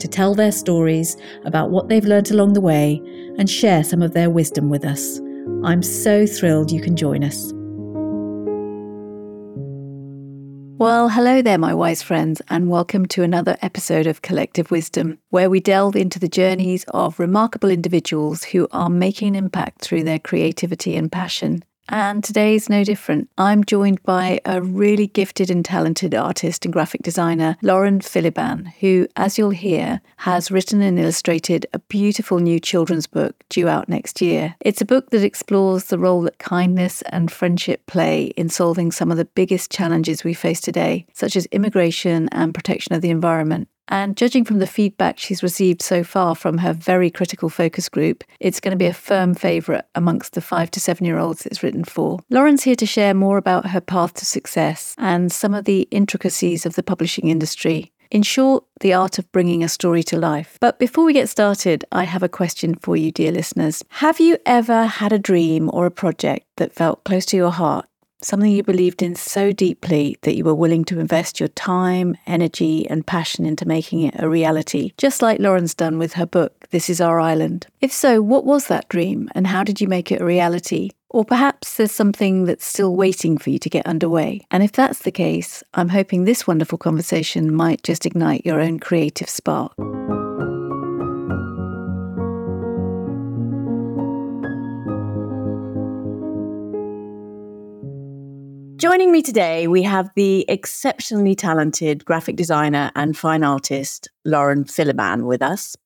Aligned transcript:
to 0.00 0.08
tell 0.08 0.34
their 0.34 0.52
stories 0.52 1.16
about 1.44 1.70
what 1.70 1.88
they've 1.88 2.04
learnt 2.04 2.30
along 2.30 2.54
the 2.54 2.60
way 2.60 3.00
and 3.38 3.48
share 3.48 3.84
some 3.84 4.02
of 4.02 4.12
their 4.12 4.30
wisdom 4.30 4.68
with 4.68 4.84
us. 4.84 5.20
I'm 5.64 5.82
so 5.82 6.26
thrilled 6.26 6.70
you 6.70 6.80
can 6.80 6.96
join 6.96 7.22
us. 7.22 7.52
Well, 10.80 11.10
hello 11.10 11.42
there, 11.42 11.58
my 11.58 11.74
wise 11.74 12.00
friends, 12.02 12.40
and 12.48 12.70
welcome 12.70 13.04
to 13.08 13.22
another 13.22 13.58
episode 13.60 14.06
of 14.06 14.22
Collective 14.22 14.70
Wisdom, 14.70 15.18
where 15.28 15.50
we 15.50 15.60
delve 15.60 15.94
into 15.94 16.18
the 16.18 16.26
journeys 16.26 16.84
of 16.88 17.20
remarkable 17.20 17.68
individuals 17.68 18.44
who 18.44 18.66
are 18.72 18.88
making 18.88 19.28
an 19.28 19.34
impact 19.34 19.82
through 19.82 20.04
their 20.04 20.18
creativity 20.18 20.96
and 20.96 21.12
passion. 21.12 21.62
And 21.92 22.22
today's 22.22 22.68
no 22.68 22.84
different. 22.84 23.28
I'm 23.36 23.64
joined 23.64 24.00
by 24.04 24.40
a 24.44 24.62
really 24.62 25.08
gifted 25.08 25.50
and 25.50 25.64
talented 25.64 26.14
artist 26.14 26.64
and 26.64 26.72
graphic 26.72 27.02
designer, 27.02 27.56
Lauren 27.62 27.98
Philliban, 27.98 28.72
who, 28.78 29.08
as 29.16 29.36
you'll 29.36 29.50
hear, 29.50 30.00
has 30.18 30.52
written 30.52 30.82
and 30.82 31.00
illustrated 31.00 31.66
a 31.72 31.80
beautiful 31.80 32.38
new 32.38 32.60
children's 32.60 33.08
book 33.08 33.42
due 33.48 33.68
out 33.68 33.88
next 33.88 34.20
year. 34.20 34.54
It's 34.60 34.80
a 34.80 34.86
book 34.86 35.10
that 35.10 35.24
explores 35.24 35.86
the 35.86 35.98
role 35.98 36.22
that 36.22 36.38
kindness 36.38 37.02
and 37.02 37.30
friendship 37.30 37.84
play 37.86 38.26
in 38.36 38.48
solving 38.50 38.92
some 38.92 39.10
of 39.10 39.16
the 39.16 39.24
biggest 39.24 39.72
challenges 39.72 40.22
we 40.22 40.32
face 40.32 40.60
today, 40.60 41.06
such 41.12 41.34
as 41.34 41.46
immigration 41.46 42.28
and 42.30 42.54
protection 42.54 42.94
of 42.94 43.02
the 43.02 43.10
environment. 43.10 43.66
And 43.90 44.16
judging 44.16 44.44
from 44.44 44.60
the 44.60 44.68
feedback 44.68 45.18
she's 45.18 45.42
received 45.42 45.82
so 45.82 46.04
far 46.04 46.36
from 46.36 46.58
her 46.58 46.72
very 46.72 47.10
critical 47.10 47.48
focus 47.48 47.88
group, 47.88 48.22
it's 48.38 48.60
going 48.60 48.70
to 48.70 48.76
be 48.76 48.86
a 48.86 48.94
firm 48.94 49.34
favourite 49.34 49.84
amongst 49.96 50.34
the 50.34 50.40
five 50.40 50.70
to 50.70 50.80
seven 50.80 51.04
year 51.04 51.18
olds 51.18 51.44
it's 51.44 51.62
written 51.62 51.84
for. 51.84 52.20
Lauren's 52.30 52.62
here 52.62 52.76
to 52.76 52.86
share 52.86 53.14
more 53.14 53.36
about 53.36 53.66
her 53.70 53.80
path 53.80 54.14
to 54.14 54.24
success 54.24 54.94
and 54.96 55.32
some 55.32 55.54
of 55.54 55.64
the 55.64 55.88
intricacies 55.90 56.64
of 56.64 56.76
the 56.76 56.84
publishing 56.84 57.28
industry. 57.28 57.92
In 58.10 58.22
short, 58.22 58.64
the 58.80 58.92
art 58.92 59.18
of 59.18 59.30
bringing 59.30 59.62
a 59.62 59.68
story 59.68 60.02
to 60.04 60.18
life. 60.18 60.58
But 60.60 60.80
before 60.80 61.04
we 61.04 61.12
get 61.12 61.28
started, 61.28 61.84
I 61.92 62.04
have 62.04 62.24
a 62.24 62.28
question 62.28 62.74
for 62.74 62.96
you, 62.96 63.12
dear 63.12 63.30
listeners. 63.30 63.84
Have 63.88 64.18
you 64.18 64.38
ever 64.44 64.86
had 64.86 65.12
a 65.12 65.18
dream 65.18 65.70
or 65.72 65.86
a 65.86 65.92
project 65.92 66.46
that 66.56 66.72
felt 66.72 67.04
close 67.04 67.24
to 67.26 67.36
your 67.36 67.52
heart 67.52 67.86
something 68.22 68.50
you 68.50 68.62
believed 68.62 69.02
in 69.02 69.14
so 69.14 69.52
deeply 69.52 70.16
that 70.22 70.36
you 70.36 70.44
were 70.44 70.54
willing 70.54 70.84
to 70.86 71.00
invest 71.00 71.40
your 71.40 71.48
time, 71.48 72.16
energy, 72.26 72.88
and 72.88 73.06
passion 73.06 73.46
into 73.46 73.66
making 73.66 74.02
it 74.02 74.14
a 74.18 74.28
reality, 74.28 74.92
just 74.96 75.22
like 75.22 75.40
Lauren's 75.40 75.74
done 75.74 75.98
with 75.98 76.14
her 76.14 76.26
book, 76.26 76.66
This 76.70 76.90
Is 76.90 77.00
Our 77.00 77.20
Island. 77.20 77.66
If 77.80 77.92
so, 77.92 78.20
what 78.20 78.44
was 78.44 78.66
that 78.66 78.88
dream 78.88 79.28
and 79.34 79.46
how 79.46 79.64
did 79.64 79.80
you 79.80 79.88
make 79.88 80.12
it 80.12 80.20
a 80.20 80.24
reality? 80.24 80.90
Or 81.08 81.24
perhaps 81.24 81.76
there's 81.76 81.90
something 81.92 82.44
that's 82.44 82.64
still 82.64 82.94
waiting 82.94 83.36
for 83.36 83.50
you 83.50 83.58
to 83.58 83.70
get 83.70 83.86
underway. 83.86 84.46
And 84.50 84.62
if 84.62 84.72
that's 84.72 85.00
the 85.00 85.10
case, 85.10 85.62
I'm 85.74 85.88
hoping 85.88 86.24
this 86.24 86.46
wonderful 86.46 86.78
conversation 86.78 87.52
might 87.52 87.82
just 87.82 88.06
ignite 88.06 88.46
your 88.46 88.60
own 88.60 88.78
creative 88.78 89.28
spark. 89.28 89.72
Joining 98.80 99.12
me 99.12 99.20
today, 99.20 99.66
we 99.66 99.82
have 99.82 100.08
the 100.16 100.46
exceptionally 100.48 101.34
talented 101.34 102.02
graphic 102.06 102.36
designer 102.36 102.90
and 102.96 103.14
fine 103.14 103.44
artist, 103.44 104.08
Lauren 104.24 104.64
Philliban, 104.64 105.26
with 105.26 105.42
us. 105.42 105.76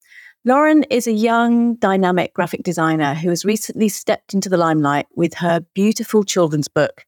Lauren 0.45 0.85
is 0.85 1.09
a 1.09 1.13
young, 1.13 1.75
dynamic 1.75 2.33
graphic 2.35 2.63
designer 2.63 3.15
who 3.15 3.31
has 3.31 3.45
recently 3.45 3.89
stepped 3.89 4.33
into 4.33 4.49
the 4.49 4.57
limelight 4.57 5.07
with 5.17 5.35
her 5.35 5.59
beautiful 5.75 6.23
children's 6.23 6.69
book, 6.69 7.05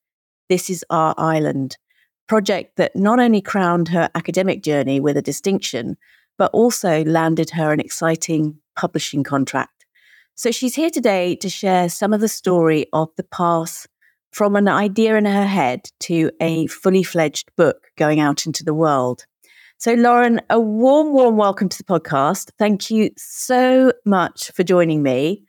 This 0.49 0.69
Is 0.69 0.85
Our 0.91 1.15
Island, 1.17 1.77
project 2.27 2.79
that 2.79 2.97
not 2.97 3.21
only 3.21 3.41
crowned 3.41 3.87
her 3.91 4.11
academic 4.17 4.65
journey 4.65 4.99
with 4.99 5.17
a 5.17 5.23
distinction, 5.23 5.97
but 6.37 6.51
also 6.53 7.05
landed 7.05 7.51
her 7.51 7.73
an 7.73 7.79
exciting 7.79 8.59
publishing 8.75 9.23
contract. 9.23 9.87
So 10.35 10.51
she's 10.51 10.75
here 10.75 10.91
today 10.91 11.37
to 11.37 11.49
share 11.49 11.89
some 11.89 12.13
of 12.13 12.21
the 12.21 12.27
story 12.27 12.87
of 12.93 13.11
the 13.17 13.23
past 13.23 13.87
from 14.33 14.57
an 14.57 14.69
idea 14.69 15.17
in 15.17 15.25
her 15.25 15.47
head 15.47 15.91
to 16.01 16.31
a 16.41 16.67
fully 16.67 17.03
fledged 17.03 17.51
book 17.57 17.89
going 17.97 18.21
out 18.21 18.47
into 18.47 18.65
the 18.65 18.75
world. 18.75 19.25
So, 19.79 19.93
Lauren, 19.93 20.41
a 20.49 20.59
warm, 20.59 21.13
warm 21.13 21.37
welcome 21.37 21.69
to 21.69 21.79
the 21.79 21.85
podcast. 21.85 22.51
Thank 22.59 22.91
you 22.91 23.11
so 23.17 23.93
much 24.05 24.51
for 24.53 24.63
joining 24.63 25.03
me. 25.03 25.45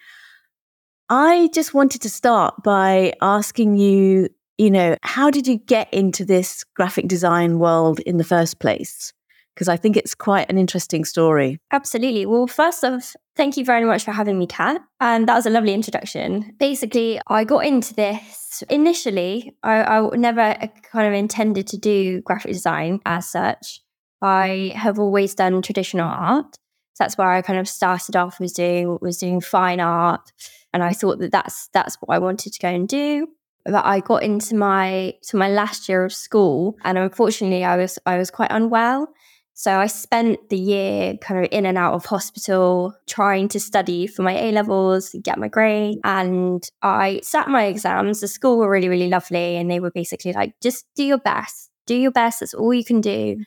I 1.09 1.49
just 1.53 1.73
wanted 1.73 2.01
to 2.01 2.09
start 2.09 2.61
by 2.63 3.13
asking 3.21 3.77
you, 3.77 4.27
you 4.57 4.69
know, 4.69 4.97
how 5.03 5.31
did 5.31 5.47
you 5.47 5.57
get 5.57 5.93
into 5.93 6.25
this 6.25 6.65
graphic 6.75 7.07
design 7.07 7.59
world 7.59 8.01
in 8.01 8.17
the 8.17 8.25
first 8.25 8.59
place? 8.59 9.13
Because 9.55 9.69
I 9.69 9.77
think 9.77 9.95
it's 9.95 10.13
quite 10.13 10.49
an 10.49 10.57
interesting 10.57 11.05
story. 11.05 11.59
Absolutely. 11.71 12.25
Well, 12.25 12.47
first 12.47 12.83
off, 12.83 13.15
thank 13.37 13.55
you 13.55 13.63
very 13.63 13.85
much 13.85 14.03
for 14.03 14.11
having 14.11 14.37
me, 14.37 14.47
Kat. 14.47 14.81
And 14.99 15.27
that 15.29 15.35
was 15.35 15.45
a 15.45 15.49
lovely 15.49 15.73
introduction. 15.73 16.55
Basically, 16.59 17.21
I 17.27 17.43
got 17.43 17.65
into 17.65 17.93
this 17.93 18.63
initially, 18.69 19.55
I, 19.63 19.83
I 19.83 20.09
never 20.15 20.41
uh, 20.41 20.67
kind 20.91 21.07
of 21.07 21.13
intended 21.13 21.67
to 21.67 21.77
do 21.77 22.21
graphic 22.21 22.51
design 22.51 22.99
as 23.05 23.29
such. 23.29 23.81
I 24.21 24.73
have 24.75 24.99
always 24.99 25.35
done 25.35 25.61
traditional 25.61 26.09
art. 26.09 26.55
So 26.93 27.03
that's 27.03 27.17
where 27.17 27.29
I 27.29 27.43
kind 27.43 27.59
of 27.59 27.67
started 27.67 28.15
off 28.15 28.39
was 28.39 28.53
doing 28.53 28.97
was 29.01 29.19
doing 29.19 29.39
fine 29.39 29.79
art, 29.79 30.31
and 30.73 30.81
I 30.81 30.93
thought 30.93 31.19
that 31.19 31.31
that's 31.31 31.69
that's 31.71 31.95
what 32.01 32.15
I 32.15 32.17
wanted 32.17 32.53
to 32.53 32.59
go 32.59 32.69
and 32.69 32.87
do. 32.87 33.27
But 33.65 33.85
I 33.85 33.99
got 33.99 34.23
into 34.23 34.55
my 34.55 35.13
to 35.27 35.37
my 35.37 35.47
last 35.47 35.87
year 35.87 36.03
of 36.03 36.11
school, 36.11 36.75
and 36.83 36.97
unfortunately, 36.97 37.63
I 37.63 37.77
was 37.77 37.99
I 38.07 38.17
was 38.17 38.31
quite 38.31 38.51
unwell, 38.51 39.09
so 39.57 39.79
I 39.79 39.87
spent 39.87 40.49
the 40.49 40.55
year 40.55 41.17
kind 41.17 41.43
of 41.43 41.49
in 41.51 41.65
and 41.65 41.79
out 41.79 41.95
of 41.95 42.05
hospital 42.05 42.93
trying 43.07 43.47
to 43.47 43.59
study 43.59 44.05
for 44.05 44.21
my 44.21 44.37
A 44.37 44.51
levels, 44.51 45.15
get 45.23 45.39
my 45.39 45.47
grade. 45.47 45.97
And 46.03 46.63
I 46.83 47.21
sat 47.23 47.49
my 47.49 47.65
exams. 47.65 48.21
The 48.21 48.27
school 48.27 48.59
were 48.59 48.69
really, 48.69 48.87
really 48.87 49.09
lovely. 49.09 49.55
And 49.55 49.69
they 49.69 49.79
were 49.79 49.89
basically 49.89 50.31
like, 50.31 50.53
just 50.61 50.85
do 50.95 51.03
your 51.03 51.17
best. 51.17 51.71
Do 51.87 51.95
your 51.95 52.11
best. 52.11 52.41
That's 52.41 52.53
all 52.53 52.71
you 52.71 52.85
can 52.85 53.01
do. 53.01 53.37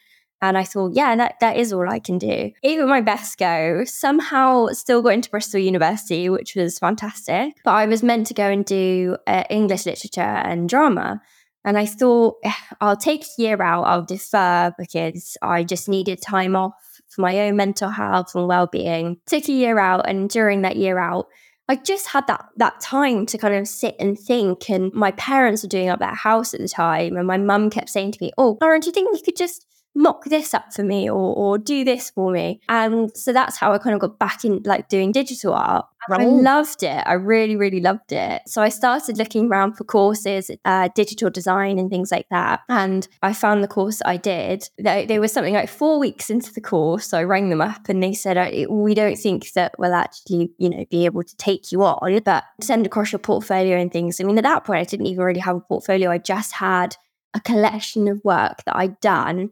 And 0.43 0.59
I 0.59 0.65
thought, 0.65 0.94
yeah, 0.94 1.15
that, 1.15 1.37
that 1.41 1.56
is 1.56 1.72
all 1.72 1.88
I 1.88 2.00
can 2.00 2.19
do. 2.19 2.50
Even 2.65 2.88
my 2.88 3.03
best 3.03 3.38
go. 3.38 3.84
Somehow 3.84 4.66
still 4.72 5.03
got 5.03 5.10
into 5.10 5.31
Bristol 5.31 5.60
University, 5.60 6.28
which 6.28 6.56
was 6.56 6.81
fantastic. 6.81 7.54
But 7.62 7.75
I 7.75 7.87
was 7.87 8.03
meant 8.03 8.26
to 8.26 8.34
go 8.34 8.49
and 8.49 8.65
do 8.65 9.16
uh, 9.28 9.44
English 9.49 9.87
literature 9.87 10.22
and 10.22 10.69
drama. 10.69 11.20
And 11.65 11.76
I 11.78 11.87
thought, 11.87 12.37
eh, 12.43 12.53
I'll 12.81 12.97
take 12.97 13.22
a 13.22 13.43
year 13.43 13.60
out, 13.62 13.84
I'll 13.84 14.04
defer 14.04 14.72
because 14.78 15.37
I 15.43 15.62
just 15.62 15.88
needed 15.88 16.22
time 16.22 16.56
off 16.56 16.75
for 17.09 17.22
my 17.22 17.41
own 17.41 17.56
mental 17.56 17.91
health 17.91 18.34
and 18.34 18.48
well 18.48 18.66
being. 18.66 19.19
Took 19.26 19.48
a 19.48 19.53
year 19.53 19.78
out, 19.78 20.09
and 20.09 20.31
during 20.31 20.62
that 20.62 20.76
year 20.76 20.99
out, 20.99 21.26
I 21.69 21.76
just 21.76 22.09
had 22.09 22.26
that 22.28 22.47
that 22.56 22.81
time 22.81 23.26
to 23.26 23.38
kind 23.38 23.54
of 23.54 23.69
sit 23.69 23.94
and 24.00 24.19
think. 24.19 24.70
And 24.70 24.93
my 24.93 25.10
parents 25.12 25.62
were 25.62 25.69
doing 25.69 25.88
up 25.88 25.99
that 25.99 26.16
house 26.16 26.54
at 26.54 26.60
the 26.60 26.69
time, 26.69 27.16
and 27.16 27.26
my 27.26 27.37
mum 27.37 27.69
kept 27.70 27.91
saying 27.91 28.12
to 28.12 28.19
me, 28.22 28.32
"Oh, 28.38 28.56
Lauren, 28.60 28.81
do 28.81 28.87
you 28.87 28.93
think 28.93 29.15
you 29.15 29.22
could 29.22 29.37
just 29.37 29.66
mock 29.94 30.24
this 30.24 30.54
up 30.54 30.72
for 30.72 30.82
me 30.82 31.08
or 31.10 31.34
or 31.34 31.58
do 31.58 31.84
this 31.84 32.10
for 32.10 32.32
me?" 32.32 32.60
And 32.68 33.16
so 33.16 33.32
that's 33.32 33.56
how 33.56 33.72
I 33.72 33.78
kind 33.78 33.94
of 33.94 34.00
got 34.00 34.18
back 34.18 34.44
in 34.44 34.62
like 34.64 34.88
doing 34.88 35.12
digital 35.12 35.54
art. 35.54 35.86
I 36.08 36.24
loved 36.24 36.82
it. 36.82 37.02
I 37.06 37.12
really, 37.12 37.56
really 37.56 37.81
loved 37.81 38.12
it. 38.12 38.42
So 38.46 38.62
I 38.62 38.69
started 38.69 39.19
looking 39.19 39.48
around 39.48 39.75
for 39.75 39.84
courses, 39.84 40.50
uh, 40.64 40.88
digital 40.94 41.31
design 41.31 41.78
and 41.78 41.90
things 41.90 42.10
like 42.10 42.26
that. 42.31 42.60
And 42.69 43.06
I 43.22 43.32
found 43.32 43.62
the 43.62 43.69
course 43.69 44.00
I 44.04 44.16
did. 44.16 44.69
They, 44.78 45.06
they 45.06 45.19
were 45.19 45.28
something 45.28 45.54
like 45.54 45.69
four 45.69 45.98
weeks 45.98 46.31
into 46.31 46.52
the 46.52 46.60
course. 46.60 47.06
So 47.06 47.19
I 47.19 47.25
rang 47.25 47.50
them 47.50 47.60
up 47.60 47.88
and 47.88 48.02
they 48.02 48.14
said, 48.14 48.66
we 48.69 48.94
don't 48.94 49.16
think 49.16 49.52
that 49.52 49.75
we'll 49.78 49.94
actually, 49.94 50.52
you 50.58 50.70
know, 50.70 50.84
be 50.90 51.04
able 51.04 51.22
to 51.22 51.36
take 51.36 51.70
you 51.70 51.82
on, 51.84 52.20
but 52.25 52.44
send 52.60 52.86
across 52.86 53.12
your 53.12 53.19
portfolio 53.19 53.76
and 53.76 53.93
things. 53.93 54.20
I 54.20 54.25
mean, 54.25 54.38
at 54.38 54.44
that 54.44 54.64
point, 54.64 54.81
I 54.81 54.84
didn't 54.84 55.06
even 55.06 55.25
really 55.25 55.40
have 55.40 55.56
a 55.56 55.60
portfolio. 55.60 56.10
I 56.10 56.19
just 56.19 56.54
had 56.54 56.96
a 57.34 57.40
collection 57.40 58.08
of 58.08 58.20
work 58.25 58.64
that 58.64 58.76
I'd 58.76 58.98
done. 59.00 59.50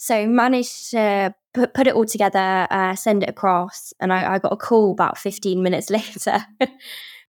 So 0.00 0.26
managed 0.26 0.92
to 0.92 1.34
put, 1.52 1.74
put 1.74 1.86
it 1.86 1.94
all 1.94 2.06
together, 2.06 2.66
uh, 2.70 2.94
send 2.94 3.22
it 3.22 3.28
across. 3.28 3.92
And 4.00 4.14
I, 4.14 4.32
I 4.32 4.38
got 4.38 4.50
a 4.50 4.56
call 4.56 4.92
about 4.92 5.18
15 5.18 5.62
minutes 5.62 5.90
later. 5.90 6.38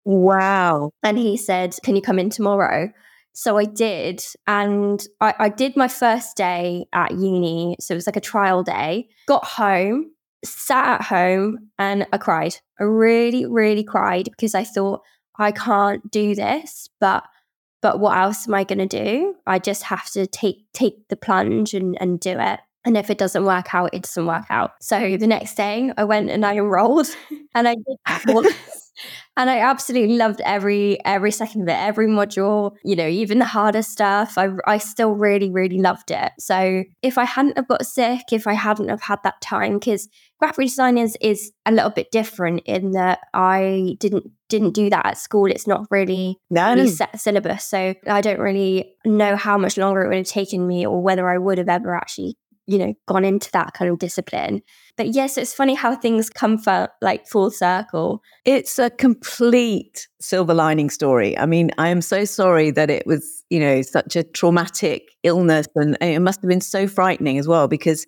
wow. 0.06 0.92
And 1.02 1.18
he 1.18 1.36
said, 1.36 1.76
Can 1.84 1.96
you 1.96 2.02
come 2.04 2.20
in 2.20 2.30
tomorrow? 2.30 2.92
So 3.34 3.58
I 3.58 3.66
did. 3.66 4.24
And 4.46 5.04
I, 5.20 5.34
I 5.40 5.50
did 5.50 5.76
my 5.76 5.88
first 5.88 6.38
day 6.38 6.86
at 6.94 7.12
uni. 7.14 7.76
So 7.80 7.96
it 7.96 7.98
was 7.98 8.06
like 8.06 8.18
a 8.18 8.22
trial 8.22 8.62
day. 8.62 9.10
Got 9.28 9.46
home, 9.46 10.12
sat 10.46 11.00
at 11.00 11.02
home, 11.08 11.72
and 11.80 12.06
I 12.14 12.20
cried. 12.20 12.58
I 12.80 12.84
really, 12.84 13.48
really 13.48 13.84
cried 13.84 14.26
because 14.26 14.54
I 14.54 14.64
thought, 14.64 15.02
I 15.40 15.54
can't 15.54 16.12
do 16.12 16.36
this, 16.36 16.88
but 17.00 17.24
but 17.82 18.00
what 18.00 18.18
else 18.18 18.48
am 18.48 18.54
I 18.54 18.64
going 18.64 18.80
to 18.80 18.86
do? 18.86 19.36
I 19.48 19.60
just 19.60 19.84
have 19.84 20.10
to 20.12 20.28
take 20.28 20.66
take 20.74 21.08
the 21.10 21.16
plunge 21.16 21.74
and, 21.74 22.00
and 22.02 22.20
do 22.20 22.38
it. 22.40 22.60
And 22.86 22.98
if 22.98 23.10
it 23.10 23.18
doesn't 23.18 23.44
work 23.44 23.74
out, 23.76 23.90
it 23.94 24.04
doesn't 24.04 24.26
work 24.26 24.46
out. 24.50 24.72
So 24.82 25.18
the 25.18 25.28
next 25.28 25.56
day, 25.56 25.92
I 25.98 26.06
went 26.06 26.30
and 26.30 26.46
I 26.46 26.56
enrolled, 26.56 27.08
and 27.56 27.68
I 27.68 27.76
did 27.76 28.56
and 29.38 29.50
I 29.50 29.60
absolutely 29.60 30.18
loved 30.18 30.42
every 30.42 30.98
every 31.06 31.32
second 31.32 31.64
of 31.64 31.68
it, 31.70 31.74
every 31.78 32.08
module. 32.08 32.76
You 32.84 32.96
know, 32.96 33.08
even 33.08 33.40
the 33.40 33.46
harder 33.46 33.82
stuff. 33.82 34.38
I 34.38 34.50
I 34.66 34.78
still 34.78 35.12
really 35.12 35.50
really 35.50 35.80
loved 35.80 36.12
it. 36.12 36.32
So 36.40 36.84
if 37.02 37.18
I 37.18 37.26
hadn't 37.26 37.58
have 37.58 37.68
got 37.68 37.86
sick, 37.86 38.32
if 38.32 38.48
I 38.48 38.54
hadn't 38.54 38.90
have 38.90 39.02
had 39.02 39.20
that 39.24 39.42
time, 39.42 39.80
because 39.80 40.08
graphic 40.40 40.66
design 40.68 40.98
is 40.98 41.18
is 41.22 41.52
a 41.66 41.72
little 41.72 41.92
bit 41.92 42.12
different 42.12 42.62
in 42.66 42.92
that 42.92 43.20
I 43.34 43.96
didn't 44.00 44.32
didn't 44.50 44.72
do 44.72 44.90
that 44.90 45.06
at 45.06 45.18
school. 45.18 45.46
It's 45.46 45.68
not 45.68 45.86
really, 45.92 46.38
no. 46.50 46.74
really 46.74 46.90
set 46.90 47.20
syllabus, 47.20 47.66
so 47.66 47.94
I 48.08 48.22
don't 48.22 48.40
really 48.40 48.96
know 49.06 49.36
how 49.36 49.58
much 49.58 49.78
longer 49.78 50.02
it 50.02 50.08
would 50.08 50.18
have 50.18 50.28
taken 50.28 50.68
me, 50.68 50.86
or 50.86 51.02
whether 51.02 51.30
I 51.30 51.38
would 51.38 51.60
have 51.60 51.70
ever 51.70 51.96
actually 51.96 52.36
you 52.70 52.78
know 52.78 52.94
gone 53.08 53.26
into 53.26 53.50
that 53.52 53.74
kind 53.74 53.90
of 53.90 53.98
discipline 53.98 54.62
but 54.96 55.08
yes 55.08 55.38
it's 55.38 55.54
funny 55.54 55.74
how 55.74 55.96
things 55.96 56.30
come 56.30 56.58
for 56.58 56.88
like 57.02 57.28
full 57.28 57.50
circle 57.50 58.22
it's 58.46 58.78
a 58.78 58.90
complete 58.92 60.08
silver 60.22 60.54
lining 60.54 60.90
story 60.90 61.38
i 61.38 61.46
mean 61.46 61.72
i 61.78 61.90
am 61.90 62.02
so 62.02 62.24
sorry 62.24 62.70
that 62.70 62.90
it 62.90 63.06
was 63.08 63.44
you 63.50 63.60
know 63.60 63.82
such 63.82 64.16
a 64.16 64.24
traumatic 64.24 65.10
illness 65.24 65.68
and 65.76 65.98
it 66.00 66.20
must 66.20 66.42
have 66.42 66.50
been 66.50 66.62
so 66.62 66.88
frightening 66.88 67.40
as 67.40 67.48
well 67.48 67.68
because 67.68 68.06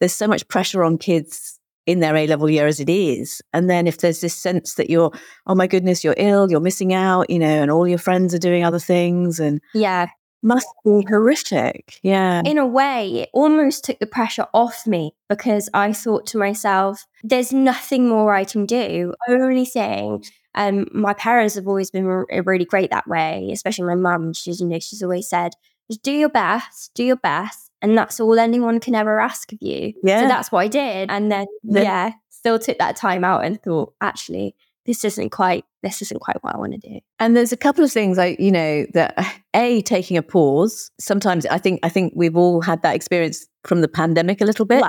there's 0.00 0.14
so 0.14 0.26
much 0.26 0.46
pressure 0.48 0.82
on 0.82 0.96
kids 0.96 1.58
in 1.88 2.00
their 2.00 2.14
A 2.16 2.26
level 2.26 2.50
year 2.50 2.66
as 2.66 2.80
it 2.80 2.90
is. 2.90 3.40
And 3.54 3.70
then 3.70 3.86
if 3.86 3.96
there's 3.96 4.20
this 4.20 4.34
sense 4.34 4.74
that 4.74 4.90
you're, 4.90 5.10
oh 5.46 5.54
my 5.54 5.66
goodness, 5.66 6.04
you're 6.04 6.14
ill, 6.18 6.50
you're 6.50 6.60
missing 6.60 6.92
out, 6.92 7.30
you 7.30 7.38
know, 7.38 7.46
and 7.46 7.70
all 7.70 7.88
your 7.88 7.96
friends 7.96 8.34
are 8.34 8.38
doing 8.38 8.62
other 8.62 8.78
things. 8.78 9.40
And 9.40 9.58
yeah, 9.72 10.08
must 10.42 10.68
be 10.84 11.04
horrific. 11.08 11.98
Yeah. 12.02 12.42
In 12.44 12.58
a 12.58 12.66
way, 12.66 13.22
it 13.22 13.30
almost 13.32 13.84
took 13.84 13.98
the 13.98 14.06
pressure 14.06 14.46
off 14.54 14.86
me 14.86 15.12
because 15.28 15.68
I 15.74 15.92
thought 15.92 16.26
to 16.26 16.38
myself, 16.38 17.06
there's 17.22 17.52
nothing 17.52 18.08
more 18.08 18.34
I 18.34 18.44
can 18.44 18.66
do. 18.66 19.14
Only 19.28 19.64
thing, 19.64 20.24
um, 20.54 20.86
my 20.92 21.14
parents 21.14 21.54
have 21.54 21.66
always 21.66 21.90
been 21.90 22.06
really 22.06 22.64
great 22.64 22.90
that 22.90 23.06
way, 23.06 23.50
especially 23.52 23.86
my 23.86 23.94
mum. 23.94 24.32
She's, 24.32 24.60
you 24.60 24.66
know, 24.66 24.78
she's 24.78 25.02
always 25.02 25.28
said, 25.28 25.52
just 25.90 26.02
do 26.02 26.12
your 26.12 26.28
best, 26.28 26.92
do 26.94 27.04
your 27.04 27.16
best. 27.16 27.70
And 27.80 27.96
that's 27.96 28.18
all 28.18 28.38
anyone 28.38 28.80
can 28.80 28.96
ever 28.96 29.20
ask 29.20 29.52
of 29.52 29.58
you. 29.62 29.92
Yeah. 30.02 30.22
So 30.22 30.28
that's 30.28 30.50
what 30.50 30.60
I 30.60 30.68
did. 30.68 31.10
And 31.10 31.30
then, 31.30 31.46
yeah, 31.62 32.10
still 32.28 32.58
took 32.58 32.78
that 32.78 32.96
time 32.96 33.22
out 33.22 33.44
and 33.44 33.62
thought, 33.62 33.94
actually, 34.00 34.56
this 34.88 35.04
isn't 35.04 35.28
quite 35.28 35.66
this 35.82 36.00
isn't 36.00 36.20
quite 36.20 36.42
what 36.42 36.54
I 36.54 36.58
want 36.58 36.72
to 36.72 36.78
do. 36.78 36.98
And 37.20 37.36
there's 37.36 37.52
a 37.52 37.58
couple 37.58 37.84
of 37.84 37.92
things 37.92 38.18
I, 38.18 38.36
you 38.38 38.50
know, 38.50 38.86
that 38.94 39.14
a 39.54 39.82
taking 39.82 40.16
a 40.16 40.22
pause. 40.22 40.90
Sometimes 40.98 41.44
I 41.46 41.58
think 41.58 41.78
I 41.84 41.90
think 41.90 42.14
we've 42.16 42.36
all 42.36 42.62
had 42.62 42.82
that 42.82 42.96
experience 42.96 43.46
from 43.64 43.82
the 43.82 43.88
pandemic 43.88 44.40
a 44.40 44.44
little 44.44 44.64
bit. 44.64 44.82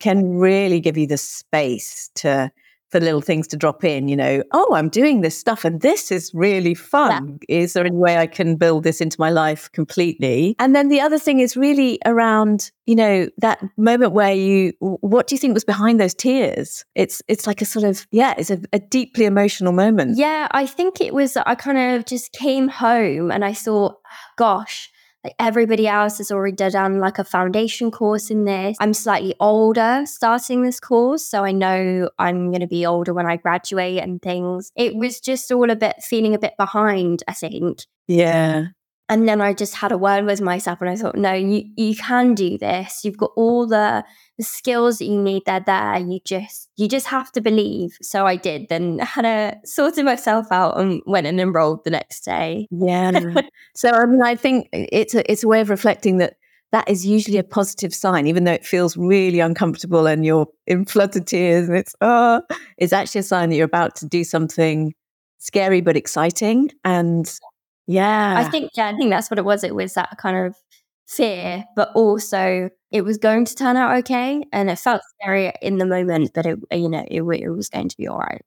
Can 0.00 0.36
really 0.36 0.80
give 0.80 0.98
you 0.98 1.06
the 1.06 1.16
space 1.16 2.10
to 2.16 2.50
for 2.90 3.00
little 3.00 3.20
things 3.20 3.48
to 3.48 3.56
drop 3.56 3.84
in, 3.84 4.08
you 4.08 4.16
know, 4.16 4.42
oh, 4.52 4.74
I'm 4.74 4.88
doing 4.88 5.20
this 5.20 5.36
stuff 5.38 5.64
and 5.64 5.80
this 5.80 6.12
is 6.12 6.30
really 6.34 6.74
fun. 6.74 7.38
Yeah. 7.48 7.58
Is 7.60 7.72
there 7.72 7.84
any 7.84 7.96
way 7.96 8.16
I 8.16 8.26
can 8.26 8.56
build 8.56 8.84
this 8.84 9.00
into 9.00 9.16
my 9.18 9.30
life 9.30 9.70
completely? 9.72 10.54
And 10.58 10.74
then 10.74 10.88
the 10.88 11.00
other 11.00 11.18
thing 11.18 11.40
is 11.40 11.56
really 11.56 11.98
around, 12.06 12.70
you 12.86 12.94
know, 12.94 13.28
that 13.38 13.62
moment 13.76 14.12
where 14.12 14.32
you 14.32 14.72
what 14.78 15.26
do 15.26 15.34
you 15.34 15.38
think 15.38 15.54
was 15.54 15.64
behind 15.64 16.00
those 16.00 16.14
tears? 16.14 16.84
It's 16.94 17.22
it's 17.28 17.46
like 17.46 17.60
a 17.60 17.64
sort 17.64 17.84
of 17.84 18.06
yeah, 18.12 18.34
it's 18.38 18.50
a, 18.50 18.60
a 18.72 18.78
deeply 18.78 19.24
emotional 19.24 19.72
moment. 19.72 20.16
Yeah, 20.16 20.46
I 20.52 20.66
think 20.66 21.00
it 21.00 21.12
was 21.12 21.36
I 21.36 21.54
kind 21.56 21.78
of 21.78 22.06
just 22.06 22.32
came 22.32 22.68
home 22.68 23.30
and 23.32 23.44
I 23.44 23.52
thought, 23.52 23.96
gosh, 24.36 24.92
like 25.26 25.34
everybody 25.40 25.88
else 25.88 26.18
has 26.18 26.30
already 26.30 26.54
done 26.54 27.00
like 27.00 27.18
a 27.18 27.24
foundation 27.24 27.90
course 27.90 28.30
in 28.30 28.44
this. 28.44 28.76
I'm 28.78 28.94
slightly 28.94 29.34
older 29.40 30.04
starting 30.06 30.62
this 30.62 30.78
course, 30.78 31.24
so 31.24 31.44
I 31.44 31.50
know 31.50 32.08
I'm 32.16 32.52
going 32.52 32.60
to 32.60 32.68
be 32.68 32.86
older 32.86 33.12
when 33.12 33.26
I 33.26 33.36
graduate 33.36 33.98
and 33.98 34.22
things. 34.22 34.70
It 34.76 34.94
was 34.94 35.20
just 35.20 35.50
all 35.50 35.68
a 35.68 35.74
bit 35.74 35.96
feeling 36.00 36.34
a 36.34 36.38
bit 36.38 36.54
behind, 36.56 37.24
I 37.26 37.32
think. 37.32 37.80
Yeah. 38.06 38.66
And 39.08 39.28
then 39.28 39.40
I 39.40 39.52
just 39.52 39.76
had 39.76 39.92
a 39.92 39.98
word 39.98 40.24
with 40.24 40.40
myself 40.40 40.80
and 40.80 40.90
I 40.90 40.96
thought, 40.96 41.14
no, 41.14 41.32
you, 41.32 41.64
you 41.76 41.94
can 41.94 42.34
do 42.34 42.58
this. 42.58 43.04
You've 43.04 43.16
got 43.16 43.30
all 43.36 43.66
the, 43.66 44.04
the 44.36 44.42
skills 44.42 44.98
that 44.98 45.04
you 45.04 45.20
need, 45.20 45.44
they're 45.46 45.60
there. 45.60 45.98
You 45.98 46.18
just 46.24 46.70
you 46.76 46.88
just 46.88 47.06
have 47.06 47.32
to 47.32 47.40
believe. 47.40 47.96
So 48.02 48.26
I 48.26 48.36
did. 48.36 48.68
Then 48.68 48.98
had 49.00 49.24
a 49.24 49.56
sorted 49.64 50.04
myself 50.04 50.46
out 50.50 50.78
and 50.78 51.02
went 51.06 51.26
and 51.26 51.40
enrolled 51.40 51.84
the 51.84 51.90
next 51.90 52.24
day. 52.24 52.66
Yeah. 52.70 53.42
so 53.74 53.90
I 53.90 54.06
mean 54.06 54.22
I 54.22 54.34
think 54.34 54.68
it's 54.72 55.14
a 55.14 55.30
it's 55.30 55.44
a 55.44 55.48
way 55.48 55.60
of 55.60 55.70
reflecting 55.70 56.18
that 56.18 56.34
that 56.72 56.88
is 56.90 57.06
usually 57.06 57.38
a 57.38 57.44
positive 57.44 57.94
sign, 57.94 58.26
even 58.26 58.42
though 58.42 58.52
it 58.52 58.66
feels 58.66 58.96
really 58.96 59.38
uncomfortable 59.38 60.06
and 60.06 60.26
you're 60.26 60.48
in 60.66 60.84
floods 60.84 61.16
of 61.16 61.24
tears 61.24 61.68
and 61.68 61.76
it's 61.78 61.94
oh 62.00 62.42
it's 62.76 62.92
actually 62.92 63.20
a 63.20 63.24
sign 63.24 63.50
that 63.50 63.56
you're 63.56 63.64
about 63.64 63.94
to 63.96 64.06
do 64.06 64.24
something 64.24 64.92
scary 65.38 65.80
but 65.80 65.96
exciting. 65.96 66.70
And 66.84 67.32
yeah. 67.86 68.34
I 68.38 68.44
think, 68.44 68.72
yeah, 68.76 68.88
I 68.88 68.96
think 68.96 69.10
that's 69.10 69.30
what 69.30 69.38
it 69.38 69.44
was. 69.44 69.64
It 69.64 69.74
was 69.74 69.94
that 69.94 70.16
kind 70.18 70.46
of 70.46 70.56
fear, 71.06 71.64
but 71.76 71.90
also 71.94 72.70
it 72.90 73.02
was 73.02 73.18
going 73.18 73.44
to 73.44 73.54
turn 73.54 73.76
out 73.76 73.96
okay. 73.98 74.44
And 74.52 74.70
it 74.70 74.78
felt 74.78 75.02
scary 75.20 75.52
in 75.62 75.78
the 75.78 75.86
moment, 75.86 76.32
but 76.34 76.46
it, 76.46 76.58
you 76.72 76.88
know, 76.88 77.04
it, 77.08 77.22
it 77.22 77.50
was 77.50 77.68
going 77.68 77.88
to 77.88 77.96
be 77.96 78.08
all 78.08 78.18
right. 78.18 78.42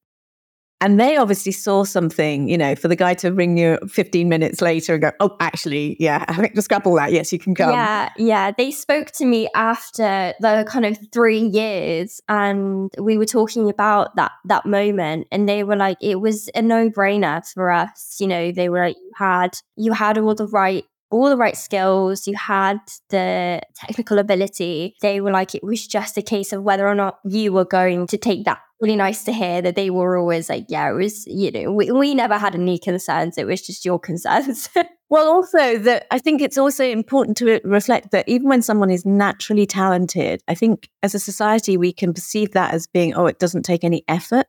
And 0.82 1.00
they 1.00 1.18
obviously 1.18 1.52
saw 1.52 1.84
something, 1.84 2.48
you 2.48 2.58
know, 2.58 2.74
for 2.76 2.88
the 2.88 2.96
guy 2.96 3.14
to 3.16 3.34
ring 3.34 3.58
you 3.58 3.78
15 3.88 4.30
minutes 4.30 4.62
later 4.62 4.94
and 4.94 5.02
go, 5.02 5.12
oh, 5.20 5.36
actually, 5.40 5.98
yeah, 6.00 6.24
I 6.30 6.36
think 6.36 6.54
to 6.56 6.62
scrap 6.62 6.86
all 6.86 6.96
that. 6.96 7.12
Yes, 7.12 7.34
you 7.34 7.40
can 7.40 7.54
come. 7.54 7.72
Yeah, 7.72 8.10
yeah. 8.18 8.52
They 8.52 8.72
spoke 8.72 9.12
to 9.14 9.26
me 9.26 9.50
after 9.56 10.34
the 10.40 10.66
kind 10.68 10.86
of 10.86 10.98
three 11.12 11.40
years 11.40 12.22
and 12.30 12.92
we 12.98 13.18
were 13.18 13.26
talking 13.26 13.70
about 13.70 14.16
that 14.16 14.32
that 14.46 14.66
moment 14.66 15.28
and 15.32 15.50
they 15.50 15.64
were 15.64 15.76
like, 15.76 15.98
it 16.02 16.22
was 16.22 16.50
a 16.56 16.62
no-brainer 16.62 17.46
for 17.54 17.72
us. 17.72 18.18
You 18.20 18.28
know, 18.28 18.52
they 18.52 18.70
were 18.70 18.88
like, 18.88 18.96
you 18.98 19.12
had 19.18 19.58
you 19.76 19.94
had 19.94 20.18
all 20.18 20.36
the 20.36 20.48
right 20.48 20.86
all 21.12 21.30
the 21.30 21.38
right 21.38 21.58
skills, 21.58 22.28
you 22.28 22.36
had 22.36 22.80
the 23.10 23.62
technical 23.76 24.20
ability. 24.20 24.96
They 25.02 25.22
were 25.22 25.32
like, 25.32 25.56
it 25.56 25.64
was 25.64 25.88
just 25.88 26.18
a 26.18 26.22
case 26.22 26.54
of 26.54 26.64
whether 26.64 26.88
or 26.88 26.96
not 26.96 27.20
you 27.26 27.52
were 27.52 27.66
going 27.66 28.08
to 28.08 28.18
take 28.18 28.46
that. 28.46 28.60
Really 28.80 28.96
nice 28.96 29.24
to 29.26 29.34
hear 29.34 29.62
that 29.62 29.76
they 29.76 29.90
were 29.90 30.18
always 30.18 30.50
like, 30.50 30.66
yeah, 30.70 30.90
it 30.90 30.94
was, 30.94 31.26
you 31.28 31.52
know, 31.52 31.72
we, 31.72 31.92
we 31.92 32.16
never 32.16 32.38
had 32.38 32.56
any 32.56 32.78
concerns. 32.78 33.38
It 33.38 33.46
was 33.46 33.62
just 33.62 33.84
your 33.84 34.00
concerns. 34.00 34.70
well, 35.10 35.28
also 35.28 35.78
that 35.80 36.06
I 36.12 36.20
think 36.20 36.42
it's 36.42 36.58
also 36.58 36.86
important 36.86 37.38
to 37.38 37.60
reflect 37.64 38.12
that 38.12 38.30
even 38.30 38.48
when 38.48 38.62
someone 38.62 38.90
is 38.90 39.06
naturally 39.06 39.66
talented, 39.66 40.42
I 40.48 40.56
think 40.56 40.90
as 41.04 41.14
a 41.14 41.20
society, 41.20 41.76
we 41.76 41.92
can 41.92 42.14
perceive 42.14 42.52
that 42.52 42.74
as 42.74 42.88
being, 42.88 43.16
oh, 43.16 43.26
it 43.26 43.40
doesn't 43.40 43.64
take 43.64 43.84
any 43.84 44.06
effort. 44.08 44.46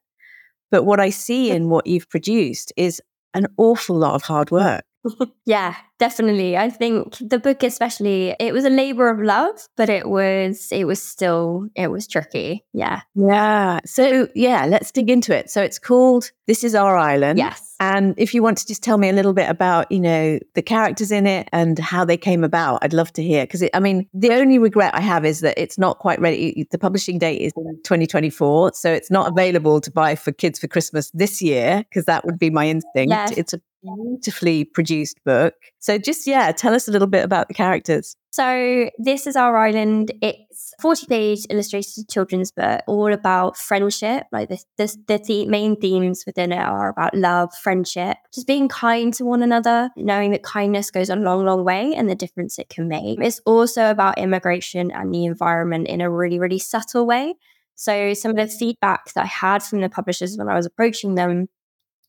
But 0.70 0.84
what 0.84 1.00
I 1.00 1.10
see 1.10 1.50
in 1.50 1.68
what 1.68 1.86
you've 1.86 2.08
produced 2.08 2.72
is 2.76 3.00
an 3.34 3.46
awful 3.56 3.96
lot 3.96 4.14
of 4.14 4.22
hard 4.22 4.50
work. 4.50 4.84
yeah, 5.46 5.76
definitely. 5.98 6.56
I 6.56 6.70
think 6.70 7.16
the 7.20 7.38
book 7.38 7.62
especially 7.62 8.34
it 8.38 8.52
was 8.52 8.64
a 8.64 8.70
labor 8.70 9.08
of 9.08 9.20
love, 9.20 9.68
but 9.76 9.88
it 9.88 10.08
was 10.08 10.68
it 10.72 10.84
was 10.84 11.02
still 11.02 11.68
it 11.74 11.88
was 11.88 12.06
tricky. 12.06 12.64
Yeah. 12.72 13.02
Yeah. 13.14 13.80
So, 13.84 14.28
yeah, 14.34 14.66
let's 14.66 14.90
dig 14.90 15.10
into 15.10 15.36
it. 15.36 15.50
So 15.50 15.62
it's 15.62 15.78
called 15.78 16.30
This 16.46 16.64
is 16.64 16.74
Our 16.74 16.96
Island. 16.96 17.38
Yes. 17.38 17.70
And 17.80 18.14
if 18.18 18.34
you 18.34 18.42
want 18.42 18.58
to 18.58 18.66
just 18.66 18.82
tell 18.82 18.98
me 18.98 19.08
a 19.08 19.12
little 19.12 19.32
bit 19.32 19.48
about, 19.48 19.90
you 19.90 20.00
know, 20.00 20.38
the 20.54 20.60
characters 20.60 21.10
in 21.10 21.26
it 21.26 21.48
and 21.50 21.78
how 21.78 22.04
they 22.04 22.18
came 22.18 22.44
about, 22.44 22.80
I'd 22.82 22.92
love 22.92 23.10
to 23.14 23.22
hear 23.22 23.44
because 23.44 23.66
I 23.72 23.80
mean, 23.80 24.06
the 24.12 24.32
only 24.32 24.58
regret 24.58 24.94
I 24.94 25.00
have 25.00 25.24
is 25.24 25.40
that 25.40 25.56
it's 25.56 25.78
not 25.78 25.98
quite 25.98 26.20
ready. 26.20 26.66
The 26.70 26.78
publishing 26.78 27.18
date 27.18 27.40
is 27.40 27.54
2024, 27.54 28.72
so 28.74 28.92
it's 28.92 29.10
not 29.10 29.30
available 29.30 29.80
to 29.80 29.90
buy 29.90 30.14
for 30.14 30.30
kids 30.30 30.58
for 30.58 30.68
Christmas 30.68 31.10
this 31.14 31.40
year 31.40 31.84
because 31.88 32.04
that 32.04 32.26
would 32.26 32.38
be 32.38 32.50
my 32.50 32.68
instinct. 32.68 33.10
Yes. 33.10 33.32
It's 33.38 33.54
a 33.54 33.60
beautifully 33.82 34.64
produced 34.64 35.18
book. 35.24 35.54
So 35.78 35.98
just 35.98 36.26
yeah, 36.26 36.52
tell 36.52 36.74
us 36.74 36.88
a 36.88 36.90
little 36.90 37.08
bit 37.08 37.24
about 37.24 37.48
the 37.48 37.54
characters. 37.54 38.16
So 38.32 38.90
this 38.98 39.26
is 39.26 39.34
our 39.34 39.56
island. 39.56 40.12
It's 40.22 40.72
40 40.80 41.06
page 41.06 41.46
illustrated 41.50 42.08
children's 42.08 42.52
book 42.52 42.82
all 42.86 43.12
about 43.12 43.56
friendship. 43.56 44.24
Like 44.30 44.48
the, 44.48 44.62
the, 44.76 44.96
the 45.08 45.18
th- 45.18 45.48
main 45.48 45.80
themes 45.80 46.22
within 46.26 46.52
it 46.52 46.58
are 46.58 46.90
about 46.90 47.14
love, 47.14 47.52
friendship, 47.54 48.16
just 48.32 48.46
being 48.46 48.68
kind 48.68 49.12
to 49.14 49.24
one 49.24 49.42
another, 49.42 49.90
knowing 49.96 50.30
that 50.30 50.44
kindness 50.44 50.90
goes 50.90 51.10
a 51.10 51.16
long, 51.16 51.44
long 51.44 51.64
way 51.64 51.92
and 51.94 52.08
the 52.08 52.14
difference 52.14 52.58
it 52.58 52.68
can 52.68 52.86
make. 52.86 53.18
It's 53.20 53.40
also 53.46 53.90
about 53.90 54.18
immigration 54.18 54.92
and 54.92 55.12
the 55.12 55.24
environment 55.24 55.88
in 55.88 56.00
a 56.00 56.10
really, 56.10 56.38
really 56.38 56.60
subtle 56.60 57.06
way. 57.06 57.34
So 57.74 58.14
some 58.14 58.30
of 58.30 58.36
the 58.36 58.46
feedback 58.46 59.12
that 59.14 59.24
I 59.24 59.26
had 59.26 59.62
from 59.62 59.80
the 59.80 59.88
publishers 59.88 60.36
when 60.36 60.48
I 60.48 60.54
was 60.54 60.66
approaching 60.66 61.14
them 61.14 61.48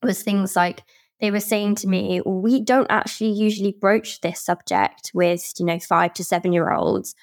was 0.03 0.21
things 0.21 0.55
like 0.55 0.83
they 1.21 1.31
were 1.31 1.39
saying 1.39 1.75
to 1.75 1.87
me, 1.87 2.21
we 2.25 2.61
don't 2.61 2.87
actually 2.89 3.31
usually 3.31 3.75
broach 3.79 4.21
this 4.21 4.41
subject 4.41 5.11
with, 5.13 5.53
you 5.59 5.65
know, 5.65 5.79
five 5.79 6.13
to 6.15 6.23
seven 6.23 6.51
year 6.51 6.71
olds. 6.71 7.15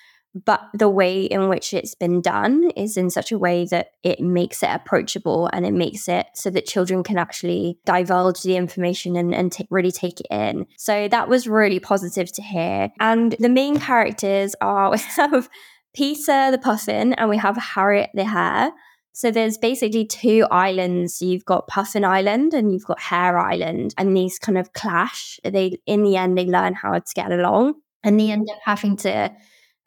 but 0.45 0.69
the 0.75 0.89
way 0.89 1.23
in 1.23 1.49
which 1.49 1.73
it's 1.73 1.95
been 1.95 2.21
done 2.21 2.71
is 2.77 2.97
in 2.97 3.11
such 3.11 3.33
a 3.33 3.39
way 3.39 3.65
that 3.65 3.89
it 4.05 4.21
makes 4.21 4.63
it 4.63 4.69
approachable 4.71 5.49
and 5.53 5.67
it 5.67 5.73
makes 5.73 6.07
it 6.07 6.27
so 6.35 6.51
that 6.51 6.67
children 6.67 7.03
can 7.03 7.19
actually 7.19 7.79
divulge 7.87 8.43
the 8.43 8.55
information 8.55 9.17
and, 9.17 9.35
and 9.35 9.51
t- 9.53 9.67
really 9.71 9.91
take 9.91 10.21
it 10.21 10.27
in. 10.31 10.67
So 10.77 11.09
that 11.09 11.29
was 11.29 11.49
really 11.49 11.81
positive 11.81 12.31
to 12.33 12.43
hear. 12.43 12.91
And 13.01 13.35
the 13.41 13.49
main 13.49 13.81
characters 13.81 14.55
are 14.61 14.91
we 14.93 14.99
have 15.17 15.49
Peter 15.95 16.51
the 16.51 16.59
Puffin 16.59 17.15
and 17.15 17.29
we 17.29 17.39
have 17.39 17.57
Harriet 17.57 18.11
the 18.15 18.25
Hare. 18.25 18.71
So 19.19 19.33
there's 19.33 19.59
basically 19.59 20.07
two 20.07 20.47
islands. 20.49 21.21
You've 21.21 21.45
got 21.45 21.67
Puffin 21.67 22.05
Island 22.05 22.55
and 22.55 22.73
you've 22.73 22.85
got 22.85 23.01
Hare 23.01 23.37
Island, 23.37 23.93
and 23.99 24.17
these 24.17 24.39
kind 24.39 24.57
of 24.57 24.73
clash. 24.75 25.41
They 25.43 25.79
in 25.87 26.05
the 26.05 26.15
end 26.15 26.39
they 26.39 26.47
learn 26.47 26.75
how 26.75 26.93
to 26.93 27.15
get 27.17 27.33
along, 27.33 27.75
and 28.05 28.21
they 28.21 28.31
end 28.31 28.49
up 28.49 28.61
having 28.65 28.97
to 28.99 29.33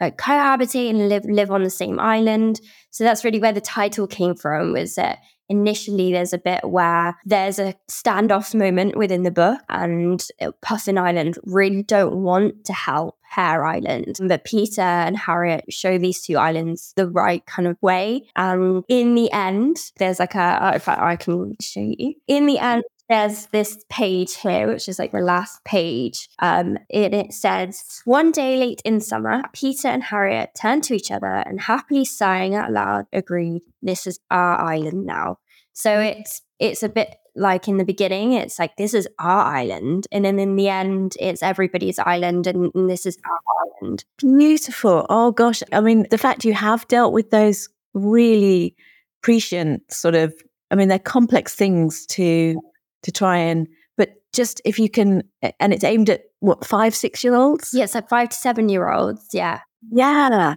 like 0.01 0.17
cohabitate 0.17 0.89
and 0.89 1.07
live 1.07 1.23
live 1.23 1.49
on 1.49 1.63
the 1.63 1.69
same 1.69 1.97
island. 1.97 2.59
So 2.89 3.05
that's 3.05 3.23
really 3.23 3.39
where 3.39 3.53
the 3.53 3.61
title 3.61 4.05
came 4.05 4.35
from. 4.35 4.73
Was 4.73 4.95
that 4.95 5.19
initially 5.47 6.11
there's 6.11 6.33
a 6.33 6.37
bit 6.37 6.65
where 6.65 7.15
there's 7.23 7.57
a 7.57 7.75
standoff 7.89 8.53
moment 8.53 8.97
within 8.97 9.23
the 9.23 9.31
book, 9.31 9.61
and 9.69 10.21
Puffin 10.61 10.97
Island 10.97 11.37
really 11.43 11.83
don't 11.83 12.17
want 12.17 12.65
to 12.65 12.73
help 12.73 13.17
Hare 13.31 13.65
Island, 13.65 14.17
but 14.27 14.43
Peter 14.43 14.81
and 14.81 15.15
Harriet 15.15 15.63
show 15.69 15.97
these 15.97 16.21
two 16.21 16.37
islands 16.37 16.91
the 16.97 17.07
right 17.07 17.45
kind 17.45 17.65
of 17.65 17.77
way. 17.81 18.27
And 18.35 18.83
in 18.89 19.15
the 19.15 19.31
end, 19.31 19.77
there's 19.97 20.19
like 20.19 20.35
a. 20.35 20.71
In 20.73 20.79
fact, 20.81 21.01
I 21.01 21.15
can 21.15 21.55
show 21.61 21.79
you. 21.79 22.15
In 22.27 22.45
the 22.45 22.59
end, 22.59 22.83
there's 23.07 23.45
this 23.47 23.77
page 23.89 24.35
here, 24.35 24.67
which 24.67 24.89
is 24.89 24.99
like 24.99 25.13
the 25.13 25.19
last 25.19 25.63
page. 25.63 26.27
Um, 26.39 26.77
it, 26.89 27.13
it 27.13 27.33
says, 27.33 28.01
One 28.03 28.31
day 28.31 28.57
late 28.57 28.81
in 28.83 28.99
summer, 28.99 29.43
Peter 29.53 29.87
and 29.87 30.03
Harriet 30.03 30.51
turned 30.59 30.83
to 30.85 30.93
each 30.93 31.11
other 31.11 31.25
and 31.45 31.61
happily 31.61 32.03
sighing 32.03 32.55
out 32.55 32.71
loud 32.71 33.05
agreed, 33.13 33.61
This 33.81 34.07
is 34.07 34.19
our 34.29 34.59
island 34.59 35.05
now. 35.05 35.39
So 35.73 35.99
it's 35.99 36.41
it's 36.61 36.83
a 36.83 36.89
bit 36.89 37.15
like 37.35 37.67
in 37.67 37.77
the 37.77 37.83
beginning, 37.83 38.33
it's 38.33 38.59
like 38.59 38.77
this 38.77 38.93
is 38.93 39.07
our 39.17 39.43
island, 39.43 40.05
and 40.11 40.23
then 40.23 40.39
in 40.39 40.55
the 40.55 40.69
end, 40.69 41.15
it's 41.19 41.41
everybody's 41.41 41.97
island, 41.97 42.45
and, 42.45 42.71
and 42.75 42.89
this 42.89 43.05
is 43.05 43.17
our 43.25 43.39
island. 43.81 44.05
Beautiful. 44.19 45.07
Oh 45.09 45.31
gosh, 45.31 45.63
I 45.71 45.81
mean, 45.81 46.05
the 46.11 46.19
fact 46.19 46.45
you 46.45 46.53
have 46.53 46.87
dealt 46.87 47.13
with 47.13 47.31
those 47.31 47.67
really 47.93 48.75
prescient 49.23 49.91
sort 49.91 50.15
of, 50.15 50.33
I 50.69 50.75
mean, 50.75 50.87
they're 50.87 50.99
complex 50.99 51.55
things 51.55 52.05
to 52.07 52.61
to 53.03 53.11
try 53.11 53.37
and 53.37 53.67
but 53.97 54.09
just 54.31 54.61
if 54.63 54.77
you 54.77 54.89
can 54.89 55.23
and 55.59 55.73
it's 55.73 55.83
aimed 55.83 56.11
at 56.11 56.25
what 56.39 56.63
five 56.63 56.93
six 56.93 57.23
year 57.23 57.33
olds 57.33 57.71
yes 57.73 57.95
like 57.95 58.07
five 58.07 58.29
to 58.29 58.37
seven 58.37 58.69
year 58.69 58.91
olds 58.91 59.29
yeah 59.33 59.61
yeah 59.91 60.53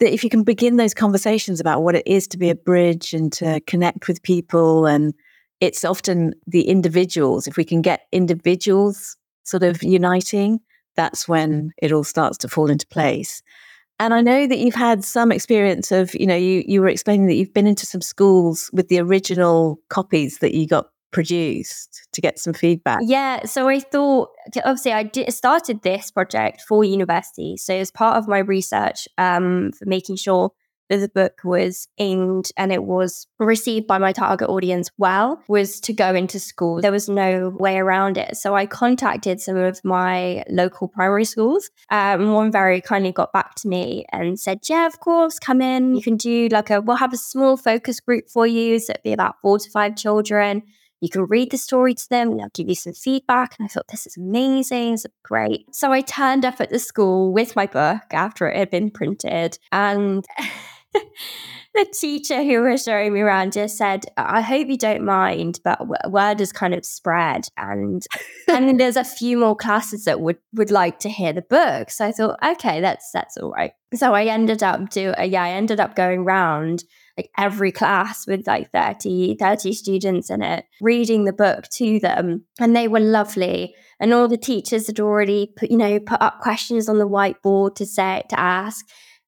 that 0.00 0.12
if 0.12 0.24
you 0.24 0.30
can 0.30 0.42
begin 0.42 0.76
those 0.76 0.94
conversations 0.94 1.60
about 1.60 1.82
what 1.82 1.94
it 1.94 2.06
is 2.06 2.26
to 2.28 2.38
be 2.38 2.48
a 2.48 2.54
bridge 2.54 3.12
and 3.12 3.34
to 3.34 3.60
connect 3.66 4.08
with 4.08 4.22
people 4.22 4.86
and 4.86 5.12
it's 5.64 5.84
often 5.84 6.34
the 6.46 6.68
individuals 6.68 7.46
if 7.46 7.56
we 7.56 7.64
can 7.64 7.82
get 7.82 8.02
individuals 8.12 9.16
sort 9.44 9.62
of 9.62 9.82
uniting 9.82 10.60
that's 10.96 11.26
when 11.28 11.72
it 11.82 11.92
all 11.92 12.04
starts 12.04 12.38
to 12.38 12.48
fall 12.48 12.70
into 12.70 12.86
place 12.88 13.42
and 14.00 14.12
I 14.12 14.22
know 14.22 14.46
that 14.46 14.58
you've 14.58 14.74
had 14.74 15.04
some 15.04 15.30
experience 15.30 15.92
of, 15.92 16.14
you 16.14 16.26
know, 16.26 16.36
you 16.36 16.64
you 16.66 16.80
were 16.80 16.88
explaining 16.88 17.26
that 17.28 17.34
you've 17.34 17.54
been 17.54 17.68
into 17.68 17.86
some 17.86 18.00
schools 18.00 18.68
with 18.72 18.88
the 18.88 18.98
original 18.98 19.78
copies 19.88 20.38
that 20.38 20.52
you 20.52 20.66
got 20.66 20.86
produced 21.12 22.08
to 22.12 22.20
get 22.20 22.38
some 22.38 22.52
feedback? 22.52 23.00
Yeah, 23.02 23.44
so 23.46 23.68
I 23.68 23.80
thought 23.80 24.30
obviously 24.64 24.92
I 24.92 25.04
did, 25.04 25.32
started 25.32 25.82
this 25.82 26.10
project 26.10 26.62
for 26.68 26.84
university. 26.84 27.56
So 27.56 27.74
as 27.74 27.90
part 27.90 28.18
of 28.18 28.28
my 28.28 28.38
research 28.38 29.08
um, 29.16 29.70
for 29.78 29.86
making 29.86 30.16
sure 30.16 30.50
the 30.88 31.08
book 31.08 31.40
was 31.44 31.88
aimed 31.98 32.50
and 32.56 32.72
it 32.72 32.84
was 32.84 33.26
received 33.38 33.86
by 33.86 33.98
my 33.98 34.12
target 34.12 34.48
audience 34.48 34.90
well 34.98 35.42
was 35.48 35.80
to 35.80 35.92
go 35.92 36.14
into 36.14 36.38
schools. 36.38 36.82
There 36.82 36.92
was 36.92 37.08
no 37.08 37.50
way 37.58 37.78
around 37.78 38.18
it. 38.18 38.36
So 38.36 38.54
I 38.54 38.66
contacted 38.66 39.40
some 39.40 39.56
of 39.56 39.80
my 39.84 40.44
local 40.48 40.88
primary 40.88 41.24
schools. 41.24 41.70
Um, 41.90 42.32
one 42.32 42.52
very 42.52 42.80
kindly 42.80 43.12
got 43.12 43.32
back 43.32 43.54
to 43.56 43.68
me 43.68 44.04
and 44.12 44.38
said, 44.38 44.60
Yeah, 44.68 44.86
of 44.86 45.00
course, 45.00 45.38
come 45.38 45.60
in. 45.60 45.94
You 45.94 46.02
can 46.02 46.16
do 46.16 46.48
like 46.48 46.70
a, 46.70 46.80
we'll 46.80 46.96
have 46.96 47.12
a 47.12 47.18
small 47.18 47.56
focus 47.56 48.00
group 48.00 48.28
for 48.28 48.46
you. 48.46 48.78
So 48.78 48.92
it'd 48.92 49.02
be 49.02 49.12
about 49.12 49.36
four 49.42 49.58
to 49.58 49.70
five 49.70 49.96
children 49.96 50.62
you 51.04 51.10
can 51.10 51.26
read 51.26 51.50
the 51.50 51.58
story 51.58 51.92
to 51.92 52.08
them 52.08 52.30
and 52.30 52.40
they'll 52.40 52.48
give 52.54 52.70
you 52.70 52.74
some 52.74 52.94
feedback. 52.94 53.56
And 53.58 53.66
I 53.66 53.68
thought, 53.68 53.88
this 53.88 54.06
is 54.06 54.16
amazing. 54.16 54.94
Is 54.94 55.06
great. 55.22 55.66
So 55.74 55.92
I 55.92 56.00
turned 56.00 56.46
up 56.46 56.62
at 56.62 56.70
the 56.70 56.78
school 56.78 57.30
with 57.30 57.54
my 57.54 57.66
book 57.66 58.02
after 58.12 58.48
it 58.48 58.56
had 58.56 58.70
been 58.70 58.90
printed. 58.90 59.58
And 59.70 60.24
the 61.74 61.86
teacher 61.92 62.42
who 62.42 62.62
was 62.62 62.82
showing 62.82 63.12
me 63.12 63.20
around 63.20 63.52
just 63.52 63.76
said, 63.76 64.06
I 64.16 64.40
hope 64.40 64.68
you 64.68 64.78
don't 64.78 65.04
mind, 65.04 65.60
but 65.64 65.80
word 66.10 66.40
has 66.40 66.52
kind 66.52 66.74
of 66.74 66.84
spread. 66.84 67.48
And 67.56 68.04
and 68.48 68.78
there's 68.78 68.96
a 68.96 69.04
few 69.04 69.36
more 69.36 69.56
classes 69.56 70.04
that 70.04 70.20
would, 70.20 70.38
would 70.54 70.70
like 70.70 70.98
to 71.00 71.08
hear 71.08 71.32
the 71.32 71.42
book. 71.42 71.90
So 71.90 72.06
I 72.06 72.12
thought, 72.12 72.38
okay, 72.44 72.80
that's 72.80 73.10
that's 73.12 73.36
all 73.36 73.50
right. 73.50 73.72
So 73.94 74.14
I 74.14 74.24
ended 74.24 74.62
up 74.62 74.90
do 74.90 75.14
uh, 75.18 75.22
yeah, 75.22 75.42
I 75.42 75.50
ended 75.50 75.80
up 75.80 75.96
going 75.96 76.24
round 76.24 76.84
like 77.16 77.30
every 77.38 77.70
class 77.70 78.26
with 78.26 78.46
like 78.46 78.72
30, 78.72 79.36
30 79.38 79.72
students 79.72 80.30
in 80.30 80.42
it, 80.42 80.64
reading 80.80 81.24
the 81.24 81.32
book 81.32 81.68
to 81.74 82.00
them. 82.00 82.44
And 82.58 82.74
they 82.74 82.88
were 82.88 83.00
lovely. 83.00 83.74
And 84.00 84.12
all 84.12 84.26
the 84.26 84.36
teachers 84.36 84.88
had 84.88 84.98
already 84.98 85.52
put, 85.56 85.70
you 85.70 85.76
know, 85.76 86.00
put 86.00 86.20
up 86.20 86.40
questions 86.40 86.88
on 86.88 86.98
the 86.98 87.08
whiteboard 87.08 87.76
to 87.76 87.86
say, 87.86 88.24
to 88.30 88.40
ask. 88.40 88.84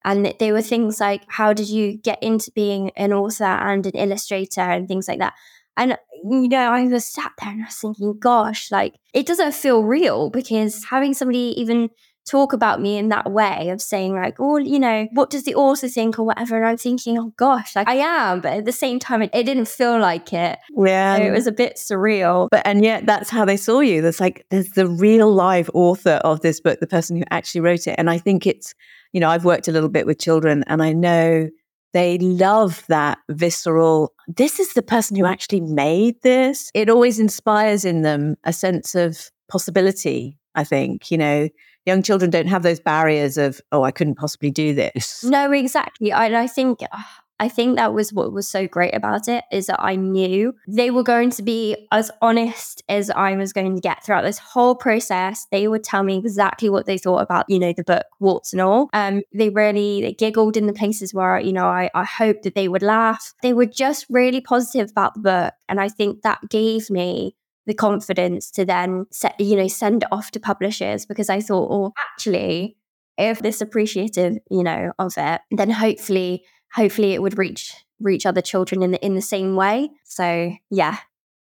And 0.06 0.32
they 0.38 0.52
were 0.52 0.62
things 0.62 1.00
like, 1.00 1.22
how 1.26 1.52
did 1.52 1.68
you 1.68 1.98
get 1.98 2.22
into 2.22 2.52
being 2.54 2.90
an 2.96 3.12
author 3.12 3.44
and 3.44 3.84
an 3.84 3.92
illustrator 3.92 4.60
and 4.60 4.86
things 4.88 5.08
like 5.08 5.18
that? 5.18 5.34
And, 5.76 5.98
you 6.24 6.48
know, 6.48 6.72
I 6.72 6.84
was 6.84 7.04
sat 7.04 7.32
there 7.38 7.50
and 7.50 7.62
I 7.62 7.66
was 7.66 7.74
thinking, 7.74 8.16
gosh, 8.18 8.70
like 8.70 8.94
it 9.12 9.26
doesn't 9.26 9.52
feel 9.52 9.82
real 9.82 10.30
because 10.30 10.84
having 10.84 11.12
somebody 11.12 11.54
even 11.60 11.90
talk 12.26 12.52
about 12.52 12.80
me 12.80 12.98
in 12.98 13.08
that 13.08 13.30
way 13.30 13.68
of 13.70 13.80
saying 13.80 14.14
like, 14.14 14.36
oh, 14.40 14.56
you 14.56 14.78
know, 14.78 15.06
what 15.12 15.30
does 15.30 15.44
the 15.44 15.54
author 15.54 15.88
think 15.88 16.18
or 16.18 16.24
whatever? 16.24 16.56
And 16.56 16.66
I'm 16.66 16.76
thinking, 16.76 17.18
oh 17.18 17.32
gosh, 17.36 17.76
like 17.76 17.88
I 17.88 17.94
am, 17.94 18.40
but 18.40 18.52
at 18.52 18.64
the 18.64 18.72
same 18.72 18.98
time, 18.98 19.22
it, 19.22 19.30
it 19.32 19.44
didn't 19.44 19.68
feel 19.68 19.98
like 19.98 20.32
it. 20.32 20.58
Yeah, 20.76 21.16
so 21.16 21.22
it 21.22 21.30
was 21.30 21.46
a 21.46 21.52
bit 21.52 21.76
surreal. 21.76 22.48
But 22.50 22.66
and 22.66 22.84
yet, 22.84 23.06
that's 23.06 23.30
how 23.30 23.44
they 23.44 23.56
saw 23.56 23.80
you. 23.80 24.02
There's 24.02 24.20
like 24.20 24.44
there's 24.50 24.70
the 24.70 24.88
real 24.88 25.32
live 25.32 25.70
author 25.72 26.20
of 26.24 26.40
this 26.40 26.60
book, 26.60 26.80
the 26.80 26.86
person 26.86 27.16
who 27.16 27.24
actually 27.30 27.60
wrote 27.60 27.86
it, 27.86 27.94
and 27.96 28.10
I 28.10 28.18
think 28.18 28.46
it's, 28.46 28.74
you 29.16 29.20
know, 29.20 29.30
I've 29.30 29.46
worked 29.46 29.66
a 29.66 29.72
little 29.72 29.88
bit 29.88 30.04
with 30.04 30.18
children, 30.18 30.62
and 30.66 30.82
I 30.82 30.92
know 30.92 31.48
they 31.94 32.18
love 32.18 32.84
that 32.88 33.16
visceral 33.30 34.12
this 34.28 34.60
is 34.60 34.74
the 34.74 34.82
person 34.82 35.16
who 35.16 35.24
actually 35.24 35.62
made 35.62 36.20
this. 36.20 36.70
It 36.74 36.90
always 36.90 37.18
inspires 37.18 37.86
in 37.86 38.02
them 38.02 38.36
a 38.44 38.52
sense 38.52 38.94
of 38.94 39.30
possibility 39.48 40.38
i 40.54 40.64
think 40.64 41.10
you 41.10 41.16
know? 41.16 41.48
Young 41.86 42.02
children 42.02 42.30
don't 42.30 42.48
have 42.48 42.64
those 42.64 42.80
barriers 42.80 43.38
of 43.38 43.60
oh 43.72 43.84
i 43.84 43.90
couldn't 43.90 44.16
possibly 44.16 44.50
do 44.50 44.74
this. 44.74 45.24
No 45.24 45.50
exactly 45.50 46.12
I, 46.12 46.42
I 46.42 46.46
think 46.46 46.80
ah, 46.92 47.20
I 47.38 47.48
think 47.48 47.76
that 47.76 47.92
was 47.92 48.12
what 48.12 48.32
was 48.32 48.48
so 48.48 48.66
great 48.66 48.94
about 48.94 49.28
it 49.28 49.44
is 49.52 49.66
that 49.66 49.82
I 49.82 49.96
knew 49.96 50.54
they 50.66 50.90
were 50.90 51.02
going 51.02 51.30
to 51.30 51.42
be 51.42 51.76
as 51.92 52.10
honest 52.22 52.82
as 52.88 53.10
I 53.10 53.36
was 53.36 53.52
going 53.52 53.74
to 53.74 53.80
get 53.80 54.04
throughout 54.04 54.22
this 54.22 54.38
whole 54.38 54.74
process. 54.74 55.46
They 55.50 55.68
would 55.68 55.84
tell 55.84 56.02
me 56.02 56.16
exactly 56.16 56.70
what 56.70 56.86
they 56.86 56.98
thought 56.98 57.18
about, 57.18 57.44
you 57.48 57.58
know, 57.58 57.74
the 57.76 57.84
book, 57.84 58.06
warts 58.20 58.52
and 58.52 58.62
all. 58.62 58.88
Um, 58.94 59.22
they 59.34 59.50
really 59.50 60.00
they 60.00 60.12
giggled 60.14 60.56
in 60.56 60.66
the 60.66 60.72
places 60.72 61.12
where, 61.12 61.38
you 61.38 61.52
know, 61.52 61.66
I, 61.66 61.90
I 61.94 62.04
hoped 62.04 62.44
that 62.44 62.54
they 62.54 62.68
would 62.68 62.82
laugh. 62.82 63.34
They 63.42 63.52
were 63.52 63.66
just 63.66 64.06
really 64.08 64.40
positive 64.40 64.90
about 64.90 65.14
the 65.14 65.20
book. 65.20 65.54
And 65.68 65.80
I 65.80 65.88
think 65.88 66.22
that 66.22 66.40
gave 66.48 66.88
me 66.90 67.36
the 67.66 67.74
confidence 67.74 68.50
to 68.52 68.64
then 68.64 69.06
set, 69.10 69.38
you 69.38 69.56
know, 69.56 69.68
send 69.68 70.04
it 70.04 70.08
off 70.12 70.30
to 70.30 70.40
publishers 70.40 71.04
because 71.04 71.28
I 71.28 71.40
thought, 71.40 71.68
oh, 71.70 71.92
actually, 72.12 72.76
if 73.18 73.40
this 73.40 73.60
appreciative, 73.60 74.38
you 74.50 74.62
know, 74.62 74.92
of 74.98 75.14
it, 75.16 75.40
then 75.50 75.70
hopefully, 75.70 76.44
hopefully 76.72 77.14
it 77.14 77.22
would 77.22 77.38
reach 77.38 77.74
reach 78.00 78.26
other 78.26 78.42
children 78.42 78.82
in 78.82 78.90
the 78.90 79.04
in 79.04 79.14
the 79.14 79.22
same 79.22 79.56
way. 79.56 79.90
So 80.04 80.52
yeah, 80.70 80.98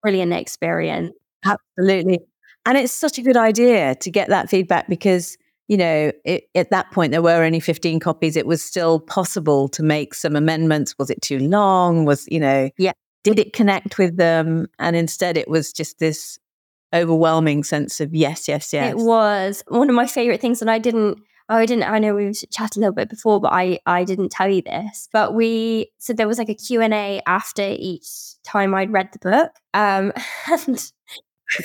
brilliant 0.02 0.32
experience. 0.32 1.12
Absolutely. 1.44 2.20
And 2.66 2.78
it's 2.78 2.92
such 2.92 3.18
a 3.18 3.22
good 3.22 3.36
idea 3.36 3.94
to 3.96 4.10
get 4.10 4.28
that 4.30 4.48
feedback 4.48 4.88
because, 4.88 5.36
you 5.68 5.76
know, 5.76 6.12
it, 6.24 6.44
at 6.54 6.70
that 6.70 6.90
point 6.92 7.12
there 7.12 7.20
were 7.20 7.42
only 7.42 7.60
15 7.60 8.00
copies. 8.00 8.36
It 8.36 8.46
was 8.46 8.64
still 8.64 9.00
possible 9.00 9.68
to 9.68 9.82
make 9.82 10.14
some 10.14 10.34
amendments. 10.34 10.94
Was 10.98 11.10
it 11.10 11.20
too 11.20 11.38
long? 11.38 12.06
Was, 12.06 12.26
you 12.30 12.40
know, 12.40 12.70
yeah 12.78 12.92
did 13.24 13.38
it 13.38 13.52
connect 13.52 13.98
with 13.98 14.16
them? 14.16 14.68
And 14.78 14.94
instead, 14.94 15.36
it 15.36 15.48
was 15.48 15.72
just 15.72 15.98
this 15.98 16.38
overwhelming 16.94 17.64
sense 17.64 18.00
of 18.00 18.14
yes, 18.14 18.46
yes, 18.46 18.72
yes. 18.72 18.92
It 18.92 18.98
was 18.98 19.64
one 19.66 19.88
of 19.88 19.96
my 19.96 20.06
favorite 20.06 20.40
things, 20.40 20.60
and 20.60 20.70
I 20.70 20.78
didn't. 20.78 21.18
Oh, 21.48 21.56
I 21.56 21.66
didn't. 21.66 21.84
I 21.84 21.98
know 21.98 22.14
we 22.14 22.32
chatted 22.32 22.78
a 22.78 22.80
little 22.80 22.94
bit 22.94 23.10
before, 23.10 23.40
but 23.40 23.52
I 23.52 23.78
I 23.84 24.04
didn't 24.04 24.30
tell 24.30 24.48
you 24.48 24.62
this. 24.62 25.08
But 25.12 25.34
we 25.34 25.90
so 25.98 26.12
there 26.12 26.28
was 26.28 26.38
like 26.38 26.48
a 26.48 26.54
Q 26.54 26.80
and 26.80 26.94
A 26.94 27.20
after 27.26 27.62
each 27.62 28.08
time 28.44 28.74
I'd 28.74 28.92
read 28.92 29.10
the 29.12 29.18
book, 29.18 29.52
um, 29.74 30.12
and 30.50 30.92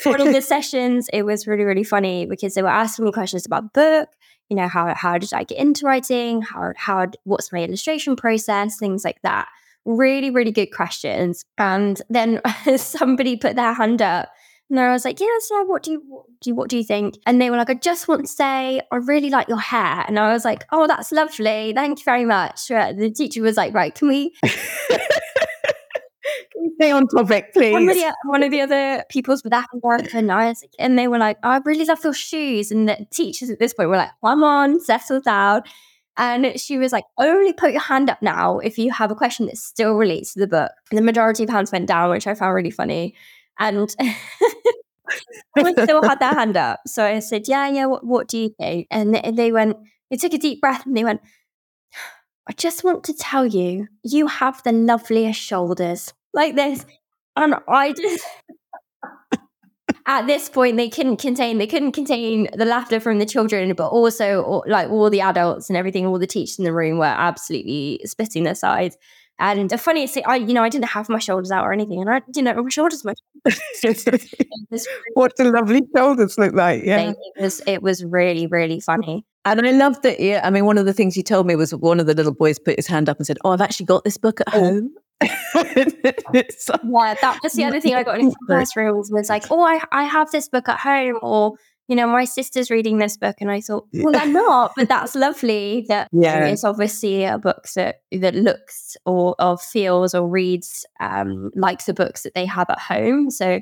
one 0.04 0.20
of 0.20 0.32
the 0.32 0.42
sessions, 0.54 1.08
it 1.12 1.22
was 1.22 1.46
really, 1.46 1.64
really 1.64 1.84
funny 1.84 2.26
because 2.26 2.54
they 2.54 2.62
were 2.62 2.68
asking 2.68 3.06
me 3.06 3.12
questions 3.12 3.46
about 3.46 3.72
the 3.72 3.80
book. 3.80 4.08
You 4.48 4.56
know, 4.56 4.68
how 4.68 4.94
how 4.94 5.16
did 5.16 5.32
I 5.32 5.44
get 5.44 5.58
into 5.58 5.86
writing? 5.86 6.42
How 6.42 6.72
how 6.76 7.06
what's 7.24 7.52
my 7.52 7.62
illustration 7.62 8.16
process? 8.16 8.78
Things 8.78 9.04
like 9.04 9.22
that. 9.22 9.48
Really, 9.86 10.30
really 10.30 10.52
good 10.52 10.72
questions. 10.74 11.44
And 11.56 12.02
then 12.10 12.40
somebody 12.76 13.36
put 13.36 13.56
their 13.56 13.72
hand 13.72 14.02
up 14.02 14.28
and 14.70 14.78
I 14.78 14.92
was 14.92 15.04
like, 15.04 15.18
yes, 15.18 15.48
yeah, 15.50 15.64
what 15.64 15.82
do 15.82 15.90
you, 15.92 16.02
what 16.06 16.26
do 16.40 16.50
you, 16.50 16.54
what 16.54 16.70
do 16.70 16.76
you 16.76 16.84
think? 16.84 17.18
And 17.26 17.42
they 17.42 17.50
were 17.50 17.56
like, 17.56 17.70
I 17.70 17.74
just 17.74 18.06
want 18.06 18.22
to 18.22 18.28
say, 18.28 18.80
I 18.90 18.96
really 18.96 19.28
like 19.28 19.48
your 19.48 19.58
hair. 19.58 20.04
And 20.06 20.18
I 20.18 20.32
was 20.32 20.44
like, 20.44 20.64
oh, 20.70 20.86
that's 20.86 21.10
lovely. 21.10 21.72
Thank 21.74 21.98
you 21.98 22.04
very 22.04 22.24
much. 22.24 22.68
The 22.68 23.12
teacher 23.14 23.42
was 23.42 23.56
like, 23.56 23.74
right, 23.74 23.92
can 23.92 24.08
we, 24.08 24.32
stay 26.76 26.92
on 26.92 27.08
topic, 27.08 27.52
please? 27.52 27.72
One 27.72 27.88
of 27.88 27.96
the, 27.96 28.14
one 28.26 28.42
of 28.44 28.50
the 28.52 28.60
other 28.60 29.04
pupils 29.08 29.42
with 29.42 29.50
that 29.50 29.68
work 29.82 30.14
and 30.14 30.30
I 30.30 30.48
was, 30.48 30.64
and 30.78 30.96
they 30.96 31.08
were 31.08 31.18
like, 31.18 31.38
oh, 31.42 31.50
I 31.50 31.60
really 31.64 31.84
love 31.84 32.04
your 32.04 32.14
shoes. 32.14 32.70
And 32.70 32.88
the 32.88 33.06
teachers 33.10 33.50
at 33.50 33.58
this 33.58 33.74
point 33.74 33.88
were 33.88 33.96
like, 33.96 34.10
come 34.24 34.44
on, 34.44 34.78
settle 34.80 35.20
down. 35.20 35.62
And 36.16 36.60
she 36.60 36.78
was 36.78 36.92
like, 36.92 37.04
only 37.18 37.52
put 37.52 37.72
your 37.72 37.80
hand 37.80 38.08
up 38.08 38.22
now 38.22 38.58
if 38.58 38.78
you 38.78 38.92
have 38.92 39.10
a 39.10 39.16
question 39.16 39.46
that 39.46 39.56
still 39.56 39.94
relates 39.94 40.34
to 40.34 40.40
the 40.40 40.46
book. 40.46 40.70
And 40.90 40.98
the 40.98 41.02
majority 41.02 41.42
of 41.42 41.50
hands 41.50 41.72
went 41.72 41.88
down, 41.88 42.10
which 42.10 42.26
I 42.26 42.34
found 42.34 42.54
really 42.54 42.70
funny. 42.70 43.14
And 43.58 43.90
someone 45.56 45.74
still 45.82 46.02
had 46.02 46.20
their 46.20 46.30
hand 46.34 46.56
up. 46.56 46.80
So 46.86 47.04
I 47.04 47.18
said, 47.18 47.48
Yeah, 47.48 47.68
yeah, 47.68 47.86
what, 47.86 48.04
what 48.04 48.28
do 48.28 48.38
you 48.38 48.54
think? 48.58 48.86
And 48.90 49.14
they 49.14 49.52
went, 49.52 49.76
they 50.10 50.16
took 50.16 50.34
a 50.34 50.38
deep 50.38 50.60
breath 50.60 50.86
and 50.86 50.96
they 50.96 51.04
went, 51.04 51.20
I 52.48 52.52
just 52.52 52.82
want 52.82 53.04
to 53.04 53.14
tell 53.14 53.46
you, 53.46 53.86
you 54.02 54.26
have 54.26 54.62
the 54.64 54.72
loveliest 54.72 55.40
shoulders 55.40 56.12
like 56.34 56.56
this. 56.56 56.84
And 57.36 57.54
I 57.68 57.92
just, 57.92 58.24
at 60.06 60.26
this 60.26 60.48
point, 60.48 60.76
they 60.76 60.88
couldn't 60.88 61.18
contain, 61.18 61.58
they 61.58 61.68
couldn't 61.68 61.92
contain 61.92 62.48
the 62.54 62.64
laughter 62.64 62.98
from 62.98 63.20
the 63.20 63.26
children, 63.26 63.74
but 63.74 63.88
also 63.88 64.62
like 64.66 64.90
all 64.90 65.10
the 65.10 65.20
adults 65.20 65.70
and 65.70 65.76
everything, 65.76 66.06
all 66.06 66.18
the 66.18 66.26
teachers 66.26 66.58
in 66.58 66.64
the 66.64 66.72
room 66.72 66.98
were 66.98 67.04
absolutely 67.04 68.00
spitting 68.04 68.42
their 68.42 68.56
sides. 68.56 68.96
And 69.40 69.70
the 69.70 69.78
funniest 69.78 70.12
thing, 70.12 70.24
I 70.26 70.36
you 70.36 70.52
know 70.52 70.62
I 70.62 70.68
didn't 70.68 70.90
have 70.90 71.08
my 71.08 71.18
shoulders 71.18 71.50
out 71.50 71.64
or 71.64 71.72
anything, 71.72 72.00
and 72.00 72.10
I 72.10 72.20
didn't 72.30 72.44
know 72.44 72.62
my 72.62 72.68
shoulders 72.68 73.04
much. 73.04 73.18
what 75.14 75.34
the 75.36 75.44
lovely 75.44 75.80
shoulders 75.96 76.36
look 76.36 76.54
like! 76.54 76.84
Yeah, 76.84 77.12
it 77.12 77.42
was 77.42 77.62
it 77.66 77.82
was 77.82 78.04
really 78.04 78.46
really 78.46 78.80
funny. 78.80 79.24
And 79.46 79.66
I 79.66 79.70
love 79.70 80.02
that. 80.02 80.20
Yeah, 80.20 80.42
I 80.44 80.50
mean, 80.50 80.66
one 80.66 80.76
of 80.76 80.84
the 80.84 80.92
things 80.92 81.16
you 81.16 81.22
told 81.22 81.46
me 81.46 81.56
was 81.56 81.74
one 81.74 81.98
of 81.98 82.06
the 82.06 82.14
little 82.14 82.34
boys 82.34 82.58
put 82.58 82.76
his 82.76 82.86
hand 82.86 83.08
up 83.08 83.16
and 83.16 83.26
said, 83.26 83.38
"Oh, 83.42 83.52
I've 83.52 83.62
actually 83.62 83.86
got 83.86 84.04
this 84.04 84.18
book 84.18 84.40
at 84.42 84.54
oh. 84.54 84.60
home." 84.60 84.90
yeah, 85.22 87.14
that 87.22 87.40
was 87.42 87.52
the 87.54 87.64
other 87.66 87.80
thing 87.80 87.94
I 87.94 88.02
got 88.02 88.20
in 88.20 88.32
classrooms 88.46 89.10
was 89.10 89.30
like, 89.30 89.44
"Oh, 89.50 89.62
I 89.62 89.80
I 89.90 90.04
have 90.04 90.30
this 90.30 90.50
book 90.50 90.68
at 90.68 90.80
home," 90.80 91.18
or 91.22 91.54
you 91.90 91.96
know, 91.96 92.06
my 92.06 92.24
sister's 92.24 92.70
reading 92.70 92.98
this 92.98 93.16
book, 93.16 93.34
and 93.40 93.50
I 93.50 93.60
thought, 93.60 93.88
well, 93.92 94.14
I'm 94.14 94.32
not, 94.32 94.74
but 94.76 94.88
that's 94.88 95.16
lovely. 95.16 95.86
That 95.88 96.08
yeah. 96.12 96.44
it's 96.44 96.62
obviously 96.62 97.24
a 97.24 97.36
book 97.36 97.66
that 97.74 98.02
that 98.12 98.36
looks 98.36 98.96
or, 99.04 99.34
or 99.40 99.58
feels 99.58 100.14
or 100.14 100.28
reads 100.28 100.86
um, 101.00 101.50
like 101.56 101.84
the 101.84 101.92
books 101.92 102.22
that 102.22 102.34
they 102.34 102.46
have 102.46 102.70
at 102.70 102.78
home. 102.78 103.28
So 103.28 103.60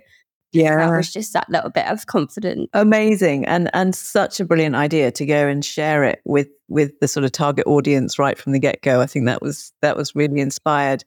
yeah, 0.53 0.77
that 0.77 0.95
was 0.95 1.11
just 1.11 1.33
that 1.33 1.49
little 1.49 1.71
bit 1.71 1.87
of 1.87 2.05
confidence. 2.05 2.69
Amazing, 2.75 3.47
and 3.47 3.71
and 3.73 3.95
such 3.95 4.41
a 4.41 4.45
brilliant 4.45 4.75
idea 4.75 5.11
to 5.11 5.25
go 5.25 5.49
and 5.49 5.65
share 5.65 6.05
it 6.05 6.21
with 6.27 6.49
with 6.69 6.99
the 7.01 7.09
sort 7.09 7.25
of 7.25 7.33
target 7.33 7.67
audience 7.67 8.19
right 8.19 8.39
from 8.39 8.53
the 8.53 8.59
get 8.59 8.83
go. 8.83 9.01
I 9.01 9.07
think 9.07 9.27
that 9.27 9.43
was 9.43 9.73
that 9.83 9.97
was 9.97 10.15
really 10.15 10.41
inspired. 10.41 11.05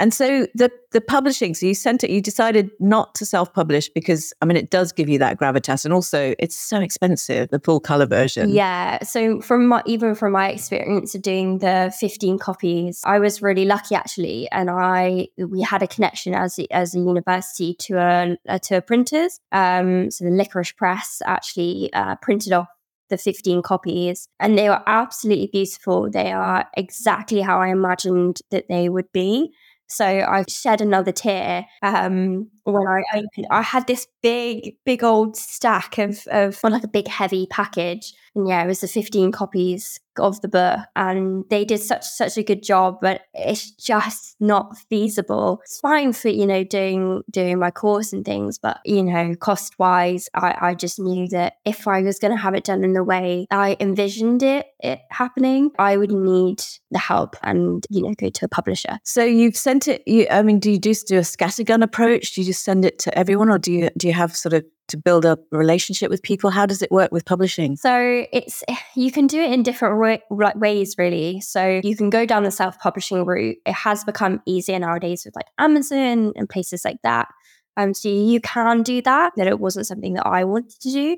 And 0.00 0.12
so 0.12 0.46
the 0.54 0.72
the 0.90 1.00
publishing, 1.00 1.54
so 1.54 1.66
you 1.66 1.74
sent 1.74 2.02
it, 2.02 2.10
you 2.10 2.20
decided 2.20 2.70
not 2.80 3.14
to 3.16 3.26
self 3.26 3.52
publish 3.52 3.88
because 3.88 4.32
I 4.42 4.44
mean 4.44 4.56
it 4.56 4.70
does 4.70 4.90
give 4.92 5.08
you 5.08 5.18
that 5.20 5.38
gravitas, 5.38 5.84
and 5.84 5.94
also 5.94 6.34
it's 6.38 6.56
so 6.56 6.80
expensive 6.80 7.50
the 7.50 7.60
full 7.60 7.78
color 7.78 8.06
version. 8.06 8.50
Yeah. 8.50 9.02
So 9.04 9.40
from 9.40 9.68
my 9.68 9.82
even 9.86 10.16
from 10.16 10.32
my 10.32 10.50
experience 10.50 11.14
of 11.14 11.22
doing 11.22 11.58
the 11.58 11.94
fifteen 11.98 12.38
copies, 12.38 13.02
I 13.04 13.20
was 13.20 13.40
really 13.40 13.64
lucky 13.64 13.94
actually, 13.94 14.48
and 14.50 14.68
I 14.68 15.28
we 15.38 15.62
had 15.62 15.82
a 15.82 15.86
connection 15.86 16.34
as 16.34 16.58
as 16.72 16.96
a 16.96 16.98
university 16.98 17.74
to 17.80 17.98
a, 17.98 18.36
a 18.46 18.58
to 18.60 18.78
a 18.78 18.82
printers. 18.82 19.38
Um, 19.52 20.10
so 20.10 20.24
the 20.24 20.32
Licorice 20.32 20.72
Press 20.72 21.22
actually 21.24 21.92
uh, 21.92 22.16
printed 22.16 22.52
off 22.52 22.68
the 23.10 23.18
15 23.18 23.62
copies 23.62 24.28
and 24.40 24.58
they 24.58 24.68
were 24.68 24.82
absolutely 24.86 25.48
beautiful. 25.52 26.10
They 26.10 26.32
are 26.32 26.66
exactly 26.76 27.40
how 27.40 27.60
I 27.60 27.68
imagined 27.68 28.40
that 28.50 28.66
they 28.68 28.88
would 28.88 29.12
be. 29.12 29.52
So 29.88 30.04
I 30.04 30.44
shed 30.48 30.80
another 30.80 31.12
tear 31.12 31.66
um, 31.82 32.50
when 32.64 32.86
I 32.86 33.02
opened. 33.14 33.46
I 33.50 33.62
had 33.62 33.86
this 33.86 34.06
big, 34.22 34.76
big 34.84 35.04
old 35.04 35.36
stack 35.36 35.98
of, 35.98 36.26
of 36.28 36.58
well, 36.62 36.72
like 36.72 36.84
a 36.84 36.88
big 36.88 37.08
heavy 37.08 37.46
package, 37.50 38.12
and 38.34 38.48
yeah, 38.48 38.64
it 38.64 38.66
was 38.66 38.80
the 38.80 38.88
fifteen 38.88 39.30
copies 39.32 40.00
of 40.18 40.40
the 40.40 40.48
book, 40.48 40.80
and 40.96 41.44
they 41.50 41.64
did 41.64 41.80
such 41.80 42.04
such 42.04 42.36
a 42.38 42.42
good 42.42 42.62
job. 42.62 42.98
But 43.00 43.22
it's 43.34 43.70
just 43.70 44.36
not 44.40 44.76
feasible. 44.90 45.60
It's 45.64 45.80
fine 45.80 46.12
for 46.12 46.28
you 46.28 46.46
know 46.46 46.64
doing 46.64 47.22
doing 47.30 47.58
my 47.58 47.70
course 47.70 48.12
and 48.12 48.24
things, 48.24 48.58
but 48.58 48.80
you 48.84 49.02
know, 49.02 49.34
cost 49.36 49.78
wise, 49.78 50.28
I, 50.34 50.56
I 50.60 50.74
just 50.74 50.98
knew 50.98 51.28
that 51.28 51.54
if 51.64 51.86
I 51.86 52.02
was 52.02 52.18
going 52.18 52.32
to 52.32 52.40
have 52.40 52.54
it 52.54 52.64
done 52.64 52.84
in 52.84 52.94
the 52.94 53.04
way 53.04 53.46
I 53.50 53.76
envisioned 53.80 54.42
it 54.42 54.66
it 54.80 55.00
happening, 55.10 55.70
I 55.78 55.96
would 55.96 56.12
need 56.12 56.62
the 56.90 56.98
help 56.98 57.36
and 57.42 57.84
you 57.90 58.02
know 58.02 58.14
go 58.16 58.30
to 58.30 58.44
a 58.44 58.48
publisher. 58.48 58.98
So 59.04 59.24
you've 59.24 59.56
sent 59.56 59.88
it. 59.88 60.02
You, 60.06 60.26
I 60.30 60.42
mean, 60.42 60.58
do 60.58 60.70
you 60.70 60.78
just 60.78 61.06
do 61.06 61.18
a 61.18 61.20
scattergun 61.20 61.82
approach? 61.82 62.34
Do 62.34 62.40
you 62.40 62.46
just 62.46 62.53
send 62.54 62.84
it 62.84 62.98
to 63.00 63.18
everyone, 63.18 63.50
or 63.50 63.58
do 63.58 63.72
you 63.72 63.90
do 63.96 64.06
you 64.06 64.14
have 64.14 64.36
sort 64.36 64.52
of 64.52 64.64
to 64.88 64.96
build 64.96 65.24
a 65.24 65.38
relationship 65.50 66.10
with 66.10 66.22
people? 66.22 66.50
How 66.50 66.66
does 66.66 66.82
it 66.82 66.90
work 66.90 67.10
with 67.12 67.24
publishing? 67.24 67.76
So 67.76 68.26
it's 68.32 68.62
you 68.94 69.10
can 69.12 69.26
do 69.26 69.40
it 69.40 69.52
in 69.52 69.62
different 69.62 69.98
way, 70.00 70.22
ways, 70.30 70.94
really. 70.98 71.40
So 71.40 71.80
you 71.82 71.96
can 71.96 72.10
go 72.10 72.26
down 72.26 72.42
the 72.42 72.50
self 72.50 72.78
publishing 72.78 73.24
route. 73.24 73.56
It 73.66 73.72
has 73.72 74.04
become 74.04 74.40
easier 74.46 74.78
nowadays 74.78 75.24
with 75.24 75.36
like 75.36 75.46
Amazon 75.58 76.32
and 76.36 76.48
places 76.48 76.84
like 76.84 76.98
that. 77.02 77.28
Um, 77.76 77.92
so 77.92 78.08
you 78.08 78.40
can 78.40 78.82
do 78.82 79.02
that. 79.02 79.32
That 79.36 79.46
it 79.46 79.58
wasn't 79.58 79.86
something 79.86 80.14
that 80.14 80.26
I 80.26 80.44
wanted 80.44 80.80
to 80.80 80.90
do. 80.90 81.16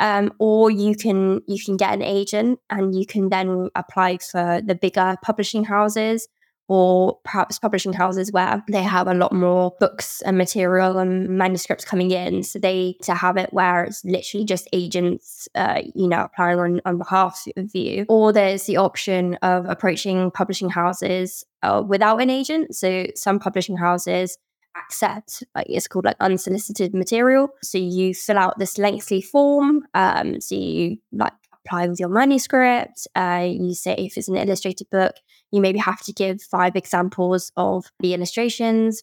Um, 0.00 0.32
or 0.38 0.70
you 0.70 0.94
can 0.94 1.40
you 1.48 1.62
can 1.62 1.76
get 1.76 1.92
an 1.92 2.02
agent 2.02 2.60
and 2.70 2.94
you 2.94 3.04
can 3.04 3.30
then 3.30 3.68
apply 3.74 4.18
for 4.18 4.60
the 4.64 4.76
bigger 4.76 5.16
publishing 5.22 5.64
houses 5.64 6.28
or 6.68 7.18
perhaps 7.24 7.58
publishing 7.58 7.94
houses 7.94 8.30
where 8.30 8.62
they 8.70 8.82
have 8.82 9.08
a 9.08 9.14
lot 9.14 9.32
more 9.32 9.74
books 9.80 10.20
and 10.22 10.36
material 10.36 10.98
and 10.98 11.28
manuscripts 11.28 11.84
coming 11.84 12.10
in. 12.10 12.42
So 12.42 12.58
they 12.58 12.96
to 13.02 13.14
have 13.14 13.36
it 13.38 13.52
where 13.52 13.84
it's 13.84 14.04
literally 14.04 14.44
just 14.44 14.68
agents, 14.72 15.48
uh, 15.54 15.80
you 15.94 16.06
know, 16.08 16.24
applying 16.24 16.58
on, 16.58 16.80
on 16.84 16.98
behalf 16.98 17.42
of 17.56 17.74
you. 17.74 18.04
Or 18.08 18.32
there's 18.32 18.64
the 18.64 18.76
option 18.76 19.34
of 19.36 19.64
approaching 19.66 20.30
publishing 20.30 20.68
houses 20.68 21.44
uh, 21.62 21.82
without 21.86 22.20
an 22.20 22.30
agent. 22.30 22.76
So 22.76 23.06
some 23.14 23.38
publishing 23.38 23.78
houses 23.78 24.36
accept 24.76 25.42
like 25.54 25.66
it's 25.68 25.88
called 25.88 26.04
like 26.04 26.16
unsolicited 26.20 26.94
material 26.94 27.48
so 27.62 27.78
you 27.78 28.14
fill 28.14 28.38
out 28.38 28.58
this 28.58 28.78
lengthy 28.78 29.20
form 29.20 29.82
um 29.94 30.40
so 30.40 30.54
you 30.54 30.96
like 31.10 31.32
apply 31.52 31.88
with 31.88 31.98
your 31.98 32.08
manuscript 32.08 33.08
uh 33.16 33.44
you 33.44 33.74
say 33.74 33.94
if 33.98 34.16
it's 34.16 34.28
an 34.28 34.36
illustrated 34.36 34.88
book 34.90 35.14
you 35.50 35.60
maybe 35.60 35.78
have 35.78 36.00
to 36.02 36.12
give 36.12 36.42
five 36.42 36.76
examples 36.76 37.52
of 37.56 37.86
the 38.00 38.14
illustrations, 38.14 39.02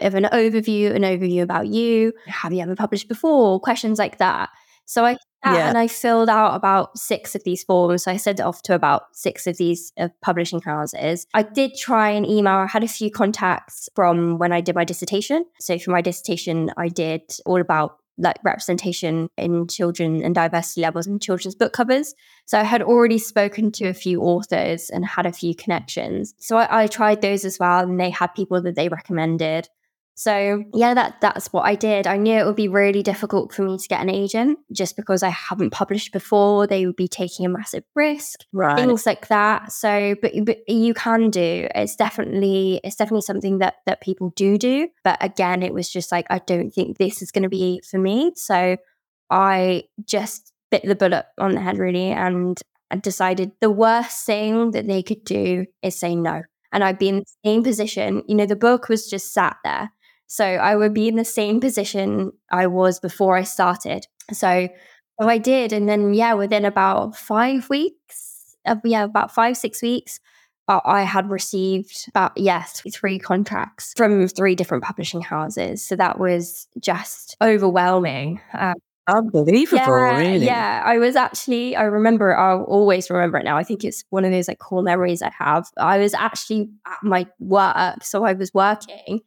of 0.00 0.14
an 0.14 0.24
overview, 0.24 0.94
an 0.94 1.02
overview 1.02 1.42
about 1.42 1.66
you. 1.66 2.12
Have 2.26 2.52
you 2.52 2.60
ever 2.60 2.76
published 2.76 3.08
before? 3.08 3.60
Questions 3.60 3.98
like 3.98 4.18
that. 4.18 4.50
So 4.84 5.04
I 5.04 5.16
yeah. 5.44 5.68
and 5.68 5.78
I 5.78 5.86
filled 5.86 6.28
out 6.28 6.54
about 6.54 6.98
six 6.98 7.34
of 7.34 7.44
these 7.44 7.64
forms. 7.64 8.04
So 8.04 8.10
I 8.10 8.16
sent 8.16 8.40
it 8.40 8.42
off 8.42 8.60
to 8.62 8.74
about 8.74 9.04
six 9.12 9.46
of 9.46 9.56
these 9.56 9.92
uh, 9.98 10.08
publishing 10.20 10.60
houses. 10.60 11.26
I 11.32 11.44
did 11.44 11.76
try 11.78 12.10
an 12.10 12.26
email. 12.26 12.54
I 12.54 12.66
had 12.66 12.84
a 12.84 12.88
few 12.88 13.10
contacts 13.10 13.88
from 13.94 14.38
when 14.38 14.52
I 14.52 14.60
did 14.60 14.74
my 14.74 14.84
dissertation. 14.84 15.46
So 15.60 15.78
for 15.78 15.92
my 15.92 16.02
dissertation, 16.02 16.70
I 16.76 16.88
did 16.88 17.22
all 17.46 17.60
about 17.60 17.99
like 18.20 18.36
representation 18.44 19.28
in 19.36 19.66
children 19.66 20.22
and 20.22 20.34
diversity 20.34 20.82
levels 20.82 21.06
in 21.06 21.18
children's 21.18 21.54
book 21.54 21.72
covers. 21.72 22.14
So 22.46 22.58
I 22.58 22.64
had 22.64 22.82
already 22.82 23.18
spoken 23.18 23.72
to 23.72 23.86
a 23.86 23.94
few 23.94 24.20
authors 24.20 24.90
and 24.90 25.04
had 25.04 25.26
a 25.26 25.32
few 25.32 25.54
connections. 25.54 26.34
So 26.38 26.56
I, 26.56 26.82
I 26.82 26.86
tried 26.86 27.22
those 27.22 27.44
as 27.44 27.58
well, 27.58 27.80
and 27.80 27.98
they 27.98 28.10
had 28.10 28.28
people 28.28 28.60
that 28.62 28.76
they 28.76 28.88
recommended. 28.88 29.68
So 30.20 30.64
yeah, 30.74 30.92
that 30.92 31.18
that's 31.22 31.50
what 31.50 31.62
I 31.62 31.74
did. 31.74 32.06
I 32.06 32.18
knew 32.18 32.36
it 32.36 32.44
would 32.44 32.54
be 32.54 32.68
really 32.68 33.02
difficult 33.02 33.54
for 33.54 33.62
me 33.62 33.78
to 33.78 33.88
get 33.88 34.02
an 34.02 34.10
agent 34.10 34.58
just 34.70 34.94
because 34.94 35.22
I 35.22 35.30
haven't 35.30 35.70
published 35.70 36.12
before. 36.12 36.66
They 36.66 36.84
would 36.84 36.96
be 36.96 37.08
taking 37.08 37.46
a 37.46 37.48
massive 37.48 37.84
risk, 37.94 38.40
right. 38.52 38.76
things 38.76 39.06
like 39.06 39.28
that. 39.28 39.72
So, 39.72 40.14
but 40.20 40.32
but 40.44 40.58
you 40.68 40.92
can 40.92 41.30
do. 41.30 41.68
It's 41.74 41.96
definitely 41.96 42.82
it's 42.84 42.96
definitely 42.96 43.22
something 43.22 43.60
that 43.60 43.76
that 43.86 44.02
people 44.02 44.34
do 44.36 44.58
do. 44.58 44.88
But 45.04 45.16
again, 45.24 45.62
it 45.62 45.72
was 45.72 45.88
just 45.88 46.12
like 46.12 46.26
I 46.28 46.40
don't 46.40 46.68
think 46.68 46.98
this 46.98 47.22
is 47.22 47.32
going 47.32 47.44
to 47.44 47.48
be 47.48 47.80
for 47.90 47.96
me. 47.96 48.32
So 48.36 48.76
I 49.30 49.84
just 50.04 50.52
bit 50.70 50.84
the 50.84 50.96
bullet 50.96 51.24
on 51.38 51.52
the 51.52 51.62
head 51.62 51.78
really 51.78 52.10
and 52.10 52.60
decided 53.00 53.52
the 53.62 53.70
worst 53.70 54.26
thing 54.26 54.72
that 54.72 54.86
they 54.86 55.02
could 55.02 55.24
do 55.24 55.64
is 55.80 55.98
say 55.98 56.14
no. 56.14 56.42
And 56.72 56.84
I'd 56.84 56.98
be 56.98 57.08
in 57.08 57.20
the 57.20 57.24
same 57.42 57.64
position. 57.64 58.22
You 58.28 58.34
know, 58.34 58.46
the 58.46 58.54
book 58.54 58.90
was 58.90 59.08
just 59.08 59.32
sat 59.32 59.56
there 59.64 59.90
So 60.32 60.44
I 60.44 60.76
would 60.76 60.94
be 60.94 61.08
in 61.08 61.16
the 61.16 61.24
same 61.24 61.58
position 61.58 62.30
I 62.52 62.68
was 62.68 63.00
before 63.00 63.36
I 63.36 63.42
started. 63.42 64.06
So, 64.32 64.68
so 65.20 65.28
I 65.28 65.38
did. 65.38 65.72
And 65.72 65.88
then, 65.88 66.14
yeah, 66.14 66.34
within 66.34 66.64
about 66.64 67.16
five 67.16 67.68
weeks, 67.68 68.54
uh, 68.64 68.76
yeah, 68.84 69.02
about 69.02 69.34
five, 69.34 69.56
six 69.56 69.82
weeks, 69.82 70.20
uh, 70.68 70.78
I 70.84 71.02
had 71.02 71.28
received 71.30 72.06
about, 72.06 72.30
yes, 72.36 72.80
three 72.94 73.18
contracts 73.18 73.92
from 73.96 74.28
three 74.28 74.54
different 74.54 74.84
publishing 74.84 75.20
houses. 75.20 75.84
So 75.84 75.96
that 75.96 76.20
was 76.20 76.68
just 76.78 77.36
overwhelming. 77.42 78.40
Um, 78.56 78.74
Unbelievable, 79.08 79.78
yeah, 79.78 80.16
really. 80.16 80.46
Yeah, 80.46 80.84
I 80.86 80.98
was 80.98 81.16
actually, 81.16 81.74
I 81.74 81.82
remember, 81.82 82.38
I'll 82.38 82.62
always 82.62 83.10
remember 83.10 83.38
it 83.38 83.44
now. 83.44 83.56
I 83.56 83.64
think 83.64 83.82
it's 83.82 84.04
one 84.10 84.24
of 84.24 84.30
those 84.30 84.46
like 84.46 84.60
core 84.60 84.84
memories 84.84 85.22
I 85.22 85.32
have. 85.36 85.66
I 85.76 85.98
was 85.98 86.14
actually 86.14 86.70
at 86.86 86.98
my 87.02 87.26
work. 87.40 88.04
So 88.04 88.24
I 88.24 88.34
was 88.34 88.54
working, 88.54 89.22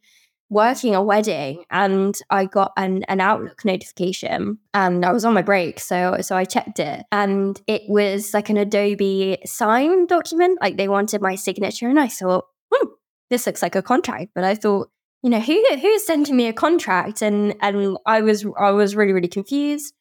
working 0.50 0.94
a 0.94 1.02
wedding, 1.02 1.64
and 1.70 2.14
I 2.30 2.44
got 2.44 2.72
an, 2.76 3.04
an 3.04 3.20
Outlook 3.20 3.64
notification 3.64 4.58
and 4.72 5.04
I 5.04 5.12
was 5.12 5.24
on 5.24 5.34
my 5.34 5.42
break. 5.42 5.80
So, 5.80 6.18
so 6.20 6.36
I 6.36 6.44
checked 6.44 6.78
it 6.78 7.04
and 7.10 7.60
it 7.66 7.82
was 7.88 8.34
like 8.34 8.50
an 8.50 8.56
Adobe 8.56 9.38
sign 9.44 10.06
document. 10.06 10.58
Like 10.60 10.76
they 10.76 10.88
wanted 10.88 11.22
my 11.22 11.34
signature. 11.34 11.88
And 11.88 11.98
I 11.98 12.08
thought, 12.08 12.44
hmm, 12.72 12.88
this 13.30 13.46
looks 13.46 13.62
like 13.62 13.74
a 13.74 13.82
contract. 13.82 14.32
But 14.34 14.44
I 14.44 14.54
thought, 14.54 14.90
you 15.22 15.30
know, 15.30 15.40
who 15.40 15.64
who's 15.80 16.06
sending 16.06 16.36
me 16.36 16.46
a 16.48 16.52
contract? 16.52 17.22
And 17.22 17.54
and 17.62 17.96
I 18.04 18.20
was 18.20 18.44
I 18.58 18.72
was 18.72 18.94
really 18.94 19.12
really 19.12 19.28
confused. 19.28 19.93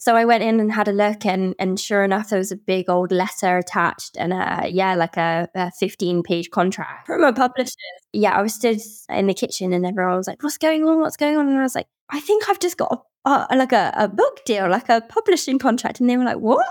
So 0.00 0.16
I 0.16 0.24
went 0.24 0.42
in 0.42 0.60
and 0.60 0.72
had 0.72 0.88
a 0.88 0.92
look, 0.92 1.26
and 1.26 1.54
and 1.58 1.78
sure 1.78 2.02
enough, 2.02 2.30
there 2.30 2.38
was 2.38 2.50
a 2.50 2.56
big 2.56 2.88
old 2.88 3.12
letter 3.12 3.58
attached, 3.58 4.16
and 4.16 4.32
a, 4.32 4.66
yeah, 4.66 4.94
like 4.94 5.18
a, 5.18 5.46
a 5.54 5.70
fifteen 5.78 6.22
page 6.22 6.50
contract 6.50 7.06
from 7.06 7.22
a 7.22 7.34
publisher. 7.34 7.76
Yeah, 8.14 8.32
I 8.32 8.40
was 8.40 8.54
stood 8.54 8.80
in 9.10 9.26
the 9.26 9.34
kitchen, 9.34 9.74
and 9.74 9.84
everyone 9.84 10.16
was 10.16 10.26
like, 10.26 10.42
"What's 10.42 10.56
going 10.56 10.84
on? 10.84 11.00
What's 11.00 11.18
going 11.18 11.36
on?" 11.36 11.48
And 11.48 11.58
I 11.58 11.62
was 11.62 11.74
like, 11.74 11.86
"I 12.08 12.18
think 12.18 12.48
I've 12.48 12.58
just 12.58 12.78
got 12.78 13.04
a, 13.26 13.28
uh, 13.28 13.46
like 13.54 13.72
a, 13.72 13.92
a 13.94 14.08
book 14.08 14.40
deal, 14.46 14.70
like 14.70 14.88
a 14.88 15.02
publishing 15.02 15.58
contract," 15.58 16.00
and 16.00 16.08
they 16.08 16.16
were 16.16 16.24
like, 16.24 16.38
"What?" 16.38 16.66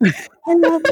and, 0.46 0.64
um, 0.64 0.82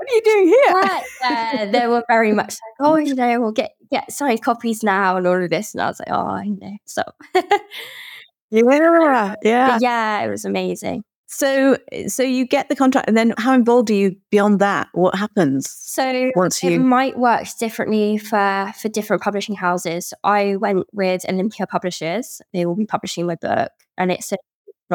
what 0.00 0.10
are 0.10 0.14
you 0.14 0.22
doing 0.24 0.46
here? 0.48 1.00
Uh, 1.24 1.66
they 1.66 1.86
were 1.86 2.02
very 2.08 2.32
much 2.32 2.48
like, 2.54 2.88
oh, 2.88 2.96
you 2.96 3.14
know, 3.14 3.40
we'll 3.40 3.52
get 3.52 3.72
get 3.90 4.10
signed 4.10 4.42
copies 4.42 4.82
now 4.82 5.16
and 5.16 5.26
all 5.26 5.42
of 5.42 5.50
this. 5.50 5.74
And 5.74 5.82
I 5.82 5.88
was 5.88 6.00
like, 6.00 6.08
oh, 6.10 6.26
I 6.26 6.46
know. 6.46 6.76
So, 6.86 7.02
yeah, 8.50 9.34
yeah, 9.42 9.78
yeah, 9.80 10.22
it 10.22 10.28
was 10.28 10.44
amazing. 10.44 11.02
So, 11.32 11.76
so 12.08 12.24
you 12.24 12.44
get 12.44 12.68
the 12.68 12.74
contract, 12.74 13.06
and 13.06 13.16
then 13.16 13.34
how 13.38 13.52
involved 13.52 13.88
are 13.90 13.94
you 13.94 14.16
beyond 14.30 14.58
that? 14.58 14.88
What 14.94 15.14
happens? 15.14 15.70
So, 15.70 16.32
once 16.34 16.60
you... 16.60 16.72
it 16.72 16.78
might 16.80 17.16
work 17.16 17.46
differently 17.60 18.18
for 18.18 18.72
for 18.80 18.88
different 18.88 19.22
publishing 19.22 19.54
houses. 19.54 20.12
I 20.24 20.56
went 20.56 20.86
with 20.92 21.24
Olympia 21.28 21.68
Publishers; 21.68 22.42
they 22.52 22.66
will 22.66 22.74
be 22.74 22.86
publishing 22.86 23.26
my 23.26 23.36
book, 23.36 23.70
and 23.96 24.10
it's 24.10 24.32
a 24.32 24.36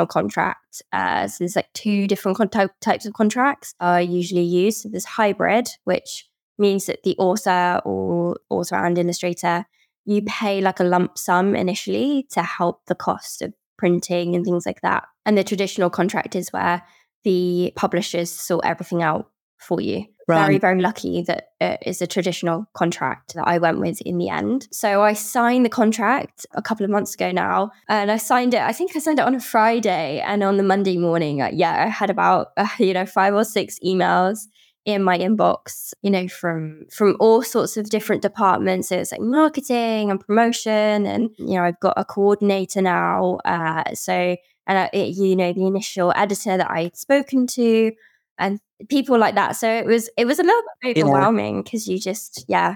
contract. 0.05 0.81
Uh, 0.91 1.25
so 1.25 1.37
there's 1.39 1.55
like 1.55 1.71
two 1.73 2.05
different 2.05 2.37
con- 2.37 2.69
types 2.81 3.05
of 3.05 3.13
contracts 3.13 3.73
are 3.79 4.01
usually 4.01 4.43
used. 4.43 4.81
So 4.81 4.89
there's 4.89 5.05
hybrid, 5.05 5.69
which 5.85 6.27
means 6.57 6.87
that 6.87 7.03
the 7.03 7.15
author 7.17 7.79
or 7.85 8.35
author 8.49 8.75
and 8.75 8.97
illustrator, 8.97 9.65
you 10.05 10.21
pay 10.23 10.61
like 10.61 10.79
a 10.79 10.83
lump 10.83 11.17
sum 11.17 11.55
initially 11.55 12.27
to 12.31 12.43
help 12.43 12.85
the 12.85 12.95
cost 12.95 13.41
of 13.41 13.53
printing 13.77 14.35
and 14.35 14.45
things 14.45 14.65
like 14.65 14.81
that. 14.81 15.05
And 15.25 15.37
the 15.37 15.43
traditional 15.43 15.89
contract 15.89 16.35
is 16.35 16.53
where 16.53 16.83
the 17.23 17.73
publishers 17.75 18.31
sort 18.31 18.65
everything 18.65 19.01
out 19.01 19.29
for 19.59 19.81
you. 19.81 20.05
Right. 20.27 20.41
Very, 20.41 20.57
very 20.57 20.81
lucky 20.81 21.21
that 21.23 21.49
it 21.61 21.83
is 21.85 22.01
a 22.01 22.07
traditional 22.07 22.65
contract 22.73 23.35
that 23.35 23.47
I 23.47 23.59
went 23.59 23.79
with 23.79 24.01
in 24.01 24.17
the 24.17 24.29
end. 24.29 24.67
So 24.71 25.03
I 25.03 25.13
signed 25.13 25.65
the 25.65 25.69
contract 25.69 26.47
a 26.55 26.63
couple 26.63 26.83
of 26.83 26.89
months 26.89 27.13
ago 27.13 27.31
now, 27.31 27.71
and 27.87 28.09
I 28.09 28.17
signed 28.17 28.55
it. 28.55 28.61
I 28.61 28.71
think 28.71 28.95
I 28.95 28.99
signed 28.99 29.19
it 29.19 29.25
on 29.25 29.35
a 29.35 29.39
Friday, 29.39 30.21
and 30.21 30.41
on 30.41 30.57
the 30.57 30.63
Monday 30.63 30.97
morning, 30.97 31.43
uh, 31.43 31.51
yeah, 31.53 31.85
I 31.85 31.89
had 31.89 32.09
about 32.09 32.47
uh, 32.57 32.67
you 32.79 32.93
know 32.93 33.05
five 33.05 33.35
or 33.35 33.43
six 33.43 33.77
emails 33.85 34.47
in 34.85 35.03
my 35.03 35.17
inbox 35.17 35.93
you 36.01 36.11
know 36.11 36.27
from 36.27 36.85
from 36.91 37.17
all 37.19 37.41
sorts 37.41 37.75
of 37.75 37.89
different 37.89 38.21
departments 38.21 38.89
so 38.89 38.97
it's 38.97 39.11
like 39.11 39.21
marketing 39.21 40.11
and 40.11 40.19
promotion 40.19 41.05
and 41.05 41.29
you 41.37 41.55
know 41.55 41.63
i've 41.63 41.79
got 41.79 41.93
a 41.97 42.05
coordinator 42.05 42.81
now 42.81 43.37
uh, 43.45 43.83
so 43.93 44.35
and 44.67 44.77
I, 44.79 44.89
it, 44.93 45.15
you 45.15 45.35
know 45.35 45.51
the 45.53 45.65
initial 45.65 46.13
editor 46.15 46.57
that 46.57 46.69
i'd 46.69 46.95
spoken 46.95 47.47
to 47.47 47.91
and 48.37 48.59
people 48.89 49.17
like 49.17 49.35
that. 49.35 49.55
So 49.55 49.69
it 49.69 49.85
was 49.85 50.09
it 50.17 50.25
was 50.25 50.39
a 50.39 50.43
little 50.43 50.61
bit 50.81 50.97
overwhelming 50.97 51.63
because 51.63 51.87
you 51.87 51.99
just 51.99 52.45
yeah 52.47 52.75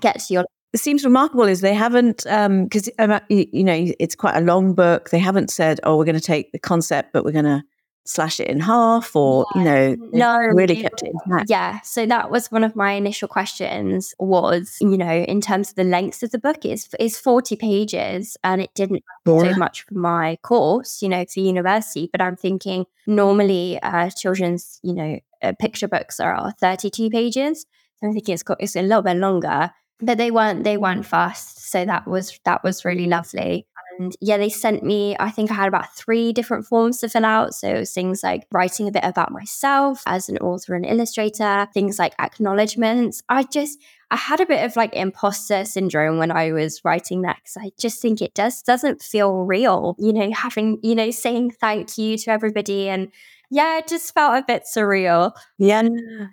get 0.00 0.20
to 0.20 0.34
your. 0.34 0.44
It 0.72 0.80
seems 0.80 1.04
remarkable 1.04 1.44
is 1.44 1.60
they 1.60 1.74
haven't 1.74 2.24
because 2.24 2.88
um, 2.98 3.10
um 3.10 3.20
you 3.28 3.64
know 3.64 3.92
it's 4.00 4.14
quite 4.14 4.36
a 4.36 4.40
long 4.40 4.74
book. 4.74 5.10
They 5.10 5.18
haven't 5.18 5.50
said 5.50 5.80
oh 5.84 5.96
we're 5.96 6.04
going 6.04 6.14
to 6.14 6.20
take 6.20 6.52
the 6.52 6.58
concept 6.58 7.12
but 7.12 7.24
we're 7.24 7.32
going 7.32 7.44
to 7.44 7.62
slash 8.04 8.40
it 8.40 8.48
in 8.48 8.60
half 8.60 9.14
or 9.14 9.46
yeah. 9.54 9.60
you 9.60 9.64
know 9.64 10.08
no 10.12 10.38
really 10.38 10.82
kept 10.82 11.02
it 11.02 11.12
intact. 11.24 11.48
yeah 11.48 11.80
so 11.82 12.04
that 12.04 12.30
was 12.30 12.50
one 12.50 12.64
of 12.64 12.74
my 12.74 12.92
initial 12.92 13.28
questions 13.28 14.14
was 14.18 14.76
you 14.80 14.96
know 14.96 15.10
in 15.12 15.40
terms 15.40 15.70
of 15.70 15.76
the 15.76 15.84
length 15.84 16.22
of 16.22 16.30
the 16.30 16.38
book 16.38 16.64
is 16.64 16.88
is 16.98 17.18
40 17.18 17.56
pages 17.56 18.36
and 18.42 18.60
it 18.60 18.70
didn't 18.74 19.04
so 19.26 19.54
much 19.54 19.82
for 19.82 19.94
my 19.94 20.36
course 20.42 21.00
you 21.00 21.08
know 21.08 21.24
for 21.32 21.40
university 21.40 22.08
but 22.10 22.20
i'm 22.20 22.36
thinking 22.36 22.86
normally 23.06 23.78
uh 23.82 24.10
children's 24.10 24.80
you 24.82 24.94
know 24.94 25.18
uh, 25.42 25.52
picture 25.58 25.88
books 25.88 26.20
are 26.20 26.52
32 26.60 27.10
pages. 27.10 27.66
So 27.96 28.06
i'm 28.06 28.12
thinking 28.12 28.34
it's 28.34 28.42
got 28.42 28.58
it's 28.60 28.76
a 28.76 28.82
little 28.82 29.02
bit 29.02 29.16
longer 29.16 29.70
but 30.02 30.18
they 30.18 30.30
weren't 30.30 30.64
they 30.64 30.76
weren't 30.76 31.06
fast. 31.06 31.70
So 31.70 31.84
that 31.84 32.06
was 32.06 32.38
that 32.44 32.62
was 32.62 32.84
really 32.84 33.06
lovely 33.06 33.66
and 34.02 34.16
yeah, 34.20 34.36
they 34.36 34.48
sent 34.48 34.82
me, 34.82 35.16
I 35.20 35.30
think 35.30 35.50
I 35.50 35.54
had 35.54 35.68
about 35.68 35.94
three 35.94 36.32
different 36.32 36.66
forms 36.66 36.98
to 36.98 37.08
fill 37.08 37.24
out. 37.24 37.54
So 37.54 37.84
things 37.84 38.22
like 38.22 38.46
writing 38.50 38.88
a 38.88 38.90
bit 38.90 39.04
about 39.04 39.30
myself 39.30 40.02
as 40.06 40.28
an 40.28 40.38
author 40.38 40.74
and 40.74 40.84
illustrator, 40.84 41.68
things 41.72 41.98
like 41.98 42.14
acknowledgements. 42.18 43.22
I 43.28 43.44
just, 43.44 43.78
I 44.10 44.16
had 44.16 44.40
a 44.40 44.46
bit 44.46 44.64
of 44.64 44.74
like 44.74 44.94
imposter 44.94 45.64
syndrome 45.64 46.18
when 46.18 46.32
I 46.32 46.50
was 46.52 46.84
writing 46.84 47.22
that 47.22 47.36
because 47.36 47.56
I 47.58 47.70
just 47.78 48.02
think 48.02 48.20
it 48.20 48.34
just 48.34 48.66
doesn't 48.66 49.02
feel 49.02 49.44
real, 49.44 49.94
you 49.98 50.12
know, 50.12 50.32
having, 50.32 50.80
you 50.82 50.96
know, 50.96 51.12
saying 51.12 51.52
thank 51.52 51.96
you 51.96 52.18
to 52.18 52.30
everybody 52.30 52.88
and 52.88 53.08
yeah, 53.52 53.76
it 53.76 53.86
just 53.86 54.14
felt 54.14 54.34
a 54.34 54.44
bit 54.46 54.62
surreal. 54.64 55.32
Yeah, 55.58 55.86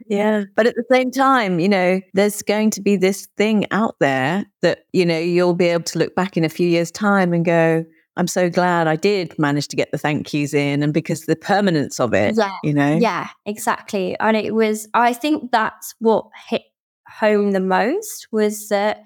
yeah. 0.07 0.45
But 0.55 0.67
at 0.67 0.75
the 0.75 0.85
same 0.89 1.11
time, 1.11 1.59
you 1.59 1.67
know, 1.67 1.99
there's 2.13 2.41
going 2.41 2.69
to 2.71 2.81
be 2.81 2.95
this 2.95 3.27
thing 3.35 3.65
out 3.71 3.95
there 3.99 4.45
that, 4.61 4.85
you 4.93 5.05
know, 5.05 5.19
you'll 5.19 5.53
be 5.53 5.65
able 5.65 5.83
to 5.83 5.99
look 5.99 6.15
back 6.15 6.37
in 6.37 6.45
a 6.45 6.49
few 6.49 6.67
years' 6.67 6.91
time 6.91 7.33
and 7.33 7.43
go, 7.43 7.83
I'm 8.15 8.27
so 8.27 8.49
glad 8.49 8.87
I 8.87 8.95
did 8.95 9.37
manage 9.37 9.67
to 9.67 9.75
get 9.75 9.91
the 9.91 9.97
thank 9.97 10.33
yous 10.33 10.53
in 10.53 10.81
and 10.81 10.93
because 10.93 11.25
the 11.25 11.35
permanence 11.35 11.99
of 11.99 12.13
it, 12.13 12.35
yeah, 12.37 12.55
you 12.63 12.73
know? 12.73 12.95
Yeah, 12.95 13.27
exactly. 13.45 14.17
And 14.21 14.37
it 14.37 14.55
was, 14.55 14.87
I 14.93 15.11
think 15.11 15.51
that's 15.51 15.95
what 15.99 16.25
hit 16.49 16.61
home 17.05 17.51
the 17.51 17.59
most 17.59 18.29
was 18.31 18.69
that 18.69 19.03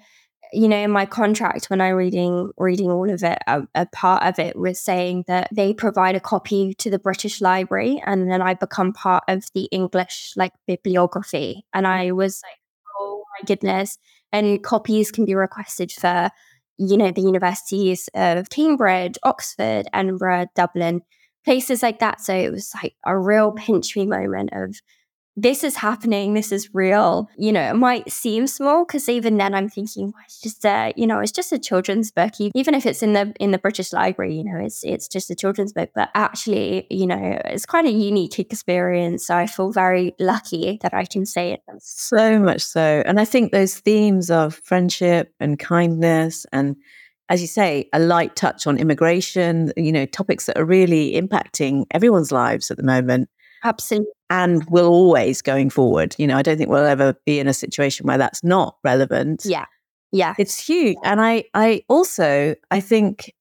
you 0.54 0.68
know, 0.68 0.76
in 0.76 0.90
my 0.90 1.06
contract 1.06 1.66
when 1.66 1.80
I 1.80 1.88
reading 1.88 2.50
reading 2.56 2.90
all 2.90 3.10
of 3.10 3.22
it, 3.22 3.38
a, 3.46 3.62
a, 3.74 3.86
part 3.86 4.22
of 4.22 4.38
it 4.38 4.56
was 4.56 4.80
saying 4.80 5.24
that 5.26 5.48
they 5.52 5.74
provide 5.74 6.14
a 6.14 6.20
copy 6.20 6.74
to 6.74 6.90
the 6.90 6.98
British 6.98 7.40
Library, 7.40 8.02
and 8.06 8.30
then 8.30 8.40
I 8.40 8.54
become 8.54 8.92
part 8.92 9.24
of 9.28 9.44
the 9.54 9.64
English 9.64 10.32
like 10.36 10.52
bibliography. 10.66 11.64
And 11.74 11.86
I 11.86 12.08
mm. 12.08 12.16
was 12.16 12.42
like, 12.42 12.58
oh 12.98 13.24
my 13.38 13.46
goodness! 13.46 13.98
And 14.32 14.62
copies 14.62 15.10
can 15.10 15.24
be 15.24 15.34
requested 15.34 15.92
for, 15.92 16.30
you 16.78 16.96
know, 16.96 17.10
the 17.10 17.22
universities 17.22 18.08
of 18.14 18.50
Cambridge, 18.50 19.18
Oxford, 19.22 19.86
Edinburgh, 19.92 20.46
Dublin, 20.54 21.02
places 21.44 21.82
like 21.82 21.98
that. 22.00 22.20
So 22.20 22.34
it 22.34 22.50
was 22.50 22.72
like 22.82 22.94
a 23.04 23.18
real 23.18 23.52
pinch 23.52 23.96
me 23.96 24.06
moment 24.06 24.50
of 24.52 24.76
this 25.36 25.64
is 25.64 25.76
happening, 25.76 26.34
this 26.34 26.52
is 26.52 26.70
real. 26.72 27.28
You 27.36 27.52
know, 27.52 27.62
it 27.62 27.74
might 27.74 28.10
seem 28.10 28.46
small 28.46 28.84
because 28.84 29.08
even 29.08 29.36
then 29.36 29.54
I'm 29.54 29.68
thinking, 29.68 30.06
well, 30.06 30.22
it's 30.24 30.40
just 30.40 30.64
a, 30.64 30.92
you 30.96 31.06
know, 31.06 31.18
it's 31.20 31.32
just 31.32 31.52
a 31.52 31.58
children's 31.58 32.12
book. 32.12 32.32
Even 32.54 32.74
if 32.74 32.86
it's 32.86 33.02
in 33.02 33.14
the 33.14 33.34
in 33.40 33.50
the 33.50 33.58
British 33.58 33.92
Library, 33.92 34.36
you 34.36 34.44
know, 34.44 34.64
it's 34.64 34.84
it's 34.84 35.08
just 35.08 35.30
a 35.30 35.34
children's 35.34 35.72
book. 35.72 35.90
But 35.94 36.10
actually, 36.14 36.86
you 36.88 37.06
know, 37.06 37.40
it's 37.46 37.66
quite 37.66 37.84
a 37.84 37.90
unique 37.90 38.38
experience. 38.38 39.26
So 39.26 39.36
I 39.36 39.46
feel 39.46 39.72
very 39.72 40.14
lucky 40.20 40.78
that 40.82 40.94
I 40.94 41.04
can 41.04 41.26
say 41.26 41.52
it. 41.52 41.60
So 41.80 42.38
much 42.38 42.62
so. 42.62 43.02
And 43.04 43.18
I 43.18 43.24
think 43.24 43.50
those 43.50 43.74
themes 43.74 44.30
of 44.30 44.54
friendship 44.64 45.32
and 45.40 45.58
kindness 45.58 46.46
and 46.52 46.76
as 47.30 47.40
you 47.40 47.46
say, 47.46 47.88
a 47.94 47.98
light 47.98 48.36
touch 48.36 48.66
on 48.66 48.76
immigration, 48.76 49.72
you 49.78 49.90
know, 49.90 50.04
topics 50.04 50.44
that 50.44 50.58
are 50.58 50.64
really 50.64 51.14
impacting 51.14 51.86
everyone's 51.90 52.30
lives 52.30 52.70
at 52.70 52.76
the 52.76 52.82
moment. 52.82 53.30
Absolutely 53.64 54.12
and 54.30 54.64
will 54.70 54.88
always 54.88 55.42
going 55.42 55.70
forward. 55.70 56.14
You 56.18 56.26
know, 56.26 56.36
I 56.36 56.42
don't 56.42 56.56
think 56.56 56.70
we'll 56.70 56.84
ever 56.84 57.14
be 57.24 57.38
in 57.38 57.46
a 57.48 57.54
situation 57.54 58.06
where 58.06 58.18
that's 58.18 58.42
not 58.42 58.76
relevant. 58.84 59.42
Yeah. 59.44 59.66
Yeah. 60.12 60.34
It's 60.38 60.58
huge. 60.58 60.96
And 61.04 61.20
I 61.20 61.44
I 61.54 61.82
also 61.88 62.54
I 62.70 62.80
think 62.80 63.32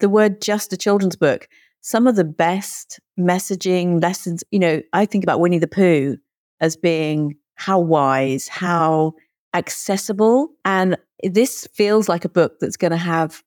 the 0.00 0.08
word 0.08 0.40
just 0.40 0.72
a 0.72 0.76
children's 0.76 1.16
book, 1.16 1.48
some 1.80 2.06
of 2.06 2.16
the 2.16 2.24
best 2.24 3.00
messaging 3.18 4.02
lessons, 4.02 4.44
you 4.50 4.58
know, 4.58 4.80
I 4.92 5.06
think 5.06 5.24
about 5.24 5.40
Winnie 5.40 5.58
the 5.58 5.66
Pooh 5.66 6.16
as 6.60 6.76
being 6.76 7.36
how 7.54 7.78
wise, 7.78 8.48
how 8.48 9.14
accessible 9.54 10.48
and 10.64 10.96
this 11.24 11.66
feels 11.74 12.08
like 12.08 12.24
a 12.24 12.28
book 12.28 12.60
that's 12.60 12.76
going 12.76 12.92
to 12.92 12.96
have, 12.96 13.42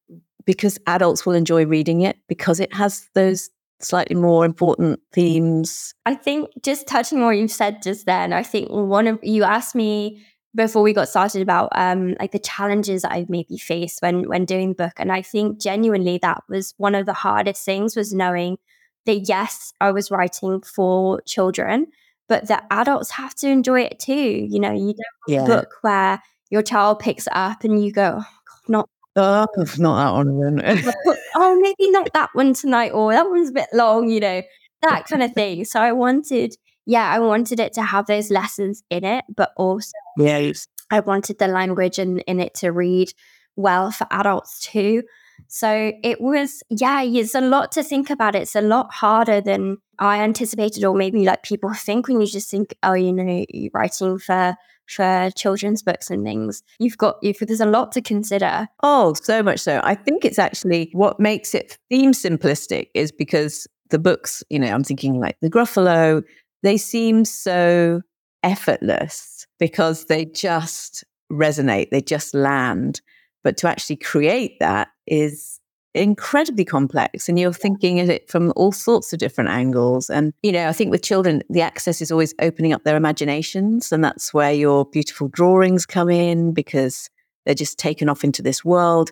because 0.46 0.78
adults 0.88 1.26
will 1.26 1.34
enjoy 1.34 1.66
reading 1.66 2.02
it, 2.02 2.18
because 2.28 2.60
it 2.60 2.74
has 2.74 3.08
those 3.14 3.50
slightly 3.84 4.16
more 4.16 4.46
important 4.46 5.00
themes. 5.12 5.94
I 6.06 6.16
think 6.16 6.50
just 6.64 6.88
touching 6.88 7.20
on 7.20 7.26
what 7.26 7.38
you 7.38 7.48
said 7.48 7.82
just 7.82 8.06
then, 8.06 8.34
I 8.34 8.44
think 8.44 8.70
one 8.70 9.08
of 9.08 9.20
you 9.24 9.44
asked 9.44 9.76
me 9.76 10.24
before 10.54 10.82
we 10.82 10.92
got 10.92 11.08
started 11.08 11.42
about 11.42 11.70
um 11.76 12.14
like 12.20 12.34
the 12.34 12.40
challenges 12.40 13.06
I've 13.06 13.30
maybe 13.30 13.58
faced 13.58 14.02
when 14.02 14.28
when 14.28 14.46
doing 14.46 14.70
the 14.70 14.76
book. 14.76 14.94
And 14.98 15.12
I 15.12 15.22
think 15.22 15.60
genuinely 15.60 16.20
that 16.20 16.44
was 16.50 16.74
one 16.78 16.96
of 16.96 17.06
the 17.06 17.14
hardest 17.14 17.64
things 17.64 17.96
was 17.96 18.14
knowing 18.14 18.58
that 19.06 19.28
yes, 19.28 19.74
I 19.82 19.92
was 19.92 20.12
writing 20.12 20.62
for 20.62 21.22
children, 21.22 21.88
but 22.28 22.48
that 22.48 22.66
adults 22.70 23.12
have 23.12 23.34
to 23.36 23.50
enjoy 23.50 23.82
it 23.82 24.00
too. 24.00 24.14
You 24.14 24.60
know, 24.60 24.72
you 24.72 24.94
don't 24.94 25.28
yeah. 25.28 25.44
a 25.44 25.48
book 25.48 25.76
where 25.82 26.22
your 26.50 26.62
child 26.62 27.00
picks 27.00 27.28
it 27.28 27.34
up 27.36 27.64
and 27.64 27.84
you 27.84 27.92
go, 27.92 28.18
oh, 28.20 28.40
God, 28.46 28.70
not 28.70 28.90
Oh, 29.16 29.46
not 29.78 29.98
that 29.98 30.12
one 30.14 30.56
then. 30.56 30.94
oh, 31.36 31.60
maybe 31.60 31.92
not 31.92 32.10
that 32.14 32.30
one 32.34 32.54
tonight, 32.54 32.92
or 32.92 33.12
that 33.12 33.30
one's 33.30 33.50
a 33.50 33.54
bit 33.54 33.68
long, 33.74 34.10
you 34.10 34.20
know, 34.20 34.42
that 34.82 35.06
kind 35.08 35.24
of 35.24 35.34
thing. 35.34 35.66
So 35.66 35.82
I 35.82 35.92
wanted, 35.92 36.56
yeah, 36.86 37.10
I 37.10 37.20
wanted 37.20 37.60
it 37.60 37.74
to 37.74 37.82
have 37.82 38.08
those 38.08 38.32
lessons 38.32 38.84
in 38.90 39.04
it, 39.04 39.26
but 39.36 39.52
also 39.58 39.92
yes. 40.18 40.68
I 40.90 41.02
wanted 41.02 41.40
the 41.40 41.48
language 41.48 42.00
in, 42.00 42.20
in 42.20 42.40
it 42.40 42.54
to 42.56 42.72
read 42.72 43.14
well 43.56 43.92
for 43.92 44.08
adults 44.12 44.60
too. 44.62 45.04
So 45.48 45.92
it 46.04 46.22
was, 46.22 46.64
yeah, 46.70 47.02
it's 47.04 47.36
a 47.36 47.42
lot 47.42 47.72
to 47.74 47.84
think 47.84 48.10
about. 48.10 48.36
It's 48.36 48.56
a 48.56 48.62
lot 48.62 48.94
harder 48.94 49.42
than 49.42 49.78
I 50.00 50.22
anticipated, 50.22 50.86
or 50.86 50.96
maybe 50.96 51.26
like 51.26 51.44
people 51.44 51.74
think 51.74 52.08
when 52.08 52.22
you 52.22 52.28
just 52.28 52.50
think, 52.50 52.76
oh, 52.84 52.94
you 52.94 53.12
know, 53.12 53.46
you're 53.50 53.72
writing 53.74 54.20
for 54.20 54.56
for 54.94 55.30
children's 55.36 55.84
books 55.84 56.10
and 56.10 56.24
things. 56.24 56.64
You've 56.80 56.98
got 56.98 57.18
you've, 57.22 57.38
there's 57.40 57.62
a 57.62 57.66
lot 57.66 57.92
to 57.94 58.02
consider. 58.02 58.68
Oh, 58.84 59.14
so 59.14 59.42
much 59.42 59.60
so. 59.60 59.82
I 59.84 59.96
think 59.96 60.26
it's 60.26 60.40
actually 60.40 60.90
what 60.94 61.20
makes 61.20 61.56
it 61.56 61.78
seem 61.92 62.12
simplistic 62.12 62.88
is 62.94 63.12
because 63.12 63.68
the 63.90 64.00
books, 64.00 64.44
you 64.50 64.60
know, 64.60 64.68
I'm 64.68 64.84
thinking 64.84 65.20
like 65.20 65.38
the 65.42 65.50
Gruffalo, 65.50 66.24
they 66.64 66.78
seem 66.78 67.26
so 67.26 68.02
effortless 68.44 69.48
because 69.60 70.06
they 70.06 70.26
just 70.26 71.04
resonate, 71.32 71.90
they 71.92 72.02
just 72.02 72.34
land. 72.34 73.02
But 73.44 73.58
to 73.58 73.70
actually 73.70 73.96
create 73.96 74.60
that 74.60 74.90
is 75.08 75.61
incredibly 75.94 76.64
complex 76.64 77.28
and 77.28 77.38
you're 77.38 77.52
thinking 77.52 78.00
of 78.00 78.10
it 78.10 78.30
from 78.30 78.54
all 78.56 78.72
sorts 78.72 79.12
of 79.12 79.20
different 79.20 79.50
angles. 79.50 80.10
And 80.10 80.34
you 80.42 80.52
know 80.52 80.68
i 80.68 80.74
think 80.74 80.92
with 80.92 81.04
children 81.04 81.42
the 81.50 81.62
access 81.62 82.02
is 82.02 82.12
always 82.12 82.34
opening 82.42 82.74
up 82.74 82.84
their 82.84 82.96
imaginations 82.96 83.92
and 83.92 84.04
that's 84.04 84.34
where 84.34 84.52
your 84.54 84.86
beautiful 84.86 85.28
drawings 85.28 85.86
come 85.86 86.10
in 86.10 86.54
because 86.54 87.10
they're 87.46 87.56
just 87.56 87.78
taken 87.78 88.10
off 88.10 88.24
into 88.24 88.42
this 88.42 88.64
world 88.64 89.12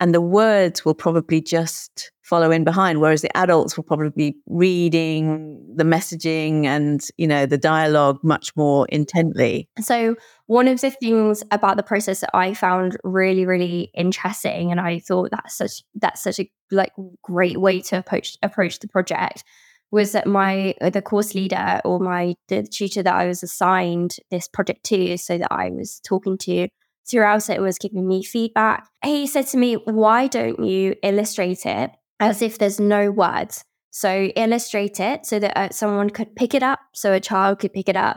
and 0.00 0.14
the 0.14 0.20
words 0.20 0.84
will 0.84 0.94
probably 0.94 1.40
just 1.40 2.10
follow 2.22 2.50
in 2.50 2.64
behind 2.64 3.00
whereas 3.00 3.22
the 3.22 3.36
adults 3.36 3.76
will 3.76 3.84
probably 3.84 4.10
be 4.10 4.36
reading 4.46 5.60
the 5.76 5.84
messaging 5.84 6.64
and 6.64 7.02
you 7.18 7.26
know 7.26 7.44
the 7.46 7.58
dialogue 7.58 8.18
much 8.22 8.54
more 8.56 8.86
intently. 8.88 9.68
So 9.80 10.16
one 10.46 10.68
of 10.68 10.80
the 10.80 10.90
things 10.90 11.42
about 11.50 11.76
the 11.76 11.82
process 11.82 12.20
that 12.20 12.30
i 12.34 12.54
found 12.54 12.96
really 13.04 13.46
really 13.46 13.90
interesting 13.94 14.70
and 14.70 14.80
i 14.80 14.98
thought 14.98 15.30
that's 15.30 15.56
such 15.56 15.82
that's 15.94 16.22
such 16.22 16.40
a 16.40 16.50
like 16.70 16.92
great 17.22 17.60
way 17.60 17.80
to 17.80 17.98
approach 17.98 18.36
approach 18.42 18.78
the 18.80 18.88
project 18.88 19.44
was 19.90 20.12
that 20.12 20.26
my 20.26 20.74
uh, 20.80 20.90
the 20.90 21.02
course 21.02 21.34
leader 21.34 21.80
or 21.84 21.98
my 21.98 22.34
the 22.48 22.62
tutor 22.62 23.02
that 23.02 23.14
i 23.14 23.26
was 23.26 23.42
assigned 23.42 24.16
this 24.30 24.48
project 24.48 24.84
to 24.84 25.16
so 25.16 25.38
that 25.38 25.48
i 25.50 25.70
was 25.70 26.00
talking 26.04 26.36
to 26.36 26.68
throughout 27.08 27.50
it 27.50 27.60
was 27.60 27.78
giving 27.78 28.06
me 28.06 28.22
feedback. 28.22 28.88
He 29.04 29.26
said 29.26 29.46
to 29.48 29.56
me, 29.56 29.74
Why 29.74 30.26
don't 30.26 30.64
you 30.64 30.94
illustrate 31.02 31.66
it 31.66 31.90
as 32.20 32.42
if 32.42 32.58
there's 32.58 32.80
no 32.80 33.10
words? 33.10 33.64
So 33.90 34.24
illustrate 34.34 34.98
it 34.98 35.24
so 35.24 35.38
that 35.38 35.56
uh, 35.56 35.68
someone 35.70 36.10
could 36.10 36.34
pick 36.34 36.54
it 36.54 36.62
up, 36.62 36.80
so 36.94 37.12
a 37.12 37.20
child 37.20 37.60
could 37.60 37.72
pick 37.72 37.88
it 37.88 37.96
up, 37.96 38.16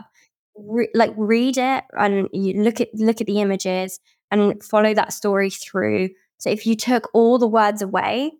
Re- 0.56 0.90
like 0.92 1.12
read 1.16 1.56
it 1.56 1.84
and 1.96 2.28
you 2.32 2.62
look 2.62 2.80
at 2.80 2.88
look 2.94 3.20
at 3.20 3.28
the 3.28 3.40
images 3.40 4.00
and 4.32 4.62
follow 4.62 4.92
that 4.92 5.12
story 5.12 5.50
through. 5.50 6.08
So 6.38 6.50
if 6.50 6.66
you 6.66 6.74
took 6.74 7.08
all 7.14 7.38
the 7.38 7.46
words 7.46 7.80
away, 7.80 8.32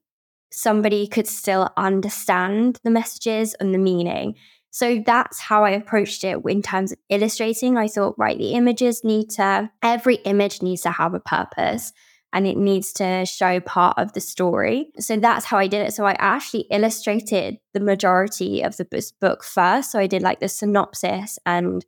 somebody 0.52 1.06
could 1.06 1.26
still 1.26 1.70
understand 1.76 2.80
the 2.82 2.90
messages 2.90 3.54
and 3.54 3.72
the 3.72 3.78
meaning. 3.78 4.34
So 4.70 5.02
that's 5.04 5.40
how 5.40 5.64
I 5.64 5.70
approached 5.70 6.24
it 6.24 6.38
in 6.46 6.62
terms 6.62 6.92
of 6.92 6.98
illustrating. 7.09 7.76
I 7.76 7.88
thought, 7.88 8.14
right, 8.18 8.38
the 8.38 8.52
images 8.52 9.02
need 9.02 9.31
to, 9.31 9.70
every 9.83 10.16
image 10.16 10.62
needs 10.62 10.83
to 10.83 10.90
have 10.90 11.14
a 11.14 11.20
purpose 11.20 11.92
and 12.33 12.46
it 12.46 12.57
needs 12.57 12.92
to 12.92 13.24
show 13.24 13.59
part 13.61 13.98
of 13.98 14.12
the 14.12 14.20
story. 14.20 14.90
So 14.98 15.16
that's 15.16 15.46
how 15.46 15.59
I 15.59 15.66
did 15.66 15.87
it. 15.87 15.94
So 15.94 16.04
I 16.04 16.14
actually 16.18 16.66
illustrated 16.70 17.59
the 17.72 17.81
majority 17.81 18.62
of 18.62 18.76
the 18.76 18.87
book 19.20 19.42
first. 19.42 19.92
So 19.92 19.98
I 19.98 20.07
did 20.07 20.22
like 20.22 20.40
the 20.40 20.48
synopsis 20.48 21.38
and 21.46 21.85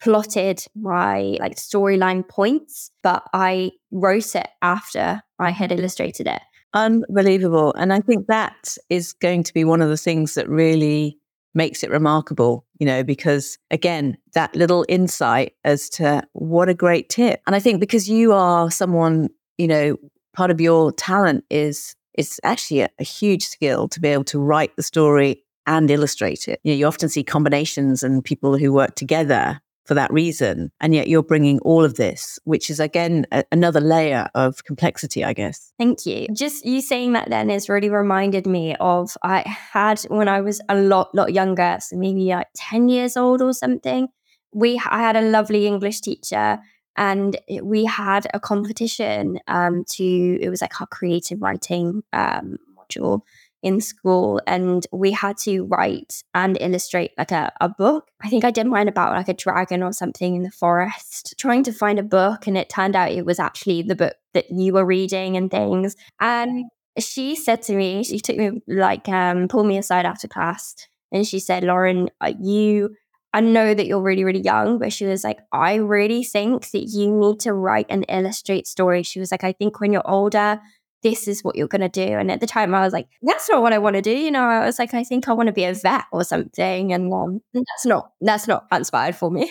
plotted 0.00 0.64
my 0.74 1.36
like 1.40 1.56
storyline 1.56 2.26
points, 2.26 2.90
but 3.02 3.22
I 3.32 3.72
wrote 3.90 4.34
it 4.34 4.48
after 4.62 5.22
I 5.38 5.50
had 5.50 5.70
illustrated 5.70 6.26
it. 6.26 6.40
Unbelievable. 6.74 7.74
And 7.76 7.92
I 7.92 8.00
think 8.00 8.26
that 8.28 8.76
is 8.88 9.12
going 9.12 9.42
to 9.44 9.52
be 9.52 9.64
one 9.64 9.82
of 9.82 9.90
the 9.90 9.98
things 9.98 10.34
that 10.34 10.48
really 10.48 11.18
makes 11.54 11.82
it 11.82 11.90
remarkable, 11.90 12.64
you 12.78 12.86
know, 12.86 13.02
because 13.02 13.58
again, 13.70 14.16
that 14.34 14.54
little 14.54 14.84
insight 14.88 15.54
as 15.64 15.88
to 15.90 16.22
what 16.32 16.68
a 16.68 16.74
great 16.74 17.08
tip. 17.08 17.40
And 17.46 17.54
I 17.54 17.60
think 17.60 17.80
because 17.80 18.08
you 18.08 18.32
are 18.32 18.70
someone, 18.70 19.28
you 19.58 19.68
know, 19.68 19.96
part 20.34 20.50
of 20.50 20.60
your 20.60 20.92
talent 20.92 21.44
is 21.50 21.94
it's 22.14 22.40
actually 22.42 22.80
a, 22.80 22.90
a 22.98 23.04
huge 23.04 23.44
skill 23.44 23.88
to 23.88 24.00
be 24.00 24.08
able 24.08 24.24
to 24.24 24.38
write 24.38 24.74
the 24.76 24.82
story 24.82 25.44
and 25.66 25.90
illustrate 25.90 26.48
it. 26.48 26.60
You 26.64 26.72
know, 26.72 26.78
you 26.78 26.86
often 26.86 27.08
see 27.08 27.22
combinations 27.22 28.02
and 28.02 28.24
people 28.24 28.58
who 28.58 28.72
work 28.72 28.94
together 28.94 29.60
for 29.84 29.94
that 29.94 30.12
reason. 30.12 30.70
And 30.80 30.94
yet 30.94 31.08
you're 31.08 31.22
bringing 31.22 31.58
all 31.60 31.84
of 31.84 31.94
this, 31.94 32.38
which 32.44 32.70
is 32.70 32.80
again 32.80 33.26
a- 33.32 33.44
another 33.50 33.80
layer 33.80 34.28
of 34.34 34.64
complexity, 34.64 35.24
I 35.24 35.32
guess. 35.32 35.72
Thank 35.78 36.06
you. 36.06 36.28
Just 36.32 36.64
you 36.64 36.80
saying 36.80 37.12
that 37.14 37.30
then 37.30 37.50
has 37.50 37.68
really 37.68 37.90
reminded 37.90 38.46
me 38.46 38.76
of 38.80 39.16
I 39.22 39.42
had 39.46 40.00
when 40.02 40.28
I 40.28 40.40
was 40.40 40.60
a 40.68 40.76
lot, 40.76 41.14
lot 41.14 41.32
younger, 41.32 41.78
so 41.80 41.96
maybe 41.96 42.26
like 42.26 42.48
10 42.56 42.88
years 42.88 43.16
old 43.16 43.42
or 43.42 43.52
something. 43.52 44.08
We 44.54 44.80
I 44.88 44.98
had 44.98 45.16
a 45.16 45.22
lovely 45.22 45.66
English 45.66 46.00
teacher 46.00 46.58
and 46.96 47.38
we 47.62 47.84
had 47.84 48.26
a 48.34 48.40
competition 48.40 49.38
um, 49.48 49.84
to 49.88 50.38
it 50.40 50.50
was 50.50 50.60
like 50.60 50.80
our 50.80 50.86
creative 50.86 51.40
writing 51.40 52.02
um, 52.12 52.58
module 52.76 53.22
in 53.62 53.80
school 53.80 54.40
and 54.46 54.86
we 54.92 55.12
had 55.12 55.36
to 55.38 55.64
write 55.64 56.22
and 56.34 56.58
illustrate 56.60 57.12
like 57.16 57.30
a, 57.30 57.52
a 57.60 57.68
book. 57.68 58.08
I 58.22 58.28
think 58.28 58.44
I 58.44 58.50
did 58.50 58.66
mine 58.66 58.88
about 58.88 59.12
like 59.12 59.28
a 59.28 59.34
dragon 59.34 59.82
or 59.82 59.92
something 59.92 60.34
in 60.34 60.42
the 60.42 60.50
forest, 60.50 61.34
trying 61.38 61.62
to 61.64 61.72
find 61.72 61.98
a 61.98 62.02
book. 62.02 62.46
And 62.46 62.58
it 62.58 62.68
turned 62.68 62.96
out 62.96 63.12
it 63.12 63.26
was 63.26 63.38
actually 63.38 63.82
the 63.82 63.94
book 63.94 64.14
that 64.34 64.50
you 64.50 64.72
were 64.72 64.84
reading 64.84 65.36
and 65.36 65.50
things. 65.50 65.94
And 66.20 66.64
she 66.98 67.36
said 67.36 67.62
to 67.62 67.74
me, 67.74 68.02
she 68.02 68.18
took 68.18 68.36
me 68.36 68.62
like, 68.66 69.08
um, 69.08 69.48
pulled 69.48 69.66
me 69.66 69.78
aside 69.78 70.06
after 70.06 70.28
class 70.28 70.74
and 71.12 71.26
she 71.26 71.38
said, 71.38 71.64
Lauren, 71.64 72.10
uh, 72.20 72.32
you 72.40 72.96
I 73.34 73.40
know 73.40 73.72
that 73.72 73.86
you're 73.86 74.02
really, 74.02 74.24
really 74.24 74.42
young, 74.42 74.78
but 74.78 74.92
she 74.92 75.06
was 75.06 75.24
like, 75.24 75.38
I 75.52 75.76
really 75.76 76.22
think 76.22 76.70
that 76.72 76.82
you 76.82 77.10
need 77.10 77.40
to 77.40 77.54
write 77.54 77.86
and 77.88 78.04
illustrate 78.08 78.66
stories. 78.66 79.06
She 79.06 79.20
was 79.20 79.30
like, 79.30 79.42
I 79.42 79.52
think 79.52 79.80
when 79.80 79.90
you're 79.90 80.08
older, 80.08 80.60
this 81.02 81.26
is 81.26 81.42
what 81.42 81.56
you're 81.56 81.68
going 81.68 81.80
to 81.80 81.88
do. 81.88 82.02
And 82.02 82.30
at 82.30 82.40
the 82.40 82.46
time, 82.46 82.74
I 82.74 82.80
was 82.80 82.92
like, 82.92 83.08
that's 83.22 83.48
not 83.48 83.62
what 83.62 83.72
I 83.72 83.78
want 83.78 83.96
to 83.96 84.02
do. 84.02 84.10
You 84.10 84.30
know, 84.30 84.44
I 84.44 84.64
was 84.64 84.78
like, 84.78 84.94
I 84.94 85.04
think 85.04 85.28
I 85.28 85.32
want 85.32 85.48
to 85.48 85.52
be 85.52 85.64
a 85.64 85.74
vet 85.74 86.04
or 86.12 86.24
something. 86.24 86.92
And 86.92 87.12
um, 87.12 87.40
that's 87.52 87.86
not, 87.86 88.12
that's 88.20 88.46
not 88.46 88.66
inspired 88.72 89.16
for 89.16 89.30
me. 89.30 89.50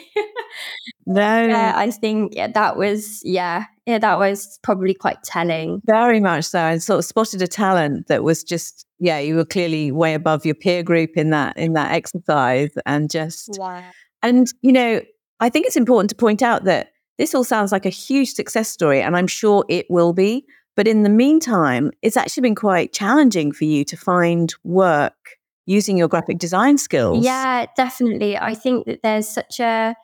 no. 1.06 1.48
Yeah, 1.48 1.74
I 1.76 1.92
think 1.92 2.34
yeah, 2.36 2.48
that 2.48 2.78
was, 2.78 3.22
yeah, 3.24 3.66
yeah, 3.86 4.00
that 4.00 4.18
was 4.18 4.60
probably 4.64 4.94
quite 4.94 5.24
telling. 5.24 5.82
Very 5.86 6.20
much 6.20 6.46
so. 6.46 6.62
I 6.62 6.78
sort 6.78 7.00
of 7.00 7.06
spotted 7.06 7.42
a 7.42 7.48
talent 7.48 8.08
that 8.08 8.24
was 8.24 8.44
just, 8.44 8.86
yeah, 9.00 9.20
you 9.20 9.36
were 9.36 9.46
clearly 9.46 9.92
way 9.92 10.14
above 10.14 10.46
your 10.46 10.56
peer 10.56 10.84
group 10.84 11.12
in 11.16 11.32
that, 11.32 11.58
in 11.58 11.74
that 11.74 11.92
exercise 11.92 12.72
and 12.86 13.10
just, 13.10 13.58
wow. 13.60 13.84
and, 14.24 14.48
you 14.62 14.72
know, 14.72 15.02
I 15.42 15.50
think 15.50 15.66
it's 15.66 15.76
important 15.76 16.10
to 16.12 16.16
point 16.16 16.42
out 16.42 16.64
that 16.66 16.92
this 17.18 17.36
all 17.36 17.44
sounds 17.44 17.72
like 17.72 17.86
a 17.86 17.90
huge 17.90 18.34
success 18.34 18.70
story, 18.70 19.02
and 19.02 19.18
I'm 19.18 19.28
sure 19.28 19.66
it 19.70 19.86
will 19.90 20.14
be. 20.14 20.46
But 20.76 20.88
in 20.88 21.04
the 21.04 21.10
meantime, 21.10 21.92
it's 22.02 22.18
actually 22.18 22.42
been 22.42 22.56
quite 22.56 22.94
challenging 22.94 23.52
for 23.52 23.66
you 23.66 23.84
to 23.86 23.98
find 23.98 24.54
work 24.64 25.38
using 25.66 25.98
your 25.98 26.08
graphic 26.08 26.38
design 26.38 26.78
skills. 26.78 27.24
Yeah, 27.24 27.66
definitely. 27.76 28.38
I 28.38 28.56
think 28.56 28.86
that 28.86 29.02
there's 29.04 29.28
such 29.28 29.60
a 29.60 29.96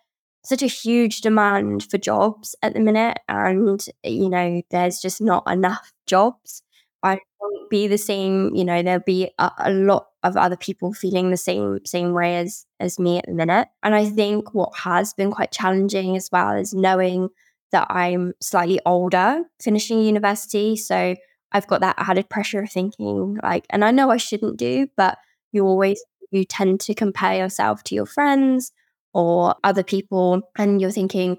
such 0.47 0.63
a 0.63 0.67
huge 0.67 1.19
demand 1.21 1.85
for 1.89 1.97
jobs 1.97 2.55
at 2.61 2.73
the 2.73 2.79
minute 2.79 3.17
and 3.27 3.85
you 4.03 4.29
know 4.29 4.61
there's 4.71 4.99
just 4.99 5.19
not 5.19 5.43
enough 5.51 5.91
jobs 6.05 6.63
i 7.03 7.19
won't 7.41 7.69
be 7.69 7.85
the 7.85 7.97
same 7.97 8.55
you 8.55 8.63
know 8.63 8.81
there'll 8.81 9.01
be 9.05 9.29
a, 9.39 9.51
a, 9.57 9.71
lot 9.71 10.07
of 10.23 10.37
other 10.37 10.55
people 10.55 10.93
feeling 10.93 11.31
the 11.31 11.37
same 11.37 11.79
same 11.85 12.13
way 12.13 12.37
as 12.37 12.65
as 12.79 12.97
me 12.97 13.17
at 13.17 13.25
the 13.25 13.33
minute 13.33 13.67
and 13.83 13.93
i 13.93 14.05
think 14.05 14.53
what 14.53 14.73
has 14.77 15.13
been 15.13 15.31
quite 15.31 15.51
challenging 15.51 16.15
as 16.15 16.29
well 16.31 16.53
is 16.53 16.73
knowing 16.73 17.27
that 17.71 17.87
I'm 17.89 18.33
slightly 18.41 18.79
older, 18.85 19.43
finishing 19.61 20.01
university. 20.01 20.75
So 20.75 21.15
I've 21.51 21.67
got 21.67 21.81
that 21.81 21.95
added 21.97 22.29
pressure 22.29 22.61
of 22.61 22.71
thinking 22.71 23.37
like, 23.43 23.65
and 23.69 23.83
I 23.85 23.91
know 23.91 24.09
I 24.09 24.17
shouldn't 24.17 24.57
do, 24.57 24.87
but 24.97 25.17
you 25.51 25.65
always 25.65 26.03
you 26.31 26.43
tend 26.43 26.81
to 26.81 26.93
compare 26.93 27.37
yourself 27.37 27.83
to 27.85 27.95
your 27.95 28.05
friends 28.05 28.71
or 29.13 29.55
other 29.63 29.83
people, 29.83 30.41
and 30.57 30.81
you're 30.81 30.91
thinking, 30.91 31.37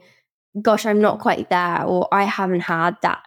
gosh, 0.62 0.86
I'm 0.86 1.00
not 1.00 1.20
quite 1.20 1.50
there, 1.50 1.84
or 1.84 2.08
I 2.12 2.24
haven't 2.24 2.60
had 2.60 2.96
that 3.02 3.22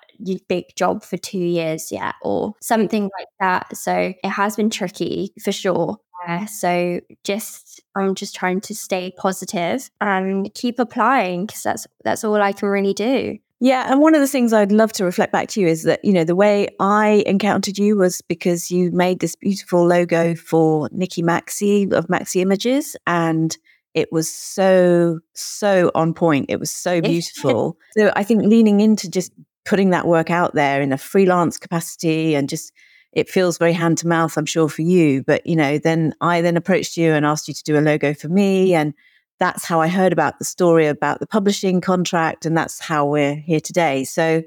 big 0.49 0.65
job 0.75 1.03
for 1.03 1.17
two 1.17 1.37
years 1.39 1.91
yet, 1.91 2.15
or 2.23 2.53
something 2.61 3.03
like 3.03 3.27
that. 3.39 3.77
So 3.77 4.13
it 4.23 4.29
has 4.29 4.55
been 4.55 4.69
tricky 4.69 5.33
for 5.43 5.51
sure. 5.51 5.97
Uh, 6.27 6.45
so 6.45 7.01
just 7.23 7.81
I'm 7.95 8.15
just 8.15 8.36
trying 8.36 8.62
to 8.62 8.75
stay 8.75 9.13
positive 9.17 9.89
and 9.99 10.53
keep 10.53 10.79
applying 10.79 11.45
because 11.45 11.63
that's 11.63 11.88
that's 12.03 12.23
all 12.23 12.41
I 12.41 12.51
can 12.51 12.69
really 12.69 12.93
do. 12.93 13.38
Yeah, 13.63 13.91
and 13.91 14.01
one 14.01 14.15
of 14.15 14.21
the 14.21 14.27
things 14.27 14.53
I'd 14.53 14.71
love 14.71 14.91
to 14.93 15.05
reflect 15.05 15.31
back 15.31 15.47
to 15.49 15.62
you 15.62 15.67
is 15.67 15.84
that 15.84 16.03
you 16.03 16.13
know 16.13 16.23
the 16.23 16.36
way 16.36 16.67
I 16.79 17.23
encountered 17.25 17.77
you 17.77 17.95
was 17.95 18.21
because 18.21 18.71
you 18.71 18.91
made 18.91 19.19
this 19.19 19.36
beautiful 19.36 19.86
logo 19.86 20.36
for 20.36 20.89
Nikki 20.91 21.21
Maxey 21.21 21.88
of 21.91 22.10
Maxey 22.10 22.41
Images, 22.41 22.95
and 23.05 23.55
it 23.93 24.12
was 24.12 24.29
so 24.31 25.19
so 25.34 25.91
on 25.95 26.13
point. 26.13 26.47
It 26.49 26.60
was 26.60 26.71
so 26.71 27.01
beautiful. 27.01 27.77
so 27.97 28.12
I 28.15 28.23
think 28.23 28.43
leaning 28.43 28.79
into 28.79 29.10
just 29.10 29.31
putting 29.65 29.91
that 29.91 30.07
work 30.07 30.31
out 30.31 30.55
there 30.55 30.81
in 30.81 30.91
a 30.91 30.97
freelance 30.97 31.57
capacity 31.57 32.36
and 32.36 32.49
just 32.49 32.71
it 33.13 33.30
feels 33.30 33.58
very 33.58 33.74
hand 33.74 33.97
to 33.97 34.08
mouth 34.08 34.38
i'm 34.38 34.45
sure 34.45 34.69
for 34.69 34.82
you 34.82 35.24
but 35.24 35.45
you 35.45 35.56
know 35.56 35.78
then 35.78 36.13
i 36.21 36.41
then 36.41 36.58
approached 36.58 36.97
you 36.97 37.12
and 37.12 37.26
asked 37.26 37.47
you 37.47 37.54
to 37.54 37.63
do 37.63 37.78
a 37.78 37.82
logo 37.82 38.13
for 38.13 38.28
me 38.28 38.74
and 38.74 38.93
that's 39.39 39.65
how 39.65 39.82
i 39.82 39.88
heard 39.88 40.13
about 40.13 40.39
the 40.39 40.45
story 40.45 40.88
about 40.88 41.19
the 41.19 41.28
publishing 41.28 41.82
contract 41.82 42.45
and 42.45 42.56
that's 42.56 42.80
how 42.80 43.06
we're 43.06 43.36
here 43.36 43.60
today 43.60 44.04
so 44.04 44.41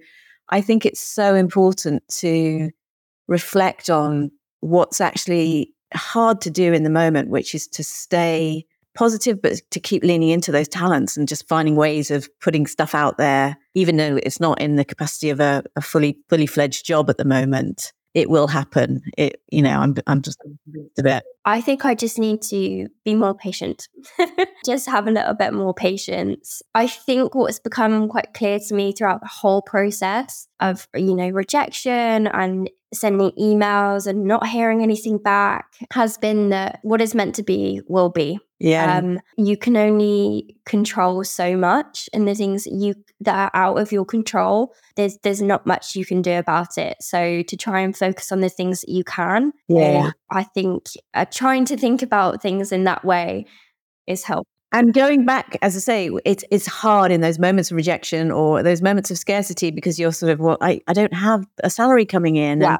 i 0.50 0.60
think 0.60 0.84
it's 0.84 1.00
so 1.00 1.34
important 1.34 2.02
to 2.08 2.70
reflect 3.28 3.90
on 3.90 4.30
what's 4.60 5.00
actually 5.00 5.72
hard 5.94 6.40
to 6.40 6.50
do 6.50 6.72
in 6.72 6.82
the 6.82 6.90
moment 6.90 7.28
which 7.28 7.54
is 7.54 7.66
to 7.66 7.84
stay 7.84 8.66
positive, 8.94 9.42
but 9.42 9.60
to 9.70 9.80
keep 9.80 10.02
leaning 10.02 10.30
into 10.30 10.52
those 10.52 10.68
talents 10.68 11.16
and 11.16 11.28
just 11.28 11.48
finding 11.48 11.76
ways 11.76 12.10
of 12.10 12.28
putting 12.40 12.66
stuff 12.66 12.94
out 12.94 13.18
there, 13.18 13.56
even 13.74 13.96
though 13.96 14.18
it's 14.22 14.40
not 14.40 14.60
in 14.60 14.76
the 14.76 14.84
capacity 14.84 15.30
of 15.30 15.40
a, 15.40 15.62
a 15.76 15.80
fully 15.80 16.18
fully 16.28 16.46
fledged 16.46 16.86
job 16.86 17.10
at 17.10 17.18
the 17.18 17.24
moment. 17.24 17.92
It 18.14 18.30
will 18.30 18.46
happen. 18.46 19.02
It, 19.18 19.40
you 19.50 19.62
know, 19.62 19.78
I'm 19.80 19.96
I'm 20.06 20.22
just 20.22 20.38
a 20.98 21.02
bit. 21.02 21.24
I 21.46 21.60
think 21.60 21.84
I 21.84 21.94
just 21.94 22.18
need 22.18 22.40
to 22.42 22.88
be 23.04 23.14
more 23.14 23.34
patient. 23.34 23.88
just 24.64 24.86
have 24.88 25.06
a 25.06 25.10
little 25.10 25.34
bit 25.34 25.52
more 25.52 25.74
patience. 25.74 26.62
I 26.74 26.86
think 26.86 27.34
what's 27.34 27.58
become 27.58 28.08
quite 28.08 28.32
clear 28.32 28.58
to 28.58 28.74
me 28.74 28.92
throughout 28.92 29.20
the 29.20 29.28
whole 29.28 29.60
process 29.60 30.48
of, 30.60 30.88
you 30.94 31.14
know, 31.14 31.28
rejection 31.28 32.26
and 32.28 32.70
sending 32.94 33.32
emails 33.32 34.06
and 34.06 34.24
not 34.24 34.46
hearing 34.46 34.82
anything 34.82 35.18
back 35.18 35.66
has 35.92 36.16
been 36.16 36.50
that 36.50 36.78
what 36.82 37.00
is 37.00 37.14
meant 37.14 37.34
to 37.34 37.42
be 37.42 37.82
will 37.88 38.08
be. 38.08 38.38
Yeah. 38.60 38.98
Um, 38.98 39.20
you 39.36 39.56
can 39.56 39.76
only 39.76 40.56
control 40.64 41.22
so 41.24 41.56
much 41.56 42.08
and 42.14 42.26
the 42.26 42.34
things 42.34 42.66
you 42.66 42.94
that 43.20 43.50
are 43.52 43.60
out 43.60 43.78
of 43.78 43.92
your 43.92 44.04
control, 44.04 44.74
there's 44.96 45.18
there's 45.22 45.42
not 45.42 45.66
much 45.66 45.96
you 45.96 46.06
can 46.06 46.22
do 46.22 46.38
about 46.38 46.78
it. 46.78 46.96
So 47.00 47.42
to 47.42 47.56
try 47.56 47.80
and 47.80 47.96
focus 47.96 48.32
on 48.32 48.40
the 48.40 48.48
things 48.48 48.80
that 48.80 48.90
you 48.90 49.04
can, 49.04 49.52
yeah. 49.68 50.12
I 50.34 50.42
think 50.42 50.86
uh, 51.14 51.24
trying 51.26 51.64
to 51.66 51.76
think 51.76 52.02
about 52.02 52.42
things 52.42 52.72
in 52.72 52.84
that 52.84 53.04
way 53.04 53.46
is 54.06 54.24
helpful. 54.24 54.48
And 54.72 54.92
going 54.92 55.24
back, 55.24 55.56
as 55.62 55.76
I 55.76 55.78
say, 55.78 56.10
it's 56.24 56.44
it's 56.50 56.66
hard 56.66 57.12
in 57.12 57.20
those 57.20 57.38
moments 57.38 57.70
of 57.70 57.76
rejection 57.76 58.32
or 58.32 58.60
those 58.62 58.82
moments 58.82 59.08
of 59.10 59.18
scarcity 59.18 59.70
because 59.70 60.00
you're 60.00 60.12
sort 60.12 60.32
of, 60.32 60.40
well, 60.40 60.58
I, 60.60 60.80
I 60.88 60.92
don't 60.92 61.14
have 61.14 61.46
a 61.62 61.70
salary 61.70 62.04
coming 62.04 62.34
in. 62.34 62.60
Yeah. 62.60 62.70
And 62.70 62.78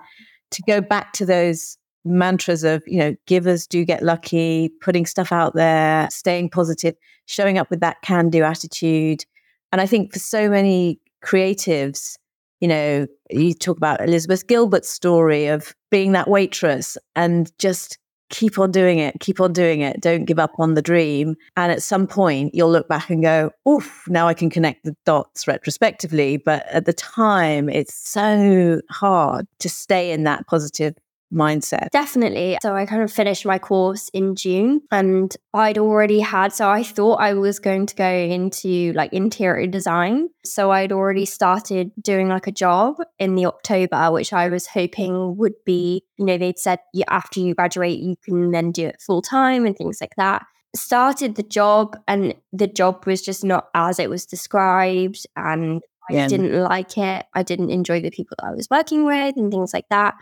to 0.51 0.63
go 0.67 0.81
back 0.81 1.13
to 1.15 1.27
those 1.27 1.79
mantras 2.05 2.65
of, 2.65 2.83
you 2.87 2.99
know, 2.99 3.15
givers 3.27 3.67
do 3.69 3.85
get 3.85 4.03
lucky, 4.03 4.71
putting 4.81 5.07
stuff 5.07 5.31
out 5.31 5.55
there, 5.55 6.09
staying 6.11 6.51
positive, 6.51 6.97
showing 7.27 7.59
up 7.59 7.71
with 7.71 7.81
that 7.81 8.03
can 8.03 8.29
do 8.29 8.43
attitude. 8.43 9.25
And 9.71 9.81
I 9.81 9.87
think 9.87 10.13
for 10.13 10.19
so 10.19 10.49
many 10.49 10.99
creatives, 11.25 12.17
you 12.61 12.69
know, 12.69 13.07
you 13.31 13.55
talk 13.55 13.77
about 13.77 14.01
Elizabeth 14.01 14.47
Gilbert's 14.47 14.89
story 14.89 15.47
of 15.47 15.75
being 15.95 16.11
that 16.11 16.27
waitress 16.27 16.99
and 17.15 17.57
just 17.61 17.99
keep 18.29 18.59
on 18.59 18.73
doing 18.73 18.99
it, 18.99 19.15
keep 19.21 19.41
on 19.41 19.53
doing 19.53 19.81
it. 19.81 20.01
Don't 20.01 20.25
give 20.25 20.41
up 20.41 20.51
on 20.59 20.75
the 20.75 20.83
dream. 20.83 21.37
And 21.57 21.71
at 21.71 21.85
some 21.85 22.09
point, 22.09 22.53
you'll 22.53 22.73
look 22.73 22.89
back 22.89 23.11
and 23.11 23.23
go, 23.23 23.53
oof, 23.69 24.03
now 24.09 24.27
I 24.27 24.35
can 24.35 24.51
connect 24.51 24.83
the 24.83 24.97
dots 25.07 25.47
retrospectively. 25.47 26.37
But 26.37 26.67
at 26.67 26.85
the 26.85 26.93
time, 26.93 27.69
it's 27.69 27.95
so 27.95 28.81
hard 28.91 29.47
to 29.61 29.69
stay 29.69 30.11
in 30.11 30.25
that 30.25 30.49
positive 30.49 30.97
mindset. 31.35 31.91
Definitely. 31.91 32.59
So 32.63 32.75
I 32.75 32.87
kind 32.87 33.03
of 33.03 33.13
finished 33.13 33.45
my 33.45 33.59
course 33.59 34.09
in 34.11 34.37
June 34.37 34.83
and 34.91 35.35
I'd 35.53 35.79
already 35.79 36.21
had, 36.21 36.53
so 36.53 36.71
I 36.71 36.83
thought 36.83 37.17
I 37.17 37.35
was 37.35 37.59
going 37.59 37.87
to 37.87 37.95
go 37.95 38.09
into 38.09 38.93
like 38.93 39.13
interior 39.13 39.67
design. 39.67 40.29
So 40.45 40.71
I'd 40.71 40.93
already 40.93 41.27
started 41.27 41.91
doing 42.01 42.29
like 42.29 42.47
a 42.47 42.53
job 42.53 42.97
in 43.19 43.35
the 43.35 43.47
October, 43.47 44.13
which 44.13 44.33
I 44.33 44.49
was 44.49 44.67
hoping 44.67 45.37
would 45.37 45.55
be, 45.67 46.05
you 46.19 46.27
know, 46.27 46.39
they'd 46.39 46.59
said 46.59 46.79
after 47.09 47.41
you 47.41 47.55
graduate, 47.55 47.99
you 47.99 48.17
can 48.25 48.51
then 48.51 48.73
do 48.73 48.87
it 48.87 49.03
full 49.05 49.23
time 49.23 49.67
and 49.67 49.77
things 49.77 49.99
like 50.01 50.15
that. 50.17 50.47
Started 50.77 51.37
the 51.37 51.43
job 51.43 51.97
and 52.09 52.35
the 52.53 52.67
job 52.67 53.07
was 53.07 53.23
just 53.23 53.45
not 53.45 53.69
as 53.75 53.99
it 53.99 54.11
was 54.11 54.27
described 54.27 55.27
and 55.37 55.83
I 56.11 56.15
yeah. 56.15 56.29
didn't 56.29 56.53
like 56.63 56.99
it. 56.99 57.25
I 57.33 57.43
didn't 57.43 57.71
enjoy 57.71 58.01
the 58.01 58.11
people 58.11 58.37
that 58.39 58.47
I 58.47 58.53
was 58.53 58.69
working 58.71 59.05
with 59.07 59.37
and 59.37 59.51
things 59.51 59.73
like 59.73 59.89
that. 59.91 60.15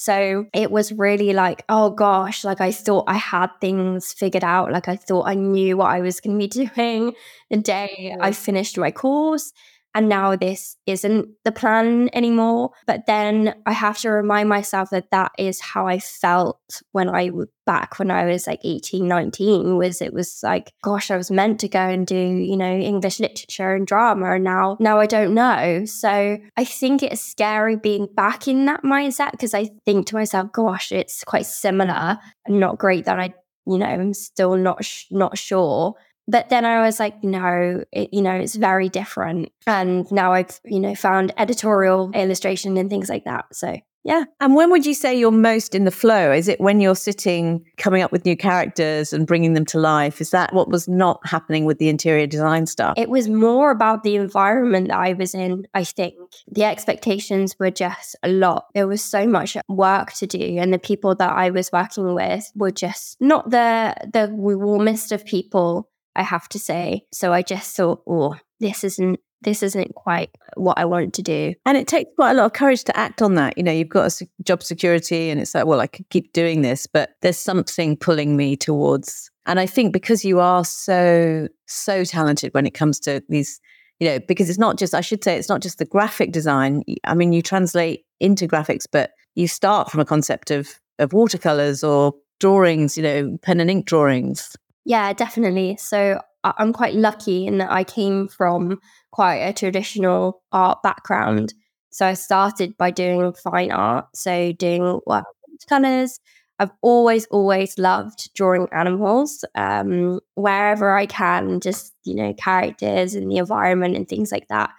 So 0.00 0.46
it 0.54 0.70
was 0.70 0.92
really 0.92 1.32
like, 1.32 1.64
oh 1.68 1.90
gosh, 1.90 2.44
like 2.44 2.60
I 2.60 2.70
thought 2.70 3.06
I 3.08 3.16
had 3.16 3.48
things 3.60 4.12
figured 4.12 4.44
out. 4.44 4.70
Like 4.70 4.86
I 4.86 4.94
thought 4.94 5.26
I 5.26 5.34
knew 5.34 5.76
what 5.76 5.90
I 5.90 6.02
was 6.02 6.20
going 6.20 6.38
to 6.38 6.46
be 6.46 6.66
doing 6.76 7.14
the 7.50 7.56
day 7.56 8.14
I 8.20 8.30
finished 8.30 8.78
my 8.78 8.92
course. 8.92 9.52
And 9.98 10.08
now 10.08 10.36
this 10.36 10.76
isn't 10.86 11.26
the 11.44 11.50
plan 11.50 12.08
anymore. 12.12 12.70
But 12.86 13.06
then 13.08 13.52
I 13.66 13.72
have 13.72 13.98
to 13.98 14.10
remind 14.10 14.48
myself 14.48 14.90
that 14.90 15.10
that 15.10 15.32
is 15.36 15.60
how 15.60 15.88
I 15.88 15.98
felt 15.98 16.60
when 16.92 17.08
I 17.08 17.30
was 17.30 17.48
back 17.66 17.98
when 17.98 18.08
I 18.12 18.24
was 18.24 18.46
like 18.46 18.60
18, 18.62 19.08
19 19.08 19.76
was 19.76 20.00
it 20.00 20.12
was 20.14 20.38
like, 20.44 20.72
gosh, 20.84 21.10
I 21.10 21.16
was 21.16 21.32
meant 21.32 21.58
to 21.60 21.68
go 21.68 21.80
and 21.80 22.06
do, 22.06 22.16
you 22.16 22.56
know, 22.56 22.72
English 22.72 23.18
literature 23.18 23.74
and 23.74 23.88
drama. 23.88 24.36
And 24.36 24.44
now, 24.44 24.76
now 24.78 25.00
I 25.00 25.06
don't 25.06 25.34
know. 25.34 25.84
So 25.84 26.38
I 26.56 26.64
think 26.64 27.02
it's 27.02 27.20
scary 27.20 27.74
being 27.74 28.06
back 28.14 28.46
in 28.46 28.66
that 28.66 28.84
mindset 28.84 29.32
because 29.32 29.52
I 29.52 29.68
think 29.84 30.06
to 30.06 30.14
myself, 30.14 30.52
gosh, 30.52 30.92
it's 30.92 31.24
quite 31.24 31.46
similar 31.46 32.18
and 32.46 32.60
not 32.60 32.78
great 32.78 33.04
that 33.06 33.18
I 33.18 33.34
you 33.68 33.76
know, 33.76 33.84
I'm 33.84 34.14
still 34.14 34.56
not 34.56 34.82
sh- 34.82 35.04
not 35.10 35.36
sure 35.36 35.94
but 36.28 36.50
then 36.50 36.64
I 36.66 36.82
was 36.82 37.00
like, 37.00 37.24
no, 37.24 37.82
it, 37.90 38.12
you 38.12 38.20
know, 38.20 38.34
it's 38.34 38.54
very 38.54 38.90
different. 38.90 39.50
And 39.66 40.10
now 40.12 40.34
I've, 40.34 40.60
you 40.64 40.78
know, 40.78 40.94
found 40.94 41.32
editorial 41.38 42.10
illustration 42.12 42.76
and 42.76 42.90
things 42.90 43.08
like 43.08 43.24
that. 43.24 43.46
So 43.52 43.78
yeah. 44.04 44.24
And 44.40 44.54
when 44.54 44.70
would 44.70 44.86
you 44.86 44.94
say 44.94 45.18
you're 45.18 45.30
most 45.30 45.74
in 45.74 45.84
the 45.84 45.90
flow? 45.90 46.32
Is 46.32 46.48
it 46.48 46.60
when 46.60 46.80
you're 46.80 46.96
sitting, 46.96 47.64
coming 47.76 48.02
up 48.02 48.12
with 48.12 48.24
new 48.24 48.36
characters 48.36 49.12
and 49.12 49.26
bringing 49.26 49.54
them 49.54 49.66
to 49.66 49.78
life? 49.78 50.20
Is 50.20 50.30
that 50.30 50.52
what 50.54 50.70
was 50.70 50.88
not 50.88 51.20
happening 51.26 51.66
with 51.66 51.78
the 51.78 51.88
interior 51.88 52.26
design 52.26 52.66
stuff? 52.66 52.94
It 52.96 53.10
was 53.10 53.28
more 53.28 53.70
about 53.70 54.04
the 54.04 54.16
environment 54.16 54.88
that 54.88 54.96
I 54.96 55.12
was 55.12 55.34
in, 55.34 55.66
I 55.74 55.84
think. 55.84 56.14
The 56.50 56.64
expectations 56.64 57.58
were 57.58 57.70
just 57.70 58.16
a 58.22 58.28
lot. 58.28 58.66
There 58.72 58.86
was 58.86 59.02
so 59.02 59.26
much 59.26 59.56
work 59.68 60.12
to 60.14 60.26
do, 60.26 60.56
and 60.58 60.72
the 60.72 60.78
people 60.78 61.14
that 61.16 61.30
I 61.30 61.50
was 61.50 61.70
working 61.70 62.14
with 62.14 62.50
were 62.54 62.70
just 62.70 63.20
not 63.20 63.50
the 63.50 63.94
the 64.10 64.30
warmest 64.32 65.12
of 65.12 65.24
people 65.26 65.90
I 66.18 66.22
have 66.22 66.48
to 66.50 66.58
say. 66.58 67.04
So 67.12 67.32
I 67.32 67.42
just 67.42 67.76
thought, 67.76 68.02
oh, 68.06 68.36
this 68.60 68.84
isn't 68.84 69.20
this 69.40 69.62
isn't 69.62 69.94
quite 69.94 70.30
what 70.56 70.78
I 70.78 70.84
want 70.84 71.14
to 71.14 71.22
do. 71.22 71.54
And 71.64 71.76
it 71.76 71.86
takes 71.86 72.10
quite 72.16 72.32
a 72.32 72.34
lot 72.34 72.46
of 72.46 72.52
courage 72.54 72.82
to 72.84 72.96
act 72.96 73.22
on 73.22 73.36
that. 73.36 73.56
You 73.56 73.62
know, 73.62 73.70
you've 73.70 73.88
got 73.88 74.20
a 74.20 74.28
job 74.42 74.64
security 74.64 75.30
and 75.30 75.40
it's 75.40 75.54
like, 75.54 75.64
well, 75.64 75.80
I 75.80 75.86
could 75.86 76.08
keep 76.10 76.32
doing 76.32 76.62
this, 76.62 76.88
but 76.88 77.10
there's 77.22 77.38
something 77.38 77.96
pulling 77.96 78.36
me 78.36 78.56
towards. 78.56 79.30
And 79.46 79.60
I 79.60 79.66
think 79.66 79.92
because 79.92 80.24
you 80.24 80.40
are 80.40 80.64
so, 80.64 81.46
so 81.66 82.04
talented 82.04 82.52
when 82.52 82.66
it 82.66 82.74
comes 82.74 82.98
to 83.00 83.22
these, 83.28 83.60
you 84.00 84.08
know, 84.08 84.18
because 84.26 84.50
it's 84.50 84.58
not 84.58 84.76
just, 84.76 84.92
I 84.92 85.00
should 85.02 85.22
say, 85.22 85.36
it's 85.36 85.48
not 85.48 85.62
just 85.62 85.78
the 85.78 85.84
graphic 85.84 86.32
design. 86.32 86.82
I 87.04 87.14
mean, 87.14 87.32
you 87.32 87.40
translate 87.40 88.04
into 88.18 88.48
graphics, 88.48 88.86
but 88.90 89.12
you 89.36 89.46
start 89.46 89.88
from 89.88 90.00
a 90.00 90.04
concept 90.04 90.50
of, 90.50 90.80
of 90.98 91.12
watercolors 91.12 91.84
or 91.84 92.12
drawings, 92.40 92.96
you 92.96 93.04
know, 93.04 93.38
pen 93.42 93.60
and 93.60 93.70
ink 93.70 93.86
drawings. 93.86 94.56
Yeah, 94.88 95.12
definitely. 95.12 95.76
So 95.78 96.20
I'm 96.42 96.72
quite 96.72 96.94
lucky 96.94 97.46
in 97.46 97.58
that 97.58 97.70
I 97.70 97.84
came 97.84 98.26
from 98.26 98.80
quite 99.12 99.36
a 99.36 99.52
traditional 99.52 100.42
art 100.50 100.82
background. 100.82 101.52
So 101.90 102.06
I 102.06 102.14
started 102.14 102.74
by 102.78 102.90
doing 102.90 103.34
fine 103.34 103.70
art, 103.70 104.06
so 104.14 104.52
doing 104.52 105.00
well, 105.06 105.26
colors. 105.68 106.20
I've 106.58 106.70
always, 106.80 107.26
always 107.26 107.78
loved 107.78 108.30
drawing 108.34 108.66
animals 108.72 109.44
um, 109.54 110.20
wherever 110.36 110.96
I 110.96 111.06
can, 111.06 111.60
just, 111.60 111.92
you 112.04 112.14
know, 112.14 112.32
characters 112.34 113.14
and 113.14 113.30
the 113.30 113.36
environment 113.36 113.94
and 113.94 114.08
things 114.08 114.32
like 114.32 114.48
that. 114.48 114.70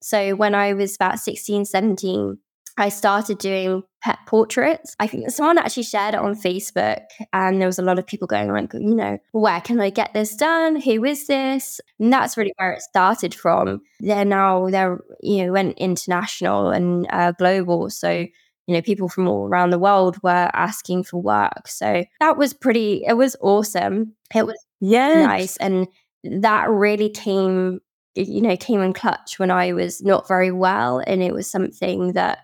So 0.00 0.34
when 0.34 0.54
I 0.54 0.72
was 0.72 0.96
about 0.96 1.20
16, 1.20 1.66
17, 1.66 2.38
I 2.78 2.88
started 2.90 3.38
doing 3.38 3.82
pet 4.00 4.18
portraits. 4.26 4.94
I 5.00 5.08
think 5.08 5.30
someone 5.30 5.58
actually 5.58 5.82
shared 5.82 6.14
it 6.14 6.20
on 6.20 6.36
Facebook, 6.36 7.02
and 7.32 7.60
there 7.60 7.66
was 7.68 7.78
a 7.78 7.82
lot 7.82 7.98
of 7.98 8.06
people 8.06 8.28
going 8.28 8.52
like, 8.52 8.72
you 8.72 8.94
know, 8.94 9.18
where 9.32 9.60
can 9.60 9.80
I 9.80 9.90
get 9.90 10.14
this 10.14 10.36
done? 10.36 10.80
Who 10.80 11.04
is 11.04 11.26
this? 11.26 11.80
And 11.98 12.12
that's 12.12 12.36
really 12.36 12.54
where 12.56 12.72
it 12.72 12.82
started 12.82 13.34
from. 13.34 13.80
They're 14.00 14.24
now 14.24 14.70
they're 14.70 15.00
you 15.20 15.44
know 15.44 15.52
went 15.52 15.78
international 15.78 16.70
and 16.70 17.06
uh, 17.10 17.32
global, 17.32 17.90
so 17.90 18.10
you 18.10 18.74
know 18.74 18.82
people 18.82 19.08
from 19.08 19.26
all 19.26 19.48
around 19.48 19.70
the 19.70 19.78
world 19.78 20.16
were 20.22 20.50
asking 20.52 21.04
for 21.04 21.20
work. 21.20 21.66
So 21.66 22.04
that 22.20 22.38
was 22.38 22.54
pretty. 22.54 23.02
It 23.06 23.14
was 23.14 23.36
awesome. 23.40 24.14
It 24.34 24.46
was 24.46 24.64
yeah 24.80 25.26
nice, 25.26 25.56
and 25.56 25.88
that 26.22 26.68
really 26.68 27.10
came 27.10 27.80
you 28.14 28.40
know 28.40 28.56
came 28.56 28.80
in 28.80 28.92
clutch 28.92 29.38
when 29.38 29.50
I 29.50 29.72
was 29.72 30.00
not 30.00 30.28
very 30.28 30.52
well, 30.52 31.02
and 31.04 31.24
it 31.24 31.32
was 31.34 31.50
something 31.50 32.12
that 32.12 32.38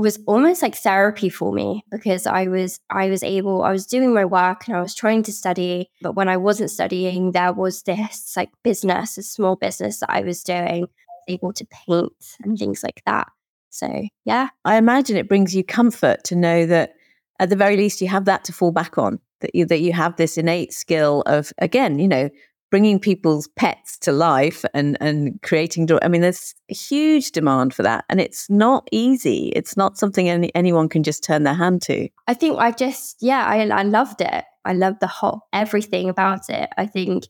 was 0.00 0.18
almost 0.26 0.62
like 0.62 0.74
therapy 0.74 1.28
for 1.28 1.52
me 1.52 1.84
because 1.90 2.26
I 2.26 2.46
was 2.48 2.80
I 2.88 3.08
was 3.08 3.22
able 3.22 3.62
I 3.62 3.72
was 3.72 3.86
doing 3.86 4.14
my 4.14 4.24
work 4.24 4.66
and 4.66 4.76
I 4.76 4.80
was 4.80 4.94
trying 4.94 5.22
to 5.24 5.32
study 5.32 5.90
but 6.00 6.14
when 6.14 6.28
I 6.28 6.38
wasn't 6.38 6.70
studying 6.70 7.32
there 7.32 7.52
was 7.52 7.82
this 7.82 8.34
like 8.36 8.50
business 8.62 9.18
a 9.18 9.22
small 9.22 9.56
business 9.56 10.00
that 10.00 10.10
I 10.10 10.22
was 10.22 10.42
doing 10.42 10.86
able 11.28 11.52
to 11.52 11.66
paint 11.66 12.12
and 12.42 12.58
things 12.58 12.82
like 12.82 13.02
that. 13.06 13.28
So 13.70 14.08
yeah. 14.24 14.48
I 14.64 14.76
imagine 14.76 15.16
it 15.16 15.28
brings 15.28 15.54
you 15.54 15.64
comfort 15.64 16.24
to 16.24 16.36
know 16.36 16.66
that 16.66 16.94
at 17.38 17.48
the 17.48 17.56
very 17.56 17.76
least 17.76 18.00
you 18.00 18.08
have 18.08 18.24
that 18.26 18.44
to 18.44 18.52
fall 18.52 18.72
back 18.72 18.98
on 18.98 19.18
that 19.40 19.54
you 19.54 19.66
that 19.66 19.80
you 19.80 19.92
have 19.92 20.16
this 20.16 20.38
innate 20.38 20.72
skill 20.72 21.22
of 21.26 21.52
again 21.58 21.98
you 21.98 22.08
know 22.08 22.30
bringing 22.72 22.98
people's 22.98 23.48
pets 23.48 23.98
to 23.98 24.12
life 24.12 24.64
and 24.72 24.96
and 24.98 25.40
creating 25.42 25.86
i 26.00 26.08
mean 26.08 26.22
there's 26.22 26.54
huge 26.68 27.30
demand 27.30 27.74
for 27.74 27.82
that 27.82 28.02
and 28.08 28.18
it's 28.18 28.48
not 28.48 28.88
easy. 28.90 29.52
It's 29.54 29.76
not 29.76 29.98
something 29.98 30.26
any, 30.28 30.50
anyone 30.54 30.88
can 30.88 31.02
just 31.02 31.22
turn 31.22 31.42
their 31.42 31.54
hand 31.54 31.82
to. 31.82 32.08
I 32.26 32.34
think 32.34 32.58
i 32.58 32.70
just 32.70 33.18
yeah 33.20 33.44
I, 33.44 33.68
I 33.68 33.82
loved 33.82 34.22
it. 34.22 34.44
I 34.64 34.72
loved 34.72 35.00
the 35.00 35.06
whole 35.06 35.42
everything 35.52 36.08
about 36.08 36.48
it. 36.48 36.70
I 36.78 36.86
think 36.86 37.24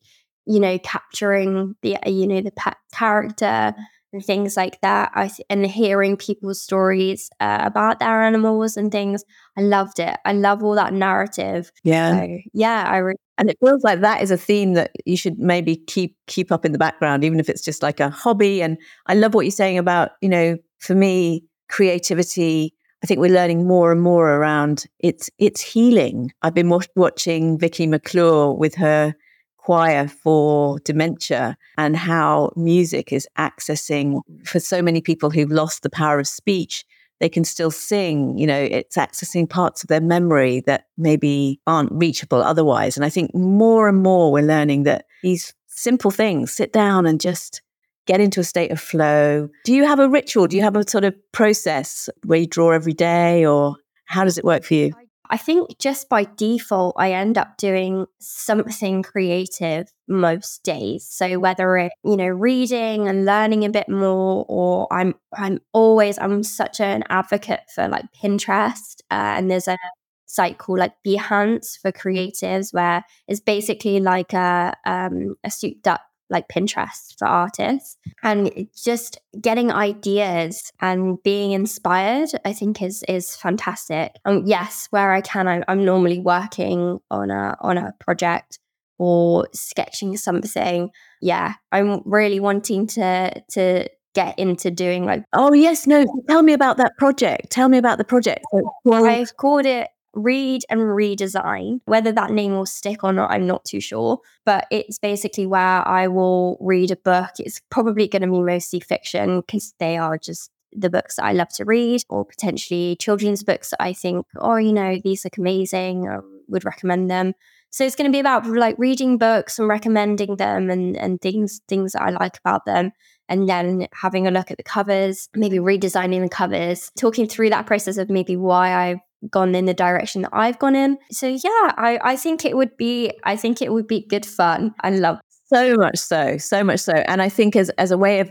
you 0.47 0.61
know 0.61 0.79
capturing 0.79 1.75
the 1.83 1.97
you 2.07 2.29
know 2.29 2.41
the 2.41 2.53
pet 2.53 2.77
character 2.95 3.75
and 4.13 4.25
things 4.25 4.57
like 4.57 4.81
that. 4.81 5.11
I 5.15 5.29
th- 5.29 5.47
and 5.49 5.67
hearing 5.67 6.17
people's 6.17 6.61
stories 6.61 7.31
uh, 7.41 7.59
about 7.63 7.99
their 7.99 8.23
animals 8.23 8.77
and 8.77 8.93
things. 8.93 9.25
I 9.57 9.63
loved 9.63 9.99
it. 9.99 10.17
I 10.25 10.33
love 10.33 10.63
all 10.63 10.75
that 10.75 10.93
narrative. 10.93 11.73
Yeah, 11.85 12.21
so, 12.21 12.39
yeah. 12.53 12.85
I 12.89 12.99
re- 12.99 13.15
and 13.39 13.51
it 13.51 13.57
feels 13.65 13.83
like 13.83 14.01
that 14.01 14.23
is 14.23 14.31
a 14.31 14.37
theme 14.37 14.75
that 14.75 14.93
you 15.05 15.17
should 15.17 15.39
maybe 15.39 15.77
keep 15.77 16.17
keep 16.27 16.53
up 16.53 16.65
in 16.65 16.73
the 16.73 16.79
background, 16.79 17.25
even 17.25 17.41
if 17.41 17.49
it's 17.49 17.63
just 17.63 17.83
like 17.83 18.01
a 18.01 18.11
hobby. 18.11 18.63
And 18.63 18.79
I 19.07 19.15
love 19.15 19.35
what 19.35 19.43
you're 19.43 19.51
saying 19.51 19.79
about 19.79 20.13
you 20.21 20.29
know, 20.29 20.59
for 20.79 20.95
me, 20.95 21.45
creativity. 21.69 22.75
I 23.03 23.07
think 23.07 23.19
we're 23.19 23.35
learning 23.35 23.67
more 23.67 23.91
and 23.91 24.01
more 24.01 24.29
around 24.31 24.85
it's 25.01 25.29
it's 25.39 25.61
healing. 25.61 26.33
I've 26.43 26.55
been 26.55 26.73
watching 26.95 27.59
Vicky 27.59 27.87
McClure 27.87 28.53
with 28.53 28.77
her 28.77 29.17
choir 29.63 30.09
for 30.09 30.81
dementia 30.81 31.57
and 31.79 31.97
how 31.97 32.53
music 32.57 33.13
is 33.13 33.29
accessing 33.39 34.21
for 34.45 34.59
so 34.59 34.83
many 34.83 35.01
people 35.01 35.31
who've 35.31 35.53
lost 35.53 35.83
the 35.83 35.91
power 35.91 36.19
of 36.19 36.27
speech 36.27 36.85
they 37.21 37.29
can 37.29 37.45
still 37.45 37.71
sing 37.71 38.37
you 38.37 38.45
know 38.45 38.61
it's 38.61 38.97
accessing 38.97 39.49
parts 39.49 39.85
of 39.85 39.89
their 39.89 40.01
memory 40.01 40.61
that 40.67 40.87
maybe 40.99 41.61
aren't 41.69 41.93
reachable 41.93 42.43
otherwise. 42.43 42.97
And 42.97 43.05
i 43.05 43.09
think 43.09 43.33
more 43.35 43.89
and 43.89 44.03
more 44.03 44.33
we're 44.33 44.43
learning 44.43 44.83
that 44.83 45.07
these 45.23 45.55
simple 45.69 46.11
things 46.11 46.53
sit 46.53 46.73
down 46.73 47.07
and 47.07 47.21
just 47.21 47.63
get 48.07 48.21
into 48.21 48.41
a 48.41 48.45
state 48.45 48.73
of 48.73 48.81
flow. 48.81 49.49
Do 49.65 49.73
you 49.73 49.87
have 49.87 50.01
a 50.01 50.09
ritual? 50.09 50.49
Do 50.49 50.57
you 50.57 50.63
have 50.63 50.75
a 50.75 50.89
sort 50.91 51.05
of 51.05 51.15
process 51.31 52.09
where 52.25 52.41
you 52.41 52.49
draw 52.49 52.73
every 52.73 52.95
day 52.95 53.47
or 53.47 53.77
how 54.07 54.25
does 54.25 54.39
it 54.39 54.45
work 54.45 54.65
for 54.65 54.75
you 54.75 54.93
I 55.33 55.39
think 55.39 55.79
just 55.79 56.11
by 56.11 56.27
default, 56.37 56.95
I 56.99 57.13
end 57.13 57.39
up 57.39 57.57
doing 57.57 58.05
something 58.21 59.03
creative 59.03 59.91
most 60.07 60.63
days. 60.63 61.09
So 61.09 61.39
whether 61.39 61.79
it, 61.79 61.93
you 62.05 62.19
know, 62.19 62.27
reading 62.27 63.09
and 63.09 63.25
learning 63.25 63.65
a 63.65 63.71
bit 63.71 63.89
more, 63.89 64.45
or 64.47 64.93
I'm, 64.93 65.15
I'm 65.35 65.61
always, 65.73 66.19
I'm 66.19 66.43
such 66.43 66.81
an 66.81 67.05
advocate 67.09 67.63
for 67.75 67.89
like 67.89 68.05
Pinterest. 68.23 69.01
Uh, 69.11 69.33
and 69.39 69.51
there's 69.51 69.69
a 69.69 69.79
site 70.27 70.59
called 70.59 70.81
like 70.81 70.93
Behance 71.07 71.79
for 71.81 71.93
creatives, 71.93 72.75
where 72.75 73.03
it's 73.27 73.41
basically 73.41 74.01
like 74.01 74.35
a, 74.35 74.75
um, 74.85 75.37
a 75.43 75.51
souped 75.51 75.89
up 75.89 76.03
like 76.33 76.49
Pinterest 76.49 77.17
for 77.19 77.29
artists 77.29 77.97
and 78.23 78.51
just 78.75 79.21
getting 79.41 79.71
ideas 79.71 80.73
and 80.81 81.23
being 81.23 81.53
inspired, 81.53 82.31
I 82.45 82.53
think 82.53 82.83
is 82.83 83.05
is 83.09 83.37
fantastic. 83.37 84.17
And 84.25 84.49
yes, 84.49 84.89
where 84.91 85.13
I 85.13 85.21
can, 85.21 85.47
I'm, 85.47 85.63
I'm 85.69 85.85
normally 85.85 86.19
working 86.19 86.99
on 87.11 87.31
a 87.31 87.57
on 87.61 87.79
a 87.79 87.93
project 88.01 88.59
or 88.99 89.47
sketching 89.53 90.17
something. 90.17 90.91
Yeah, 91.21 91.55
I'm 91.71 92.01
really 92.05 92.41
wanting 92.41 92.87
to 92.89 93.43
to 93.53 93.89
get 94.15 94.39
into 94.39 94.71
doing 94.71 95.07
like 95.07 95.25
oh 95.33 95.55
yes 95.55 95.87
no 95.87 96.05
tell 96.29 96.43
me 96.43 96.53
about 96.53 96.77
that 96.77 96.93
project 96.99 97.49
tell 97.49 97.71
me 97.71 97.79
about 97.79 97.97
the 97.97 98.05
project 98.05 98.45
well, 98.85 99.07
i've 99.07 99.35
called 99.39 99.65
it 99.65 99.89
read 100.15 100.63
and 100.69 100.81
redesign. 100.81 101.81
Whether 101.85 102.13
that 102.13 102.31
name 102.31 102.53
will 102.53 102.67
stick 102.67 103.03
or 103.05 103.13
not, 103.13 103.31
I'm 103.31 103.47
not 103.47 103.65
too 103.65 103.81
sure. 103.81 104.19
But 104.45 104.67
it's 104.71 104.99
basically 104.99 105.47
where 105.47 105.87
I 105.87 106.09
will 106.09 106.59
read 106.61 106.91
a 106.91 106.97
book. 106.97 107.31
It's 107.39 107.61
probably 107.71 108.09
going 108.09 108.23
to 108.23 108.29
be 108.29 108.41
mostly 108.41 108.81
fiction 108.81 109.41
because 109.41 109.75
they 109.79 109.97
are 109.97 110.19
just 110.19 110.51
the 110.75 110.91
books 110.91 111.17
that 111.17 111.25
I 111.25 111.33
love 111.33 111.51
to 111.57 111.65
read, 111.65 112.03
or 112.09 112.25
potentially 112.25 112.97
children's 112.99 113.45
books 113.45 113.71
that 113.71 113.83
I 113.83 113.93
think, 113.93 114.27
oh, 114.37 114.57
you 114.57 114.73
know, 114.73 114.99
these 115.05 115.25
look 115.25 115.37
amazing, 115.37 116.07
or 116.07 116.25
would 116.49 116.65
recommend 116.65 117.11
them. 117.11 117.35
So 117.71 117.85
it's 117.85 117.97
going 117.97 118.11
to 118.11 118.15
be 118.15 118.21
about 118.21 118.47
like 118.47 118.77
reading 118.79 119.17
books 119.17 119.59
and 119.59 119.67
recommending 119.67 120.37
them 120.37 120.71
and, 120.71 120.97
and 120.97 121.21
things 121.21 121.61
things 121.69 121.93
that 121.93 122.03
I 122.03 122.11
like 122.11 122.39
about 122.39 122.67
them. 122.67 122.93
And 123.29 123.49
then 123.49 123.87
having 123.95 124.27
a 124.27 124.31
look 124.31 124.51
at 124.51 124.59
the 124.59 124.63
covers, 124.63 125.31
maybe 125.35 125.57
redesigning 125.57 126.21
the 126.23 126.29
covers, 126.29 126.91
talking 126.99 127.27
through 127.27 127.51
that 127.51 127.67
process 127.67 127.97
of 127.97 128.11
maybe 128.11 128.37
why 128.37 128.75
I 128.75 129.01
gone 129.31 129.55
in 129.55 129.67
the 129.67 129.75
direction 129.75 130.23
that 130.23 130.31
I've 130.33 130.59
gone 130.59 130.77
in. 130.77 130.99
So 131.11 131.29
yeah, 131.29 131.73
I, 131.77 131.99
I 132.03 132.17
think 132.17 132.45
it 132.45 132.57
would 132.57 132.77
be 132.77 133.13
I 133.25 133.37
think 133.37 133.63
it 133.63 133.73
would 133.73 133.87
be 133.87 134.07
good 134.07 134.27
fun. 134.27 134.75
I 134.81 134.91
love 134.91 135.21
so 135.47 135.75
much 135.77 135.99
so, 135.99 136.39
so 136.39 136.65
much 136.65 136.81
so. 136.81 136.93
And 136.93 137.21
I 137.23 137.29
think 137.29 137.57
as 137.57 137.71
as 137.71 137.91
a 137.91 137.99
way 137.99 138.21
of 138.21 138.31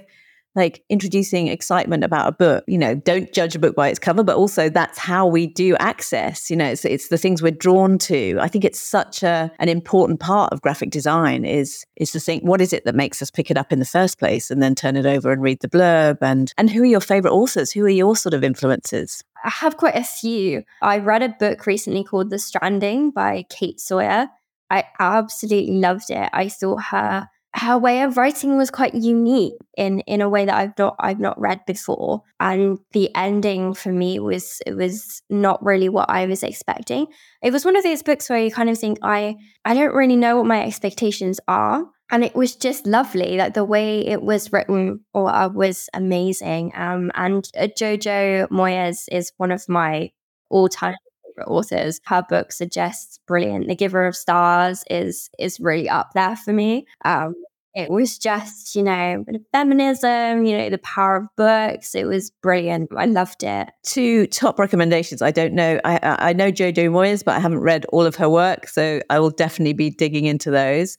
like 0.55 0.83
introducing 0.89 1.47
excitement 1.47 2.03
about 2.03 2.27
a 2.27 2.31
book 2.31 2.63
you 2.67 2.77
know 2.77 2.93
don't 2.93 3.31
judge 3.31 3.55
a 3.55 3.59
book 3.59 3.75
by 3.75 3.87
its 3.87 3.99
cover 3.99 4.23
but 4.23 4.35
also 4.35 4.69
that's 4.69 4.97
how 4.97 5.25
we 5.25 5.47
do 5.47 5.75
access 5.77 6.49
you 6.49 6.57
know 6.57 6.65
it's, 6.65 6.83
it's 6.83 7.07
the 7.07 7.17
things 7.17 7.41
we're 7.41 7.51
drawn 7.51 7.97
to 7.97 8.37
i 8.41 8.47
think 8.47 8.65
it's 8.65 8.79
such 8.79 9.23
a 9.23 9.51
an 9.59 9.69
important 9.69 10.19
part 10.19 10.51
of 10.51 10.61
graphic 10.61 10.89
design 10.89 11.45
is 11.45 11.85
is 11.95 12.11
to 12.11 12.19
think 12.19 12.43
what 12.43 12.59
is 12.59 12.73
it 12.73 12.83
that 12.85 12.95
makes 12.95 13.21
us 13.21 13.31
pick 13.31 13.49
it 13.49 13.57
up 13.57 13.71
in 13.71 13.79
the 13.79 13.85
first 13.85 14.19
place 14.19 14.51
and 14.51 14.61
then 14.61 14.75
turn 14.75 14.97
it 14.97 15.05
over 15.05 15.31
and 15.31 15.41
read 15.41 15.59
the 15.61 15.69
blurb 15.69 16.17
and 16.21 16.53
and 16.57 16.69
who 16.69 16.81
are 16.81 16.85
your 16.85 16.99
favorite 16.99 17.31
authors 17.31 17.71
who 17.71 17.85
are 17.85 17.89
your 17.89 18.15
sort 18.15 18.33
of 18.33 18.43
influences 18.43 19.23
I 19.43 19.49
have 19.49 19.77
quite 19.77 19.95
a 19.95 20.03
few. 20.03 20.63
I 20.81 20.99
read 20.99 21.23
a 21.23 21.29
book 21.29 21.65
recently 21.65 22.03
called 22.03 22.29
The 22.29 22.39
Stranding 22.39 23.11
by 23.11 23.45
Kate 23.49 23.79
Sawyer. 23.79 24.27
I 24.69 24.85
absolutely 24.99 25.75
loved 25.75 26.09
it. 26.09 26.29
I 26.31 26.49
thought 26.49 26.83
her 26.85 27.27
her 27.53 27.77
way 27.77 28.01
of 28.01 28.15
writing 28.15 28.57
was 28.57 28.71
quite 28.71 28.95
unique 28.95 29.55
in 29.75 29.99
in 30.01 30.21
a 30.21 30.29
way 30.29 30.45
that 30.45 30.55
I've 30.55 30.77
not 30.77 30.95
I've 30.99 31.19
not 31.19 31.39
read 31.39 31.61
before. 31.67 32.23
And 32.39 32.79
the 32.93 33.13
ending 33.15 33.73
for 33.73 33.91
me 33.91 34.19
was 34.19 34.61
it 34.65 34.75
was 34.75 35.21
not 35.29 35.63
really 35.63 35.89
what 35.89 36.09
I 36.09 36.25
was 36.27 36.43
expecting. 36.43 37.07
It 37.41 37.51
was 37.51 37.65
one 37.65 37.75
of 37.75 37.83
those 37.83 38.03
books 38.03 38.29
where 38.29 38.39
you 38.39 38.51
kind 38.51 38.69
of 38.69 38.77
think 38.77 38.99
I 39.01 39.35
I 39.65 39.73
don't 39.73 39.93
really 39.93 40.15
know 40.15 40.37
what 40.37 40.45
my 40.45 40.65
expectations 40.65 41.39
are. 41.47 41.85
And 42.11 42.23
it 42.25 42.35
was 42.35 42.55
just 42.55 42.85
lovely. 42.85 43.37
Like 43.37 43.53
the 43.53 43.63
way 43.63 44.05
it 44.05 44.21
was 44.21 44.51
written 44.51 45.05
or 45.13 45.33
uh, 45.33 45.47
was 45.47 45.89
amazing. 45.93 46.73
Um, 46.75 47.09
and 47.15 47.49
uh, 47.57 47.67
Jojo 47.67 48.47
Moyes 48.49 49.05
is 49.11 49.31
one 49.37 49.51
of 49.51 49.67
my 49.69 50.11
all-time 50.49 50.95
favorite 51.23 51.49
authors. 51.49 52.01
Her 52.05 52.21
book 52.27 52.51
suggests 52.51 53.19
brilliant. 53.25 53.69
The 53.69 53.75
Giver 53.75 54.05
of 54.05 54.15
Stars 54.15 54.83
is 54.89 55.29
is 55.39 55.59
really 55.61 55.87
up 55.87 56.11
there 56.13 56.35
for 56.35 56.51
me. 56.51 56.85
Um, 57.05 57.33
it 57.73 57.89
was 57.89 58.17
just, 58.17 58.75
you 58.75 58.83
know, 58.83 59.23
feminism, 59.53 60.43
you 60.43 60.57
know, 60.57 60.69
the 60.69 60.77
power 60.79 61.15
of 61.15 61.27
books. 61.37 61.95
It 61.95 62.05
was 62.05 62.29
brilliant. 62.29 62.89
I 62.97 63.05
loved 63.05 63.43
it. 63.43 63.69
Two 63.83 64.27
top 64.27 64.59
recommendations. 64.59 65.21
I 65.21 65.31
don't 65.31 65.53
know. 65.53 65.79
I 65.85 65.99
I 66.01 66.33
know 66.33 66.51
Jojo 66.51 66.89
Moyes, 66.89 67.23
but 67.23 67.35
I 67.35 67.39
haven't 67.39 67.59
read 67.61 67.85
all 67.85 68.05
of 68.05 68.15
her 68.17 68.29
work, 68.29 68.67
so 68.67 69.01
I 69.09 69.19
will 69.19 69.29
definitely 69.29 69.71
be 69.71 69.89
digging 69.89 70.25
into 70.25 70.51
those. 70.51 70.97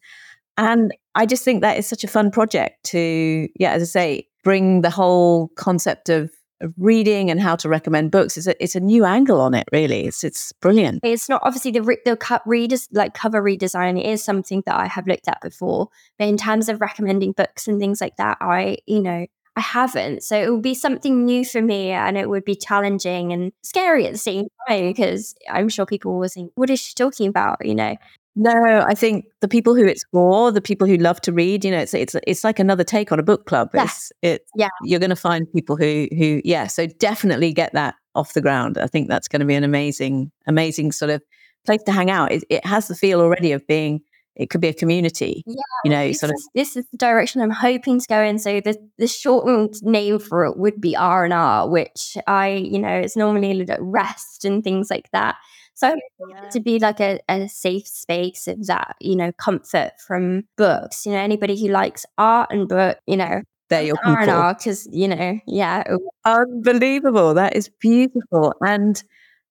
And 0.56 0.92
I 1.14 1.26
just 1.26 1.44
think 1.44 1.62
that 1.62 1.78
is 1.78 1.86
such 1.86 2.04
a 2.04 2.08
fun 2.08 2.30
project 2.30 2.84
to, 2.86 3.48
yeah, 3.58 3.72
as 3.72 3.82
I 3.82 3.86
say, 3.86 4.28
bring 4.44 4.82
the 4.82 4.90
whole 4.90 5.48
concept 5.56 6.08
of 6.08 6.30
reading 6.78 7.30
and 7.30 7.40
how 7.40 7.56
to 7.56 7.68
recommend 7.68 8.10
books. 8.10 8.36
It's 8.36 8.46
a, 8.46 8.62
it's 8.62 8.74
a 8.74 8.80
new 8.80 9.04
angle 9.04 9.40
on 9.40 9.54
it, 9.54 9.66
really. 9.72 10.06
It's 10.06 10.22
it's 10.24 10.52
brilliant. 10.52 11.00
It's 11.02 11.28
not 11.28 11.42
obviously 11.44 11.72
the 11.72 11.96
the 12.04 12.16
cut 12.16 12.42
readers 12.46 12.88
like 12.92 13.14
cover 13.14 13.42
redesign 13.42 14.02
is 14.02 14.24
something 14.24 14.62
that 14.66 14.76
I 14.76 14.86
have 14.86 15.06
looked 15.06 15.28
at 15.28 15.40
before, 15.42 15.88
but 16.18 16.28
in 16.28 16.36
terms 16.36 16.68
of 16.68 16.80
recommending 16.80 17.32
books 17.32 17.66
and 17.66 17.80
things 17.80 18.00
like 18.00 18.16
that, 18.16 18.38
I 18.40 18.78
you 18.86 19.00
know 19.00 19.26
I 19.56 19.60
haven't. 19.60 20.22
So 20.22 20.36
it 20.36 20.50
would 20.50 20.62
be 20.62 20.74
something 20.74 21.24
new 21.24 21.44
for 21.44 21.60
me 21.60 21.90
and 21.90 22.16
it 22.16 22.28
would 22.28 22.44
be 22.44 22.54
challenging 22.54 23.32
and 23.32 23.52
scary 23.62 24.06
at 24.06 24.12
the 24.12 24.18
same 24.18 24.46
time 24.66 24.86
because 24.86 25.34
I'm 25.50 25.68
sure 25.68 25.84
people 25.84 26.18
will 26.18 26.28
think, 26.28 26.52
what 26.54 26.70
is 26.70 26.80
she 26.80 26.94
talking 26.94 27.28
about? 27.28 27.64
You 27.64 27.74
know? 27.74 27.96
No, 28.34 28.84
I 28.86 28.94
think 28.94 29.26
the 29.40 29.48
people 29.48 29.74
who 29.74 29.84
it's 29.84 30.04
for, 30.10 30.50
the 30.50 30.62
people 30.62 30.86
who 30.86 30.96
love 30.96 31.20
to 31.22 31.32
read, 31.32 31.64
you 31.64 31.70
know, 31.70 31.78
it's 31.78 31.92
it's 31.92 32.16
it's 32.26 32.44
like 32.44 32.58
another 32.58 32.84
take 32.84 33.12
on 33.12 33.18
a 33.18 33.22
book 33.22 33.46
club. 33.46 33.70
Yeah. 33.74 33.84
It's 33.84 34.12
it 34.22 34.46
Yeah. 34.56 34.68
you're 34.84 35.00
going 35.00 35.10
to 35.10 35.16
find 35.16 35.46
people 35.52 35.76
who 35.76 36.08
who 36.16 36.40
yeah, 36.44 36.66
so 36.66 36.86
definitely 36.86 37.52
get 37.52 37.72
that 37.74 37.94
off 38.14 38.32
the 38.32 38.40
ground. 38.40 38.78
I 38.78 38.86
think 38.86 39.08
that's 39.08 39.28
going 39.28 39.40
to 39.40 39.46
be 39.46 39.54
an 39.54 39.64
amazing 39.64 40.30
amazing 40.46 40.92
sort 40.92 41.10
of 41.10 41.22
place 41.66 41.82
to 41.84 41.92
hang 41.92 42.10
out. 42.10 42.32
It, 42.32 42.44
it 42.48 42.64
has 42.64 42.88
the 42.88 42.94
feel 42.94 43.20
already 43.20 43.52
of 43.52 43.66
being 43.66 44.00
it 44.34 44.48
could 44.48 44.62
be 44.62 44.68
a 44.68 44.74
community. 44.74 45.42
Yeah, 45.46 45.54
you 45.84 45.90
know, 45.90 46.08
this, 46.08 46.20
sort 46.20 46.32
of 46.32 46.38
this 46.54 46.76
is 46.76 46.86
the 46.90 46.96
direction 46.96 47.42
I'm 47.42 47.50
hoping 47.50 48.00
to 48.00 48.06
go 48.08 48.22
in. 48.22 48.38
So 48.38 48.60
the 48.60 48.76
the 48.96 49.06
shortened 49.06 49.74
name 49.82 50.18
for 50.18 50.46
it 50.46 50.56
would 50.56 50.80
be 50.80 50.96
R 50.96 51.24
and 51.24 51.34
R, 51.34 51.68
which 51.68 52.16
I, 52.26 52.48
you 52.48 52.78
know, 52.78 52.94
it's 52.96 53.16
normally 53.16 53.66
rest 53.78 54.46
and 54.46 54.64
things 54.64 54.88
like 54.90 55.10
that. 55.12 55.36
So 55.82 55.96
it 56.20 56.50
to 56.52 56.60
be 56.60 56.78
like 56.78 57.00
a, 57.00 57.20
a 57.28 57.48
safe 57.48 57.86
space 57.86 58.48
of 58.48 58.66
that, 58.66 58.96
you 59.00 59.16
know, 59.16 59.32
comfort 59.32 59.92
from 60.06 60.44
books. 60.56 61.06
You 61.06 61.12
know, 61.12 61.18
anybody 61.18 61.60
who 61.60 61.68
likes 61.68 62.06
art 62.18 62.50
and 62.52 62.68
book, 62.68 62.98
you 63.06 63.16
know, 63.16 63.42
they're 63.68 63.82
your 63.82 63.96
R 64.04 64.10
and 64.10 64.18
people. 64.20 64.34
R 64.34 64.54
because 64.54 64.88
you 64.90 65.08
know, 65.08 65.38
yeah, 65.46 65.84
Unbelievable. 66.24 67.34
That 67.34 67.56
is 67.56 67.68
beautiful. 67.80 68.54
And 68.60 69.02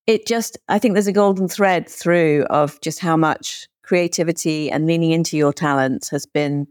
it 0.08 0.26
just, 0.28 0.58
I 0.68 0.80
think 0.80 0.94
there's 0.94 1.08
a 1.08 1.14
golden 1.14 1.48
thread 1.48 1.88
through 1.90 2.44
of 2.50 2.80
just 2.82 3.00
how 3.00 3.18
much 3.18 3.68
creativity 3.84 4.72
and 4.72 4.86
leaning 4.86 5.12
into 5.12 5.38
your 5.38 5.54
talents 5.54 6.10
has 6.10 6.26
been 6.26 6.68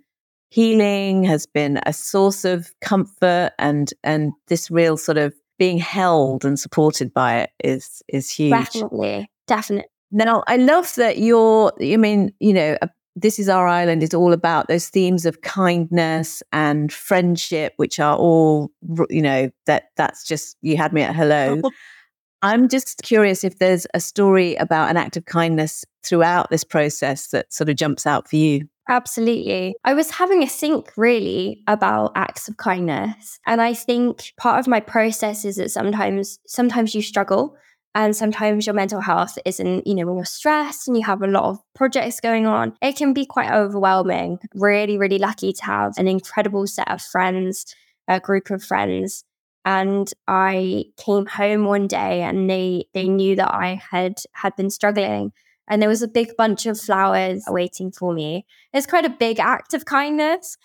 healing, 0.51 1.25
has 1.25 1.47
been 1.47 1.81
a 1.87 1.93
source 1.93 2.45
of 2.45 2.73
comfort 2.81 3.53
and 3.59 3.93
and 4.03 4.33
this 4.49 4.71
real 4.71 4.97
sort 4.97 5.19
of 5.19 5.35
being 5.59 5.79
held 5.79 6.45
and 6.45 6.59
supported 6.59 7.13
by 7.13 7.41
it 7.41 7.51
is 7.63 8.03
is 8.09 8.31
huge. 8.31 8.51
definitely, 8.51 9.31
definitely. 9.51 9.89
Now, 10.13 10.45
I 10.47 10.57
love 10.57 10.95
that 10.95 11.19
you're, 11.19 11.73
I 11.83 11.97
mean, 11.97 12.33
you 12.39 12.53
know, 12.53 12.79
uh, 12.81 12.87
this 13.17 13.39
is 13.39 13.49
our 13.49 13.67
island 13.67 14.03
is 14.03 14.15
all 14.15 14.33
about 14.33 14.69
those 14.69 14.89
themes 14.89 15.27
of 15.27 15.43
kindness 15.43 16.43
and 16.53 16.93
friendship, 16.93 17.75
which 17.77 17.99
are 17.99 18.17
all, 18.17 18.71
you 19.11 19.21
know, 19.21 19.51
that 19.67 19.91
that's 19.97 20.25
just, 20.25 20.57
you 20.63 20.77
had 20.77 20.93
me 20.93 21.03
at 21.03 21.15
hello. 21.15 21.61
I'm 22.43 22.69
just 22.69 23.03
curious 23.03 23.45
if 23.45 23.59
there's 23.59 23.87
a 23.93 24.01
story 24.01 24.55
about 24.55 24.89
an 24.89 24.97
act 24.97 25.17
of 25.17 25.27
kindness 25.27 25.85
throughout 26.05 26.49
this 26.49 26.65
process 26.65 27.29
that 27.29 27.53
sort 27.53 27.69
of 27.69 27.77
jumps 27.77 28.07
out 28.07 28.31
for 28.31 28.37
you. 28.37 28.69
Absolutely. 28.89 29.75
I 29.85 29.95
was 29.95 30.11
having 30.11 30.43
a 30.43 30.49
think 30.49 30.93
really 30.97 31.63
about 31.67 32.13
acts 32.15 32.49
of 32.49 32.57
kindness. 32.57 33.39
And 33.47 33.61
I 33.61 33.75
think 33.75 34.33
part 34.39 34.59
of 34.59 34.67
my 34.67 34.81
process 34.81 35.45
is 35.45 35.57
that 35.57 35.71
sometimes 35.71 36.39
sometimes 36.47 36.95
you 36.95 37.03
struggle 37.03 37.57
and 37.95 38.15
sometimes 38.15 38.67
your 38.67 38.75
mental 38.75 39.01
health 39.01 39.37
isn't, 39.45 39.87
you 39.87 39.95
know, 39.95 40.07
when 40.07 40.17
you're 40.17 40.25
stressed 40.25 40.87
and 40.87 40.97
you 40.97 41.05
have 41.05 41.23
a 41.23 41.27
lot 41.27 41.45
of 41.45 41.59
projects 41.75 42.21
going 42.21 42.47
on, 42.47 42.75
it 42.81 42.97
can 42.97 43.13
be 43.13 43.27
quite 43.27 43.51
overwhelming. 43.51 44.39
Really, 44.55 44.97
really 44.97 45.19
lucky 45.19 45.53
to 45.53 45.65
have 45.65 45.95
an 45.99 46.07
incredible 46.07 46.67
set 46.67 46.91
of 46.91 47.03
friends, 47.03 47.75
a 48.07 48.21
group 48.21 48.51
of 48.51 48.63
friends. 48.63 49.25
And 49.65 50.11
I 50.27 50.85
came 50.97 51.27
home 51.27 51.65
one 51.65 51.87
day 51.87 52.23
and 52.23 52.49
they 52.49 52.85
they 52.95 53.09
knew 53.09 53.37
that 53.37 53.53
I 53.53 53.81
had 53.91 54.23
had 54.33 54.57
been 54.57 54.71
struggling 54.71 55.33
and 55.71 55.81
there 55.81 55.89
was 55.89 56.03
a 56.03 56.09
big 56.09 56.37
bunch 56.37 56.67
of 56.67 56.79
flowers 56.79 57.45
waiting 57.47 57.93
for 57.93 58.13
me. 58.13 58.45
It's 58.73 58.89
quite 58.89 59.05
a 59.05 59.11
big 59.11 59.39
act 59.39 59.73
of 59.73 59.85
kindness. 59.85 60.57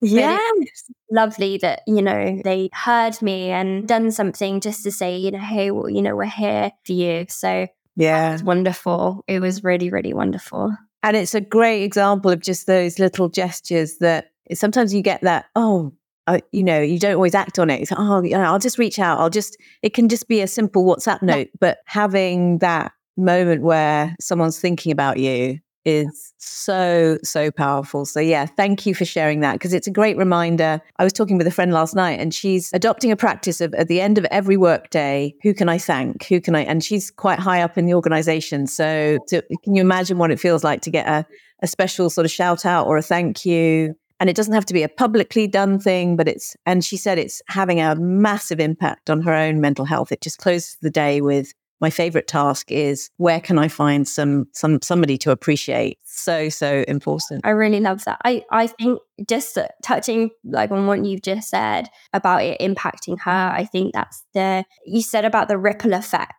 Yes. 0.00 0.90
Lovely 1.10 1.58
that, 1.58 1.82
you 1.86 2.02
know, 2.02 2.40
they 2.44 2.70
heard 2.72 3.20
me 3.22 3.50
and 3.50 3.86
done 3.88 4.10
something 4.10 4.60
just 4.60 4.82
to 4.84 4.92
say, 4.92 5.16
you 5.16 5.30
know, 5.30 5.38
hey, 5.38 5.70
well, 5.70 5.88
you 5.88 6.02
know, 6.02 6.14
we're 6.14 6.24
here 6.26 6.70
for 6.84 6.92
you. 6.92 7.26
So 7.28 7.66
Yeah. 7.96 8.34
it's 8.34 8.42
wonderful. 8.42 9.24
It 9.26 9.40
was 9.40 9.64
really, 9.64 9.90
really 9.90 10.12
wonderful. 10.14 10.72
And 11.02 11.16
it's 11.16 11.34
a 11.34 11.40
great 11.40 11.82
example 11.82 12.30
of 12.30 12.40
just 12.40 12.66
those 12.66 12.98
little 12.98 13.28
gestures 13.28 13.98
that 13.98 14.26
sometimes 14.52 14.92
you 14.92 15.02
get 15.02 15.20
that, 15.22 15.46
oh, 15.56 15.92
uh, 16.26 16.40
you 16.52 16.62
know, 16.62 16.80
you 16.80 16.98
don't 16.98 17.14
always 17.14 17.34
act 17.34 17.58
on 17.58 17.70
it. 17.70 17.80
It's, 17.80 17.92
oh, 17.96 18.22
yeah, 18.22 18.50
I'll 18.50 18.58
just 18.58 18.78
reach 18.78 18.98
out. 18.98 19.18
I'll 19.18 19.30
just, 19.30 19.56
it 19.82 19.94
can 19.94 20.08
just 20.08 20.28
be 20.28 20.40
a 20.42 20.46
simple 20.46 20.84
WhatsApp 20.84 21.22
note, 21.22 21.48
but 21.58 21.78
having 21.86 22.58
that 22.58 22.92
moment 23.16 23.62
where 23.62 24.14
someone's 24.20 24.60
thinking 24.60 24.92
about 24.92 25.18
you 25.18 25.58
is 25.88 26.32
so, 26.38 27.18
so 27.22 27.50
powerful. 27.50 28.04
So, 28.04 28.20
yeah, 28.20 28.46
thank 28.46 28.86
you 28.86 28.94
for 28.94 29.04
sharing 29.04 29.40
that 29.40 29.54
because 29.54 29.72
it's 29.72 29.86
a 29.86 29.90
great 29.90 30.16
reminder. 30.16 30.80
I 30.98 31.04
was 31.04 31.12
talking 31.12 31.38
with 31.38 31.46
a 31.46 31.50
friend 31.50 31.72
last 31.72 31.94
night 31.94 32.20
and 32.20 32.32
she's 32.32 32.70
adopting 32.72 33.10
a 33.10 33.16
practice 33.16 33.60
of 33.60 33.74
at 33.74 33.88
the 33.88 34.00
end 34.00 34.18
of 34.18 34.24
every 34.26 34.56
workday, 34.56 35.34
who 35.42 35.54
can 35.54 35.68
I 35.68 35.78
thank? 35.78 36.24
Who 36.26 36.40
can 36.40 36.54
I? 36.54 36.60
And 36.62 36.84
she's 36.84 37.10
quite 37.10 37.38
high 37.38 37.62
up 37.62 37.78
in 37.78 37.86
the 37.86 37.94
organization. 37.94 38.66
So, 38.66 39.18
to, 39.28 39.42
can 39.64 39.74
you 39.74 39.80
imagine 39.80 40.18
what 40.18 40.30
it 40.30 40.40
feels 40.40 40.62
like 40.62 40.82
to 40.82 40.90
get 40.90 41.06
a, 41.06 41.26
a 41.62 41.66
special 41.66 42.10
sort 42.10 42.24
of 42.24 42.30
shout 42.30 42.66
out 42.66 42.86
or 42.86 42.96
a 42.96 43.02
thank 43.02 43.44
you? 43.44 43.94
And 44.20 44.28
it 44.28 44.34
doesn't 44.34 44.54
have 44.54 44.66
to 44.66 44.74
be 44.74 44.82
a 44.82 44.88
publicly 44.88 45.46
done 45.46 45.78
thing, 45.78 46.16
but 46.16 46.26
it's, 46.26 46.56
and 46.66 46.84
she 46.84 46.96
said 46.96 47.18
it's 47.18 47.40
having 47.46 47.80
a 47.80 47.94
massive 47.94 48.58
impact 48.58 49.10
on 49.10 49.22
her 49.22 49.32
own 49.32 49.60
mental 49.60 49.84
health. 49.84 50.10
It 50.10 50.20
just 50.20 50.38
closes 50.38 50.76
the 50.82 50.90
day 50.90 51.20
with, 51.20 51.54
my 51.80 51.90
favorite 51.90 52.26
task 52.26 52.70
is 52.70 53.10
where 53.16 53.40
can 53.40 53.58
I 53.58 53.68
find 53.68 54.06
some 54.06 54.46
some 54.52 54.80
somebody 54.82 55.18
to 55.18 55.30
appreciate? 55.30 55.98
So 56.04 56.48
so 56.48 56.84
important. 56.88 57.42
I 57.44 57.50
really 57.50 57.80
love 57.80 58.04
that. 58.04 58.18
I, 58.24 58.44
I 58.50 58.66
think 58.66 59.00
just 59.28 59.58
touching 59.82 60.30
like 60.44 60.70
on 60.70 60.86
what 60.86 61.04
you've 61.04 61.22
just 61.22 61.48
said 61.48 61.88
about 62.12 62.42
it 62.42 62.60
impacting 62.60 63.18
her, 63.20 63.30
I 63.30 63.64
think 63.64 63.94
that's 63.94 64.24
the 64.34 64.64
you 64.84 65.02
said 65.02 65.24
about 65.24 65.48
the 65.48 65.58
ripple 65.58 65.94
effect 65.94 66.34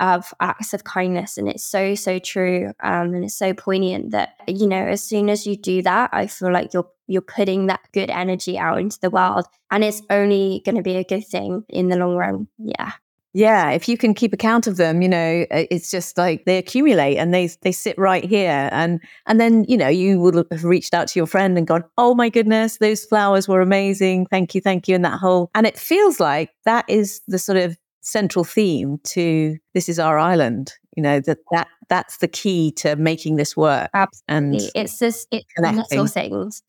of 0.00 0.34
acts 0.40 0.74
of 0.74 0.82
kindness 0.82 1.38
and 1.38 1.48
it's 1.48 1.64
so 1.64 1.94
so 1.94 2.18
true 2.18 2.72
um, 2.82 3.14
and 3.14 3.24
it's 3.24 3.38
so 3.38 3.54
poignant 3.54 4.10
that 4.10 4.30
you 4.48 4.66
know 4.66 4.84
as 4.84 5.02
soon 5.02 5.30
as 5.30 5.46
you 5.46 5.56
do 5.56 5.82
that 5.82 6.10
i 6.12 6.26
feel 6.26 6.52
like 6.52 6.74
you're 6.74 6.88
you're 7.06 7.22
putting 7.22 7.66
that 7.66 7.80
good 7.92 8.10
energy 8.10 8.58
out 8.58 8.80
into 8.80 8.98
the 9.00 9.10
world 9.10 9.46
and 9.70 9.84
it's 9.84 10.02
only 10.10 10.62
going 10.64 10.74
to 10.74 10.82
be 10.82 10.96
a 10.96 11.04
good 11.04 11.24
thing 11.24 11.62
in 11.68 11.90
the 11.90 11.96
long 11.96 12.16
run 12.16 12.48
yeah 12.58 12.92
Yeah, 13.36 13.70
if 13.70 13.88
you 13.88 13.98
can 13.98 14.14
keep 14.14 14.32
account 14.32 14.68
of 14.68 14.76
them, 14.76 15.02
you 15.02 15.08
know, 15.08 15.44
uh, 15.50 15.64
it's 15.68 15.90
just 15.90 16.16
like 16.16 16.44
they 16.44 16.56
accumulate 16.56 17.16
and 17.18 17.34
they 17.34 17.48
they 17.62 17.72
sit 17.72 17.98
right 17.98 18.24
here, 18.24 18.68
and 18.70 19.00
and 19.26 19.40
then 19.40 19.64
you 19.64 19.76
know 19.76 19.88
you 19.88 20.20
would 20.20 20.36
have 20.36 20.62
reached 20.62 20.94
out 20.94 21.08
to 21.08 21.18
your 21.18 21.26
friend 21.26 21.58
and 21.58 21.66
gone, 21.66 21.82
oh 21.98 22.14
my 22.14 22.28
goodness, 22.28 22.78
those 22.78 23.04
flowers 23.04 23.48
were 23.48 23.60
amazing, 23.60 24.26
thank 24.26 24.54
you, 24.54 24.60
thank 24.60 24.86
you, 24.86 24.94
and 24.94 25.04
that 25.04 25.18
whole, 25.18 25.50
and 25.56 25.66
it 25.66 25.76
feels 25.76 26.20
like 26.20 26.50
that 26.64 26.84
is 26.88 27.22
the 27.26 27.38
sort 27.38 27.58
of 27.58 27.76
central 28.02 28.44
theme 28.44 28.98
to 29.02 29.56
this 29.74 29.88
is 29.88 29.98
our 29.98 30.16
island. 30.16 30.72
You 30.96 31.02
know 31.02 31.18
that 31.18 31.38
that 31.50 31.66
that's 31.88 32.18
the 32.18 32.28
key 32.28 32.70
to 32.76 32.94
making 32.94 33.34
this 33.34 33.56
work. 33.56 33.90
Absolutely, 33.94 34.24
And 34.28 34.70
it's 34.76 35.00
just 35.00 35.26
it's 35.32 35.44
connecting. 35.56 35.78
little 35.78 36.06
things 36.06 36.62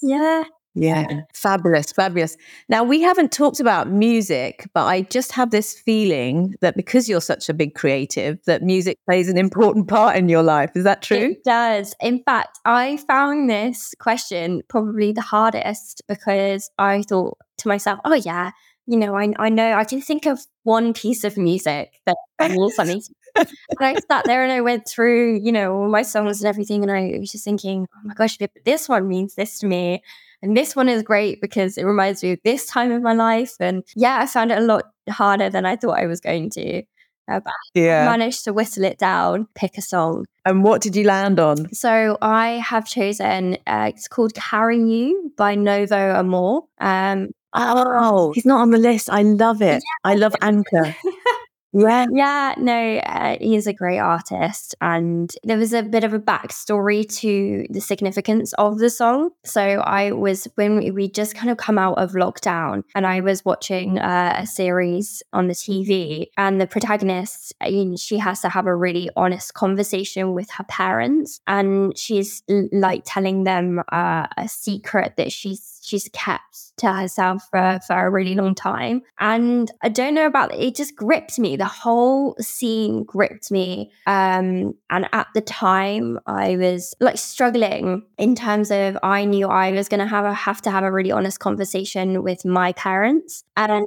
Yeah. 0.00 0.44
Yeah 0.74 1.06
Yeah, 1.10 1.20
fabulous, 1.34 1.92
fabulous. 1.92 2.36
Now, 2.68 2.82
we 2.82 3.02
haven't 3.02 3.32
talked 3.32 3.60
about 3.60 3.90
music, 3.90 4.68
but 4.74 4.86
I 4.86 5.02
just 5.02 5.32
have 5.32 5.50
this 5.50 5.78
feeling 5.78 6.54
that 6.60 6.76
because 6.76 7.08
you're 7.08 7.20
such 7.20 7.48
a 7.48 7.54
big 7.54 7.74
creative, 7.74 8.38
that 8.46 8.62
music 8.62 8.98
plays 9.06 9.28
an 9.28 9.36
important 9.36 9.88
part 9.88 10.16
in 10.16 10.28
your 10.28 10.42
life. 10.42 10.70
Is 10.74 10.84
that 10.84 11.02
true? 11.02 11.32
It 11.32 11.44
does. 11.44 11.94
In 12.00 12.22
fact, 12.22 12.58
I 12.64 12.96
found 13.08 13.50
this 13.50 13.94
question 13.98 14.62
probably 14.68 15.12
the 15.12 15.20
hardest 15.20 16.02
because 16.08 16.70
I 16.78 17.02
thought 17.02 17.38
to 17.58 17.68
myself, 17.68 18.00
oh, 18.04 18.14
yeah, 18.14 18.52
you 18.86 18.96
know, 18.96 19.16
I, 19.16 19.32
I 19.38 19.48
know 19.48 19.74
I 19.74 19.84
can 19.84 20.00
think 20.00 20.26
of 20.26 20.40
one 20.64 20.92
piece 20.92 21.24
of 21.24 21.36
music 21.36 22.00
that 22.06 22.16
means 22.40 22.74
something. 22.76 23.02
and 23.36 23.48
I 23.80 23.94
sat 24.10 24.24
there 24.24 24.42
and 24.42 24.52
I 24.52 24.60
went 24.60 24.88
through, 24.88 25.38
you 25.42 25.52
know, 25.52 25.74
all 25.74 25.88
my 25.88 26.02
songs 26.02 26.42
and 26.42 26.48
everything. 26.48 26.82
And 26.82 26.90
I 26.90 27.18
was 27.18 27.30
just 27.30 27.44
thinking, 27.44 27.86
oh 27.94 28.00
my 28.04 28.14
gosh, 28.14 28.38
this 28.64 28.88
one 28.88 29.08
means 29.08 29.34
this 29.34 29.58
to 29.60 29.66
me. 29.66 30.02
And 30.42 30.56
this 30.56 30.74
one 30.74 30.88
is 30.88 31.02
great 31.02 31.40
because 31.40 31.78
it 31.78 31.84
reminds 31.84 32.22
me 32.22 32.32
of 32.32 32.40
this 32.44 32.66
time 32.66 32.90
of 32.90 33.00
my 33.02 33.12
life. 33.14 33.54
And 33.60 33.84
yeah, 33.94 34.18
I 34.20 34.26
found 34.26 34.50
it 34.50 34.58
a 34.58 34.62
lot 34.62 34.84
harder 35.08 35.48
than 35.48 35.64
I 35.64 35.76
thought 35.76 35.98
I 35.98 36.06
was 36.06 36.20
going 36.20 36.50
to. 36.50 36.82
Uh, 37.30 37.40
but 37.40 37.52
I 37.52 37.78
Yeah. 37.78 38.04
managed 38.04 38.44
to 38.44 38.52
whittle 38.52 38.84
it 38.84 38.98
down, 38.98 39.46
pick 39.54 39.78
a 39.78 39.82
song. 39.82 40.24
And 40.44 40.64
what 40.64 40.80
did 40.82 40.96
you 40.96 41.04
land 41.04 41.38
on? 41.38 41.72
So 41.72 42.18
I 42.20 42.54
have 42.58 42.86
chosen, 42.86 43.58
uh, 43.66 43.90
it's 43.94 44.08
called 44.08 44.34
Carry 44.34 44.78
You 44.78 45.32
by 45.36 45.54
Novo 45.54 45.96
Amor. 46.18 46.62
Um, 46.80 47.28
Oh, 47.54 48.32
he's 48.32 48.46
not 48.46 48.62
on 48.62 48.70
the 48.70 48.78
list. 48.78 49.10
I 49.10 49.22
love 49.22 49.60
it. 49.62 49.82
I 50.04 50.14
love 50.14 50.34
Anchor. 50.40 50.94
Yeah. 51.72 52.06
yeah, 52.12 52.54
no, 52.58 52.98
uh, 52.98 53.36
he's 53.40 53.66
a 53.66 53.72
great 53.72 53.98
artist. 53.98 54.74
And 54.80 55.32
there 55.42 55.56
was 55.56 55.72
a 55.72 55.82
bit 55.82 56.04
of 56.04 56.12
a 56.12 56.18
backstory 56.18 57.08
to 57.20 57.66
the 57.70 57.80
significance 57.80 58.52
of 58.54 58.78
the 58.78 58.90
song. 58.90 59.30
So 59.44 59.62
I 59.62 60.12
was, 60.12 60.46
when 60.56 60.94
we, 60.94 61.08
just 61.12 61.34
kind 61.34 61.50
of 61.50 61.58
come 61.58 61.78
out 61.78 61.98
of 61.98 62.12
lockdown, 62.12 62.84
and 62.94 63.06
I 63.06 63.20
was 63.20 63.44
watching 63.44 63.98
uh, 63.98 64.36
a 64.38 64.46
series 64.46 65.22
on 65.32 65.48
the 65.48 65.54
TV, 65.54 66.28
and 66.38 66.60
the 66.60 66.66
protagonist, 66.66 67.52
you 67.66 67.84
know, 67.84 67.96
she 67.96 68.18
has 68.18 68.40
to 68.40 68.48
have 68.48 68.66
a 68.66 68.74
really 68.74 69.10
honest 69.16 69.52
conversation 69.52 70.32
with 70.32 70.50
her 70.52 70.64
parents. 70.64 71.40
And 71.46 71.96
she's 71.98 72.42
like 72.48 73.02
telling 73.04 73.44
them 73.44 73.82
uh, 73.90 74.26
a 74.36 74.48
secret 74.48 75.16
that 75.16 75.32
she's 75.32 75.80
she's 75.82 76.08
kept 76.12 76.76
to 76.78 76.92
herself 76.92 77.42
for, 77.50 77.80
for 77.86 78.06
a 78.06 78.10
really 78.10 78.34
long 78.34 78.54
time. 78.54 79.02
And 79.20 79.70
I 79.82 79.88
don't 79.88 80.14
know 80.14 80.26
about 80.26 80.54
it, 80.54 80.74
just 80.74 80.96
gripped 80.96 81.38
me. 81.38 81.56
The 81.56 81.64
whole 81.64 82.36
scene 82.40 83.04
gripped 83.04 83.50
me. 83.50 83.90
Um, 84.06 84.74
and 84.90 85.08
at 85.12 85.26
the 85.34 85.40
time 85.40 86.18
I 86.26 86.56
was 86.56 86.94
like 87.00 87.18
struggling 87.18 88.02
in 88.18 88.34
terms 88.34 88.70
of 88.70 88.96
I 89.02 89.24
knew 89.24 89.48
I 89.48 89.72
was 89.72 89.88
gonna 89.88 90.06
have 90.06 90.24
a 90.24 90.32
have 90.32 90.62
to 90.62 90.70
have 90.70 90.84
a 90.84 90.92
really 90.92 91.12
honest 91.12 91.40
conversation 91.40 92.22
with 92.22 92.44
my 92.44 92.72
parents. 92.72 93.44
And 93.56 93.86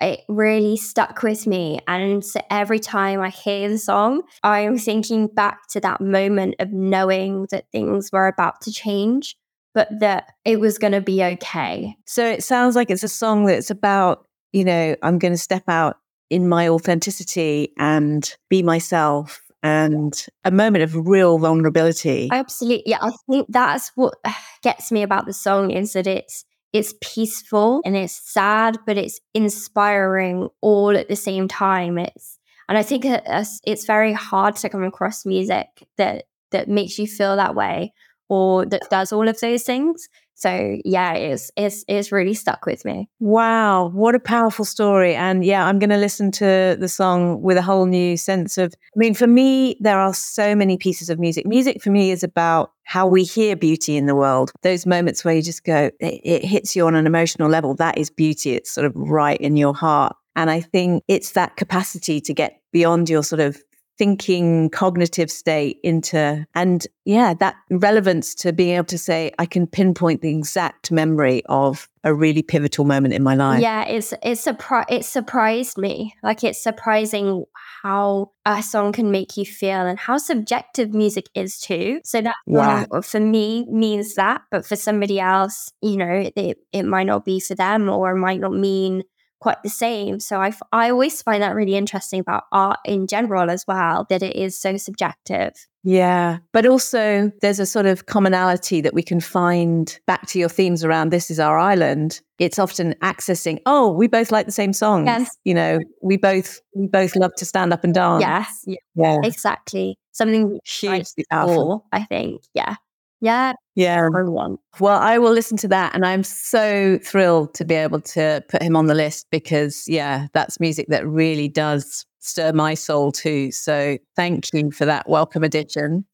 it 0.00 0.20
really 0.28 0.76
stuck 0.76 1.22
with 1.22 1.46
me. 1.46 1.80
And 1.86 2.24
so 2.24 2.40
every 2.50 2.80
time 2.80 3.20
I 3.20 3.30
hear 3.30 3.68
the 3.68 3.78
song, 3.78 4.22
I'm 4.42 4.78
thinking 4.78 5.28
back 5.28 5.68
to 5.68 5.80
that 5.80 6.00
moment 6.00 6.56
of 6.58 6.72
knowing 6.72 7.46
that 7.50 7.70
things 7.70 8.10
were 8.12 8.26
about 8.26 8.60
to 8.62 8.72
change, 8.72 9.36
but 9.74 9.88
that 10.00 10.32
it 10.44 10.60
was 10.60 10.78
going 10.78 10.92
to 10.92 11.00
be 11.00 11.22
okay. 11.22 11.96
So 12.06 12.24
it 12.24 12.42
sounds 12.42 12.76
like 12.76 12.90
it's 12.90 13.02
a 13.02 13.08
song 13.08 13.46
that's 13.46 13.70
about, 13.70 14.26
you 14.52 14.64
know, 14.64 14.96
I'm 15.02 15.18
going 15.18 15.32
to 15.32 15.38
step 15.38 15.64
out 15.68 15.98
in 16.28 16.48
my 16.48 16.68
authenticity 16.68 17.72
and 17.78 18.34
be 18.48 18.62
myself 18.62 19.40
and 19.62 20.26
a 20.44 20.50
moment 20.50 20.84
of 20.84 20.94
real 21.06 21.38
vulnerability. 21.38 22.28
Absolutely. 22.32 22.84
Yeah, 22.86 22.98
I 23.00 23.10
think 23.28 23.46
that's 23.50 23.90
what 23.94 24.14
gets 24.62 24.90
me 24.90 25.02
about 25.02 25.26
the 25.26 25.32
song 25.32 25.70
is 25.70 25.92
that 25.92 26.06
it's 26.06 26.44
it's 26.72 26.94
peaceful 27.00 27.82
and 27.84 27.96
it's 27.96 28.12
sad, 28.12 28.78
but 28.86 28.96
it's 28.96 29.20
inspiring 29.34 30.48
all 30.60 30.96
at 30.96 31.08
the 31.08 31.16
same 31.16 31.48
time. 31.48 31.98
It's 31.98 32.38
and 32.68 32.78
I 32.78 32.82
think 32.82 33.04
it's 33.04 33.84
very 33.84 34.12
hard 34.12 34.54
to 34.56 34.68
come 34.68 34.84
across 34.84 35.26
music 35.26 35.66
that 35.98 36.24
that 36.52 36.68
makes 36.68 36.98
you 36.98 37.06
feel 37.06 37.36
that 37.36 37.54
way 37.54 37.92
or 38.30 38.64
that 38.64 38.88
does 38.90 39.12
all 39.12 39.28
of 39.28 39.38
those 39.40 39.64
things. 39.64 40.08
So 40.34 40.78
yeah, 40.86 41.12
it's 41.12 41.50
it's 41.54 41.84
it's 41.86 42.10
really 42.10 42.32
stuck 42.32 42.64
with 42.64 42.86
me. 42.86 43.10
Wow, 43.18 43.90
what 43.92 44.14
a 44.14 44.18
powerful 44.18 44.64
story! 44.64 45.14
And 45.14 45.44
yeah, 45.44 45.66
I'm 45.66 45.78
going 45.78 45.90
to 45.90 45.98
listen 45.98 46.30
to 46.32 46.78
the 46.80 46.88
song 46.88 47.42
with 47.42 47.58
a 47.58 47.62
whole 47.62 47.84
new 47.84 48.16
sense 48.16 48.56
of. 48.56 48.72
I 48.72 48.98
mean, 48.98 49.12
for 49.12 49.26
me, 49.26 49.76
there 49.80 50.00
are 50.00 50.14
so 50.14 50.54
many 50.54 50.78
pieces 50.78 51.10
of 51.10 51.18
music. 51.18 51.46
Music 51.46 51.82
for 51.82 51.90
me 51.90 52.10
is 52.10 52.22
about 52.22 52.72
how 52.84 53.06
we 53.06 53.22
hear 53.22 53.54
beauty 53.54 53.98
in 53.98 54.06
the 54.06 54.16
world. 54.16 54.50
Those 54.62 54.86
moments 54.86 55.26
where 55.26 55.34
you 55.34 55.42
just 55.42 55.64
go, 55.64 55.90
it, 56.00 56.20
it 56.24 56.44
hits 56.44 56.74
you 56.74 56.86
on 56.86 56.94
an 56.94 57.06
emotional 57.06 57.50
level. 57.50 57.74
That 57.74 57.98
is 57.98 58.08
beauty. 58.08 58.52
It's 58.52 58.70
sort 58.70 58.86
of 58.86 58.92
right 58.96 59.38
in 59.38 59.58
your 59.58 59.74
heart. 59.74 60.16
And 60.36 60.48
I 60.48 60.60
think 60.60 61.04
it's 61.06 61.32
that 61.32 61.56
capacity 61.56 62.18
to 62.22 62.32
get 62.32 62.62
beyond 62.72 63.10
your 63.10 63.22
sort 63.22 63.40
of 63.40 63.62
thinking 64.00 64.70
cognitive 64.70 65.30
state 65.30 65.78
into 65.82 66.46
and 66.54 66.86
yeah 67.04 67.34
that 67.34 67.54
relevance 67.70 68.34
to 68.34 68.50
being 68.50 68.76
able 68.76 68.86
to 68.86 68.96
say 68.96 69.30
i 69.38 69.44
can 69.44 69.66
pinpoint 69.66 70.22
the 70.22 70.34
exact 70.34 70.90
memory 70.90 71.42
of 71.50 71.86
a 72.02 72.14
really 72.14 72.40
pivotal 72.40 72.86
moment 72.86 73.12
in 73.12 73.22
my 73.22 73.34
life. 73.34 73.60
Yeah 73.60 73.84
it's 73.84 74.14
it's 74.22 74.46
surpri- 74.46 74.86
it 74.88 75.04
surprised 75.04 75.76
me. 75.76 76.14
Like 76.22 76.42
it's 76.42 76.62
surprising 76.62 77.44
how 77.82 78.32
a 78.46 78.62
song 78.62 78.92
can 78.92 79.10
make 79.10 79.36
you 79.36 79.44
feel 79.44 79.86
and 79.86 79.98
how 79.98 80.16
subjective 80.16 80.94
music 80.94 81.26
is 81.34 81.60
too. 81.60 82.00
So 82.04 82.22
that 82.22 82.36
wow. 82.46 82.86
for 83.02 83.20
me 83.20 83.66
means 83.70 84.14
that 84.14 84.40
but 84.50 84.64
for 84.64 84.76
somebody 84.76 85.20
else 85.20 85.72
you 85.82 85.98
know 85.98 86.30
it, 86.34 86.58
it 86.72 86.84
might 86.84 87.06
not 87.06 87.26
be 87.26 87.38
for 87.38 87.54
them 87.54 87.90
or 87.90 88.12
it 88.12 88.18
might 88.18 88.40
not 88.40 88.52
mean 88.52 89.02
quite 89.40 89.62
the 89.62 89.70
same. 89.70 90.20
So 90.20 90.40
I, 90.40 90.52
I 90.72 90.90
always 90.90 91.22
find 91.22 91.42
that 91.42 91.54
really 91.54 91.74
interesting 91.74 92.20
about 92.20 92.44
art 92.52 92.78
in 92.84 93.06
general 93.06 93.50
as 93.50 93.64
well, 93.66 94.06
that 94.10 94.22
it 94.22 94.36
is 94.36 94.58
so 94.58 94.76
subjective. 94.76 95.52
Yeah. 95.82 96.38
But 96.52 96.66
also, 96.66 97.32
there's 97.40 97.58
a 97.58 97.64
sort 97.64 97.86
of 97.86 98.04
commonality 98.06 98.82
that 98.82 98.92
we 98.92 99.02
can 99.02 99.18
find 99.18 99.98
back 100.06 100.26
to 100.28 100.38
your 100.38 100.50
themes 100.50 100.84
around 100.84 101.10
This 101.10 101.30
Is 101.30 101.40
Our 101.40 101.58
Island. 101.58 102.20
It's 102.38 102.58
often 102.58 102.94
accessing, 103.02 103.60
oh, 103.64 103.90
we 103.90 104.06
both 104.06 104.30
like 104.30 104.44
the 104.44 104.52
same 104.52 104.74
songs. 104.74 105.06
Yes. 105.06 105.30
You 105.44 105.54
know, 105.54 105.78
we 106.02 106.18
both 106.18 106.60
we 106.74 106.86
both 106.86 107.16
love 107.16 107.32
to 107.38 107.46
stand 107.46 107.72
up 107.72 107.82
and 107.82 107.94
dance. 107.94 108.20
Yes. 108.20 108.64
Yeah. 108.66 108.76
yeah. 108.94 109.18
Exactly. 109.24 109.98
Something 110.12 110.58
hugely 110.66 111.24
powerful. 111.30 111.86
I 111.92 112.04
think. 112.04 112.42
Yeah. 112.52 112.76
Yeah. 113.20 113.52
Yeah. 113.74 114.06
Everyone. 114.06 114.56
Well, 114.78 114.98
I 114.98 115.18
will 115.18 115.32
listen 115.32 115.56
to 115.58 115.68
that. 115.68 115.94
And 115.94 116.04
I'm 116.04 116.24
so 116.24 116.98
thrilled 117.04 117.54
to 117.54 117.64
be 117.64 117.74
able 117.74 118.00
to 118.00 118.42
put 118.48 118.62
him 118.62 118.76
on 118.76 118.86
the 118.86 118.94
list 118.94 119.26
because, 119.30 119.84
yeah, 119.86 120.28
that's 120.32 120.58
music 120.58 120.86
that 120.88 121.06
really 121.06 121.48
does 121.48 122.06
stir 122.20 122.52
my 122.52 122.74
soul 122.74 123.12
too. 123.12 123.52
So 123.52 123.98
thank 124.16 124.52
you 124.52 124.70
for 124.70 124.86
that 124.86 125.08
welcome 125.08 125.42
addition. 125.42 126.06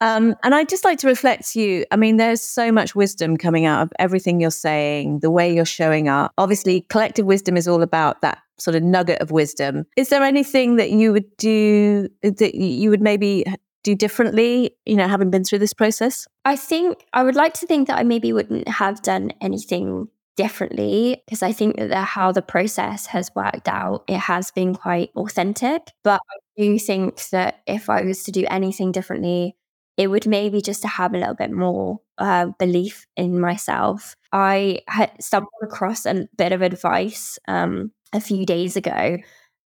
Um, 0.00 0.36
and 0.44 0.54
I'd 0.54 0.68
just 0.68 0.84
like 0.84 0.98
to 0.98 1.08
reflect 1.08 1.50
to 1.52 1.60
you. 1.60 1.84
I 1.90 1.96
mean, 1.96 2.18
there's 2.18 2.40
so 2.40 2.70
much 2.70 2.94
wisdom 2.94 3.36
coming 3.36 3.66
out 3.66 3.82
of 3.82 3.92
everything 3.98 4.40
you're 4.40 4.52
saying, 4.52 5.20
the 5.20 5.30
way 5.30 5.52
you're 5.52 5.64
showing 5.64 6.08
up. 6.08 6.32
Obviously, 6.38 6.82
collective 6.82 7.26
wisdom 7.26 7.56
is 7.56 7.66
all 7.66 7.82
about 7.82 8.20
that 8.20 8.38
sort 8.60 8.76
of 8.76 8.84
nugget 8.84 9.20
of 9.20 9.32
wisdom. 9.32 9.84
Is 9.96 10.08
there 10.08 10.22
anything 10.22 10.76
that 10.76 10.90
you 10.90 11.12
would 11.12 11.36
do 11.36 12.08
that 12.22 12.54
you 12.54 12.90
would 12.90 13.00
maybe 13.00 13.44
do 13.88 13.94
differently, 13.94 14.76
you 14.84 14.96
know, 14.96 15.08
having 15.08 15.30
been 15.30 15.44
through 15.44 15.60
this 15.60 15.72
process? 15.72 16.26
I 16.44 16.56
think 16.56 17.04
I 17.12 17.22
would 17.22 17.36
like 17.36 17.54
to 17.54 17.66
think 17.66 17.88
that 17.88 17.98
I 17.98 18.02
maybe 18.02 18.32
wouldn't 18.32 18.68
have 18.68 19.02
done 19.02 19.32
anything 19.40 20.08
differently 20.36 21.22
because 21.26 21.42
I 21.42 21.52
think 21.52 21.76
that 21.76 22.04
how 22.04 22.32
the 22.32 22.42
process 22.42 23.06
has 23.06 23.30
worked 23.34 23.66
out, 23.66 24.04
it 24.06 24.18
has 24.18 24.50
been 24.50 24.74
quite 24.74 25.10
authentic. 25.16 25.90
But 26.04 26.20
I 26.30 26.62
do 26.62 26.78
think 26.78 27.28
that 27.30 27.62
if 27.66 27.88
I 27.88 28.02
was 28.02 28.24
to 28.24 28.32
do 28.32 28.44
anything 28.50 28.92
differently, 28.92 29.56
it 29.96 30.08
would 30.08 30.26
maybe 30.26 30.60
just 30.60 30.82
to 30.82 30.88
have 30.88 31.12
a 31.12 31.18
little 31.18 31.34
bit 31.34 31.50
more 31.50 32.00
uh, 32.18 32.46
belief 32.58 33.06
in 33.16 33.40
myself. 33.40 34.14
I 34.32 34.82
had 34.86 35.10
stumbled 35.20 35.50
across 35.62 36.06
a 36.06 36.28
bit 36.36 36.52
of 36.52 36.62
advice 36.62 37.38
um, 37.48 37.90
a 38.12 38.20
few 38.20 38.46
days 38.46 38.76
ago 38.76 39.18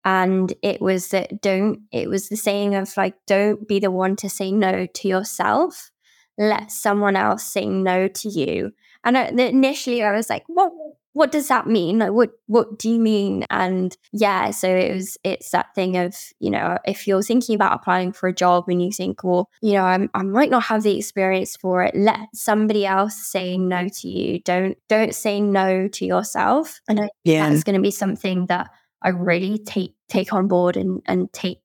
and 0.05 0.53
it 0.61 0.81
was 0.81 1.09
that 1.09 1.41
don't 1.41 1.81
it 1.91 2.09
was 2.09 2.29
the 2.29 2.35
saying 2.35 2.75
of 2.75 2.95
like 2.97 3.15
don't 3.25 3.67
be 3.67 3.79
the 3.79 3.91
one 3.91 4.15
to 4.17 4.29
say 4.29 4.51
no 4.51 4.85
to 4.85 5.07
yourself. 5.07 5.91
Let 6.37 6.71
someone 6.71 7.15
else 7.15 7.43
say 7.43 7.65
no 7.65 8.07
to 8.07 8.29
you. 8.29 8.71
And 9.03 9.17
I, 9.17 9.25
initially 9.27 10.03
i 10.03 10.11
was 10.11 10.29
like 10.29 10.43
what 10.47 10.71
what 11.15 11.31
does 11.31 11.47
that 11.47 11.67
mean? 11.67 11.99
Like 11.99 12.11
what 12.11 12.31
what 12.47 12.79
do 12.79 12.89
you 12.89 12.99
mean? 12.99 13.45
And 13.49 13.95
yeah 14.11 14.51
so 14.51 14.67
it 14.67 14.93
was 14.93 15.17
it's 15.23 15.51
that 15.51 15.73
thing 15.75 15.95
of 15.95 16.15
you 16.39 16.49
know 16.49 16.77
if 16.85 17.07
you're 17.07 17.21
thinking 17.21 17.55
about 17.55 17.73
applying 17.73 18.11
for 18.11 18.27
a 18.27 18.33
job 18.33 18.65
and 18.67 18.81
you 18.81 18.91
think 18.91 19.23
well 19.23 19.47
you 19.61 19.73
know 19.73 19.83
I'm, 19.83 20.09
i 20.13 20.23
might 20.23 20.49
not 20.49 20.63
have 20.63 20.83
the 20.83 20.97
experience 20.97 21.55
for 21.55 21.83
it 21.83 21.95
let 21.95 22.19
somebody 22.33 22.85
else 22.85 23.15
say 23.15 23.57
no 23.57 23.87
to 23.87 24.07
you. 24.07 24.39
Don't 24.39 24.77
don't 24.89 25.15
say 25.15 25.39
no 25.39 25.87
to 25.87 26.05
yourself. 26.05 26.81
And 26.89 26.99
I, 26.99 27.09
yeah. 27.23 27.49
that's 27.49 27.63
going 27.63 27.75
to 27.75 27.81
be 27.81 27.91
something 27.91 28.47
that 28.47 28.69
I 29.03 29.09
really 29.09 29.57
take 29.57 29.95
take 30.09 30.33
on 30.33 30.47
board 30.47 30.77
and 30.77 31.01
and 31.05 31.31
take 31.33 31.59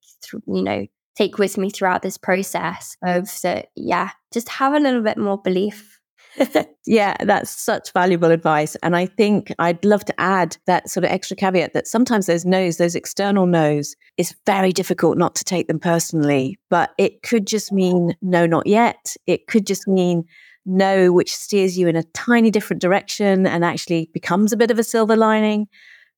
you 0.47 0.62
know, 0.62 0.86
take 1.16 1.39
with 1.39 1.59
me 1.59 1.70
throughout 1.70 2.03
this 2.03 2.16
process 2.16 2.97
of 3.03 3.28
that, 3.43 3.68
yeah, 3.76 4.11
just 4.32 4.49
have 4.49 4.74
a 4.74 4.80
little 4.80 5.03
bit 5.03 5.18
more 5.18 5.41
belief. 5.41 6.01
yeah, 6.86 7.16
that's 7.24 7.51
such 7.51 7.93
valuable 7.93 8.30
advice. 8.30 8.76
And 8.76 8.95
I 8.95 9.07
think 9.07 9.53
I'd 9.59 9.84
love 9.84 10.05
to 10.05 10.20
add 10.20 10.57
that 10.66 10.89
sort 10.89 11.05
of 11.05 11.11
extra 11.11 11.36
caveat 11.36 11.72
that 11.72 11.89
sometimes 11.89 12.26
those 12.26 12.45
no's, 12.45 12.76
those 12.76 12.95
external 12.95 13.47
no's, 13.47 13.97
it's 14.16 14.34
very 14.47 14.72
difficult 14.72 15.18
not 15.18 15.34
to 15.36 15.45
take 15.45 15.66
them 15.66 15.80
personally. 15.80 16.59
But 16.70 16.91
it 16.99 17.22
could 17.22 17.47
just 17.47 17.72
mean 17.72 18.14
no, 18.22 18.47
not 18.47 18.66
yet. 18.66 19.16
It 19.26 19.49
could 19.49 19.66
just 19.66 19.89
mean 19.89 20.24
no, 20.64 21.11
which 21.12 21.34
steers 21.34 21.78
you 21.78 21.89
in 21.89 21.97
a 21.97 22.05
tiny 22.14 22.51
different 22.51 22.82
direction 22.82 23.47
and 23.47 23.64
actually 23.64 24.11
becomes 24.12 24.53
a 24.53 24.57
bit 24.57 24.70
of 24.70 24.78
a 24.78 24.84
silver 24.84 25.16
lining. 25.16 25.66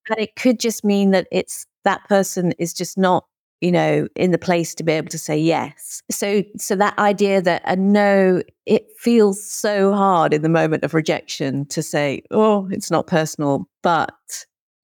And 0.09 0.19
it 0.19 0.37
could 0.37 0.59
just 0.59 0.85
mean 0.85 1.11
that 1.11 1.27
it's 1.31 1.67
that 1.85 2.05
person 2.09 2.53
is 2.59 2.73
just 2.73 2.99
not 2.99 3.25
you 3.61 3.71
know 3.71 4.09
in 4.17 4.31
the 4.31 4.39
place 4.39 4.75
to 4.75 4.83
be 4.83 4.93
able 4.93 5.09
to 5.09 5.19
say 5.19 5.37
yes 5.37 6.01
so 6.11 6.43
so 6.57 6.75
that 6.75 6.99
idea 6.99 7.43
that 7.43 7.61
a 7.67 7.77
no 7.77 8.43
it 8.65 8.87
feels 8.99 9.45
so 9.45 9.93
hard 9.93 10.33
in 10.33 10.41
the 10.41 10.49
moment 10.49 10.83
of 10.83 10.95
rejection 10.95 11.67
to 11.67 11.83
say 11.83 12.23
oh 12.31 12.67
it's 12.71 12.91
not 12.91 13.07
personal 13.07 13.69
but 13.83 14.15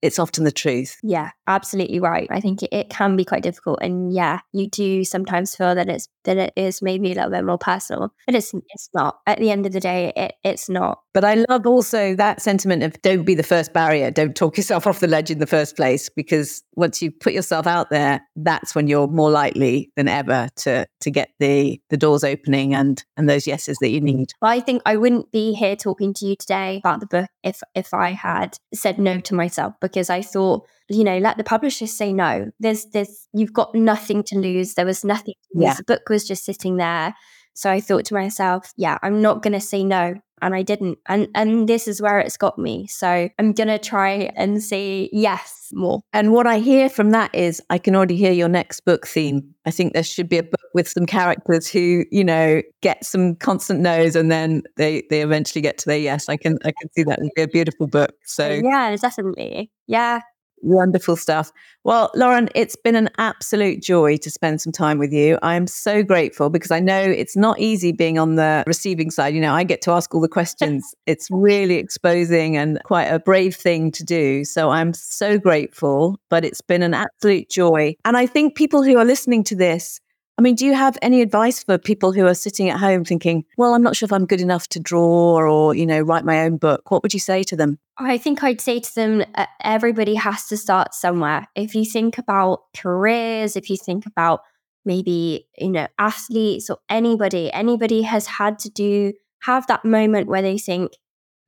it's 0.01 0.19
often 0.19 0.43
the 0.43 0.51
truth. 0.51 0.97
Yeah, 1.03 1.31
absolutely 1.47 1.99
right. 1.99 2.27
I 2.29 2.39
think 2.39 2.63
it, 2.63 2.69
it, 2.71 2.89
can 2.89 3.15
be 3.15 3.25
quite 3.25 3.43
difficult, 3.43 3.79
and 3.81 4.13
yeah, 4.13 4.39
you 4.53 4.69
do 4.69 5.03
sometimes 5.03 5.55
feel 5.55 5.75
that 5.75 5.89
it's 5.89 6.07
that 6.23 6.37
it 6.37 6.53
is 6.55 6.81
maybe 6.81 7.11
a 7.11 7.15
little 7.15 7.31
bit 7.31 7.45
more 7.45 7.57
personal, 7.57 8.13
but 8.25 8.35
it's 8.35 8.53
it's 8.53 8.89
not. 8.93 9.19
At 9.25 9.39
the 9.39 9.49
end 9.49 9.65
of 9.65 9.71
the 9.71 9.79
day, 9.79 10.13
it, 10.15 10.33
it's 10.43 10.69
not. 10.69 10.99
But 11.13 11.23
I 11.23 11.45
love 11.49 11.65
also 11.65 12.15
that 12.15 12.41
sentiment 12.41 12.83
of 12.83 13.01
don't 13.01 13.23
be 13.23 13.33
the 13.33 13.43
first 13.43 13.73
barrier, 13.73 14.11
don't 14.11 14.35
talk 14.35 14.57
yourself 14.57 14.85
off 14.85 14.99
the 14.99 15.07
ledge 15.07 15.31
in 15.31 15.39
the 15.39 15.47
first 15.47 15.75
place, 15.75 16.09
because 16.09 16.63
once 16.75 17.01
you 17.01 17.11
put 17.11 17.33
yourself 17.33 17.65
out 17.65 17.89
there, 17.89 18.21
that's 18.35 18.75
when 18.75 18.87
you're 18.87 19.07
more 19.07 19.31
likely 19.31 19.91
than 19.95 20.07
ever 20.07 20.49
to 20.57 20.85
to 21.01 21.11
get 21.11 21.29
the 21.39 21.81
the 21.89 21.97
doors 21.97 22.23
opening 22.23 22.75
and 22.75 23.03
and 23.15 23.29
those 23.29 23.47
yeses 23.47 23.77
that 23.81 23.89
you 23.89 24.01
need. 24.01 24.33
Well, 24.41 24.51
I 24.51 24.59
think 24.59 24.81
I 24.85 24.97
wouldn't 24.97 25.31
be 25.31 25.53
here 25.53 25.75
talking 25.75 26.13
to 26.15 26.25
you 26.25 26.35
today 26.35 26.77
about 26.83 26.99
the 26.99 27.07
book 27.07 27.29
if 27.43 27.61
if 27.75 27.93
I 27.93 28.11
had 28.11 28.57
said 28.73 28.99
no 28.99 29.19
to 29.21 29.35
myself 29.35 29.73
because 29.81 30.09
I 30.09 30.21
thought, 30.21 30.67
you 30.89 31.03
know, 31.03 31.17
let 31.17 31.37
the 31.37 31.43
publishers 31.43 31.91
say 31.95 32.13
no. 32.13 32.51
There's 32.59 32.85
there's 32.85 33.27
you've 33.33 33.53
got 33.53 33.75
nothing 33.75 34.23
to 34.23 34.37
lose. 34.37 34.73
There 34.75 34.85
was 34.85 35.03
nothing 35.03 35.33
to 35.33 35.59
lose. 35.59 35.63
Yeah. 35.65 35.73
The 35.75 35.83
book 35.83 36.09
was 36.09 36.27
just 36.27 36.45
sitting 36.45 36.77
there. 36.77 37.13
So 37.53 37.71
I 37.71 37.79
thought 37.79 38.05
to 38.05 38.13
myself, 38.13 38.71
yeah, 38.77 38.97
I'm 39.01 39.21
not 39.21 39.41
going 39.41 39.53
to 39.53 39.59
say 39.59 39.83
no. 39.83 40.15
and 40.41 40.53
I 40.55 40.61
didn't. 40.61 40.99
And 41.07 41.27
and 41.35 41.67
this 41.67 41.87
is 41.87 42.01
where 42.01 42.19
it's 42.19 42.37
got 42.37 42.57
me. 42.57 42.87
So 42.87 43.29
I'm 43.37 43.53
gonna 43.53 43.79
try 43.79 44.31
and 44.35 44.61
say 44.61 45.09
yes 45.11 45.69
more. 45.73 46.01
And 46.13 46.31
what 46.31 46.47
I 46.47 46.59
hear 46.59 46.89
from 46.89 47.11
that 47.11 47.33
is 47.33 47.61
I 47.69 47.77
can 47.77 47.95
already 47.95 48.15
hear 48.17 48.31
your 48.31 48.47
next 48.49 48.81
book 48.81 49.07
theme. 49.07 49.53
I 49.65 49.71
think 49.71 49.93
there 49.93 50.03
should 50.03 50.29
be 50.29 50.37
a 50.37 50.43
book 50.43 50.61
with 50.73 50.87
some 50.87 51.05
characters 51.05 51.67
who, 51.67 52.05
you 52.11 52.23
know, 52.23 52.61
get 52.81 53.03
some 53.03 53.35
constant 53.35 53.79
no's 53.81 54.15
and 54.15 54.31
then 54.31 54.63
they 54.77 55.03
they 55.09 55.21
eventually 55.21 55.61
get 55.61 55.77
to 55.79 55.85
their 55.87 55.99
yes. 55.99 56.29
I 56.29 56.37
can 56.37 56.57
I 56.63 56.71
can 56.79 56.89
see 56.95 57.03
that 57.03 57.19
would 57.19 57.31
be 57.35 57.41
a 57.41 57.47
beautiful 57.47 57.87
book. 57.87 58.11
So 58.25 58.47
yeah, 58.63 58.95
definitely. 58.95 59.71
Yeah. 59.87 60.21
Wonderful 60.61 61.15
stuff. 61.15 61.51
Well, 61.83 62.11
Lauren, 62.15 62.49
it's 62.55 62.75
been 62.75 62.95
an 62.95 63.09
absolute 63.17 63.81
joy 63.81 64.17
to 64.17 64.29
spend 64.29 64.59
some 64.59 64.73
time 64.73 64.97
with 64.97 65.13
you. 65.13 65.37
I'm 65.41 65.67
so 65.67 66.03
grateful 66.03 66.49
because 66.49 66.71
I 66.71 66.79
know 66.79 66.99
it's 66.99 67.37
not 67.37 67.59
easy 67.59 67.91
being 67.91 68.17
on 68.17 68.35
the 68.35 68.63
receiving 68.65 69.11
side. 69.11 69.35
You 69.35 69.41
know, 69.41 69.53
I 69.53 69.63
get 69.63 69.81
to 69.83 69.91
ask 69.91 70.13
all 70.13 70.21
the 70.21 70.27
questions. 70.27 70.83
it's 71.05 71.27
really 71.29 71.75
exposing 71.75 72.57
and 72.57 72.79
quite 72.83 73.05
a 73.05 73.19
brave 73.19 73.55
thing 73.55 73.91
to 73.91 74.03
do. 74.03 74.43
So 74.45 74.69
I'm 74.69 74.93
so 74.93 75.37
grateful, 75.37 76.19
but 76.29 76.43
it's 76.43 76.61
been 76.61 76.81
an 76.81 76.93
absolute 76.93 77.49
joy. 77.49 77.95
And 78.03 78.17
I 78.17 78.25
think 78.25 78.55
people 78.55 78.83
who 78.83 78.97
are 78.97 79.05
listening 79.05 79.43
to 79.45 79.55
this, 79.55 79.99
I 80.39 80.43
mean, 80.43 80.53
do 80.53 80.67
you 80.67 80.75
have 80.75 80.99
any 81.01 81.23
advice 81.23 81.63
for 81.63 81.79
people 81.79 82.11
who 82.11 82.27
are 82.27 82.35
sitting 82.35 82.69
at 82.69 82.79
home 82.79 83.03
thinking, 83.03 83.43
well, 83.57 83.73
I'm 83.73 83.81
not 83.81 83.95
sure 83.95 84.05
if 84.05 84.13
I'm 84.13 84.27
good 84.27 84.39
enough 84.39 84.67
to 84.69 84.79
draw 84.79 85.41
or, 85.41 85.73
you 85.73 85.85
know, 85.85 85.99
write 85.99 86.25
my 86.25 86.41
own 86.41 86.57
book? 86.57 86.91
What 86.91 87.01
would 87.01 87.13
you 87.13 87.19
say 87.19 87.41
to 87.43 87.55
them? 87.55 87.79
I 87.97 88.19
think 88.19 88.43
I'd 88.43 88.61
say 88.61 88.79
to 88.79 88.95
them, 88.95 89.23
uh, 89.33 89.47
everybody 89.63 90.13
has 90.13 90.45
to 90.49 90.57
start 90.57 90.93
somewhere. 90.93 91.47
If 91.55 91.73
you 91.73 91.85
think 91.85 92.19
about 92.19 92.59
careers, 92.75 93.55
if 93.55 93.67
you 93.67 93.77
think 93.77 94.05
about 94.05 94.41
maybe, 94.85 95.47
you 95.57 95.71
know, 95.71 95.87
athletes 95.97 96.69
or 96.69 96.77
anybody, 96.87 97.51
anybody 97.51 98.03
has 98.03 98.27
had 98.27 98.59
to 98.59 98.69
do, 98.69 99.13
have 99.41 99.65
that 99.67 99.85
moment 99.85 100.27
where 100.27 100.43
they 100.43 100.59
think, 100.59 100.91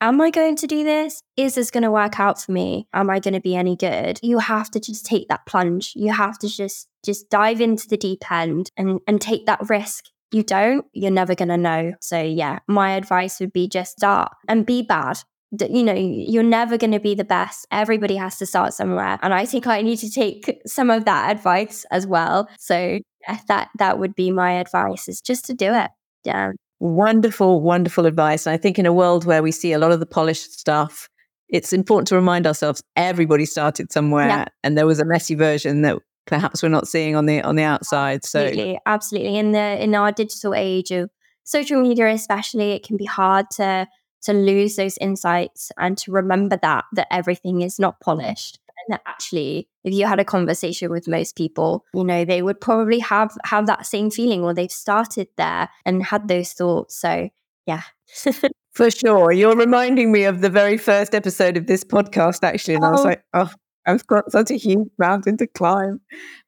am 0.02 0.20
I 0.20 0.32
going 0.32 0.56
to 0.56 0.68
do 0.68 0.84
this? 0.84 1.22
Is 1.38 1.54
this 1.54 1.70
going 1.70 1.84
to 1.84 1.92
work 1.92 2.20
out 2.20 2.42
for 2.42 2.52
me? 2.52 2.88
Am 2.92 3.12
I 3.12 3.20
going 3.20 3.36
to 3.36 3.40
be 3.40 3.56
any 3.56 3.76
good? 3.76 4.20
You 4.24 4.40
have 4.40 4.72
to 4.72 4.80
just 4.80 5.06
take 5.06 5.28
that 5.30 5.46
plunge. 5.46 5.94
You 5.96 6.12
have 6.12 6.40
to 6.40 6.48
just 6.48 6.88
just 7.04 7.30
dive 7.30 7.62
into 7.62 7.88
the 7.88 7.97
deep 7.97 8.30
end 8.32 8.72
and 8.78 9.00
and 9.08 9.22
take 9.22 9.45
that 9.45 9.70
risk. 9.70 10.06
You 10.32 10.43
don't, 10.43 10.86
you're 10.93 11.10
never 11.10 11.34
going 11.34 11.50
to 11.50 11.58
know. 11.58 11.93
So 12.02 12.22
yeah, 12.22 12.60
my 12.68 12.91
advice 12.91 13.39
would 13.39 13.52
be 13.52 13.68
just 13.68 13.93
start 13.93 14.32
and 14.47 14.66
be 14.66 14.84
bad. 14.84 15.20
You 15.60 15.84
know, 15.84 15.95
you're 15.95 16.43
never 16.43 16.78
going 16.78 16.91
to 16.91 17.00
be 17.00 17.16
the 17.16 17.24
best. 17.24 17.66
Everybody 17.72 18.16
has 18.18 18.38
to 18.38 18.45
start 18.45 18.76
somewhere. 18.76 19.18
And 19.24 19.34
I 19.34 19.47
think 19.47 19.66
I 19.66 19.82
need 19.82 19.97
to 19.97 20.12
take 20.12 20.62
some 20.68 20.91
of 20.91 21.06
that 21.06 21.32
advice 21.32 21.84
as 21.89 22.06
well. 22.06 22.47
So 22.60 23.00
that 23.47 23.70
that 23.80 23.97
would 23.97 24.14
be 24.14 24.30
my 24.30 24.54
advice 24.54 25.08
is 25.08 25.22
just 25.22 25.45
to 25.45 25.54
do 25.54 25.74
it. 25.74 25.89
Yeah. 26.24 26.52
Wonderful, 26.80 27.62
wonderful 27.62 28.06
advice. 28.06 28.45
And 28.45 28.54
I 28.54 28.58
think 28.58 28.78
in 28.78 28.86
a 28.86 28.93
world 28.93 29.26
where 29.26 29.43
we 29.43 29.52
see 29.52 29.74
a 29.74 29.80
lot 29.80 29.91
of 29.91 30.00
the 30.00 30.06
polished 30.06 30.60
stuff, 30.60 31.10
it's 31.50 31.74
important 31.74 32.08
to 32.10 32.16
remind 32.16 32.45
ourselves 32.45 32.82
everybody 32.95 33.45
started 33.45 33.91
somewhere 33.91 34.28
yeah. 34.28 34.45
and 34.64 34.78
there 34.78 34.86
was 34.86 35.00
a 35.00 35.06
messy 35.06 35.36
version 35.36 35.82
that 35.82 35.97
perhaps 36.30 36.61
we're 36.61 36.69
not 36.69 36.88
seeing 36.88 37.15
on 37.15 37.25
the 37.25 37.41
on 37.41 37.55
the 37.55 37.63
outside. 37.63 38.23
So 38.23 38.41
absolutely, 38.41 38.80
absolutely. 38.86 39.38
In 39.38 39.51
the 39.51 39.84
in 39.84 39.95
our 39.95 40.11
digital 40.11 40.53
age 40.53 40.91
of 40.91 41.09
social 41.43 41.82
media 41.82 42.07
especially, 42.07 42.71
it 42.71 42.84
can 42.84 42.95
be 42.95 43.05
hard 43.05 43.49
to 43.57 43.88
to 44.21 44.34
lose 44.34 44.75
those 44.75 44.97
insights 44.99 45.71
and 45.77 45.97
to 45.97 46.11
remember 46.11 46.57
that 46.61 46.86
that 46.93 47.07
everything 47.11 47.61
is 47.61 47.80
not 47.80 47.99
polished 47.99 48.59
and 48.67 48.93
that 48.93 49.01
actually 49.05 49.67
if 49.84 49.93
you 49.93 50.05
had 50.05 50.19
a 50.19 50.25
conversation 50.25 50.91
with 50.91 51.07
most 51.07 51.38
people 51.38 51.86
you 51.93 52.03
know 52.03 52.25
they 52.25 52.41
would 52.41 52.59
probably 52.59 52.99
have 52.99 53.32
have 53.45 53.65
that 53.65 53.86
same 53.86 54.11
feeling 54.11 54.43
or 54.43 54.53
they've 54.53 54.71
started 54.71 55.27
there 55.38 55.69
and 55.86 56.03
had 56.03 56.27
those 56.27 56.51
thoughts 56.51 56.99
so 56.99 57.30
yeah 57.65 57.84
for 58.73 58.91
sure 58.91 59.32
you're 59.32 59.55
reminding 59.55 60.11
me 60.11 60.25
of 60.25 60.41
the 60.41 60.49
very 60.49 60.77
first 60.77 61.15
episode 61.15 61.55
of 61.55 61.65
this 61.67 61.86
podcast 61.86 62.43
actually 62.43 62.73
and 62.73 62.84
oh. 62.84 62.88
i 62.88 62.91
was 62.91 63.01
oh. 63.01 63.05
like 63.05 63.23
oh 63.34 63.51
I've 63.86 64.05
got 64.07 64.32
such 64.32 64.51
a 64.51 64.55
huge 64.55 64.89
mountain 64.97 65.38
to 65.38 65.47
climb. 65.47 66.01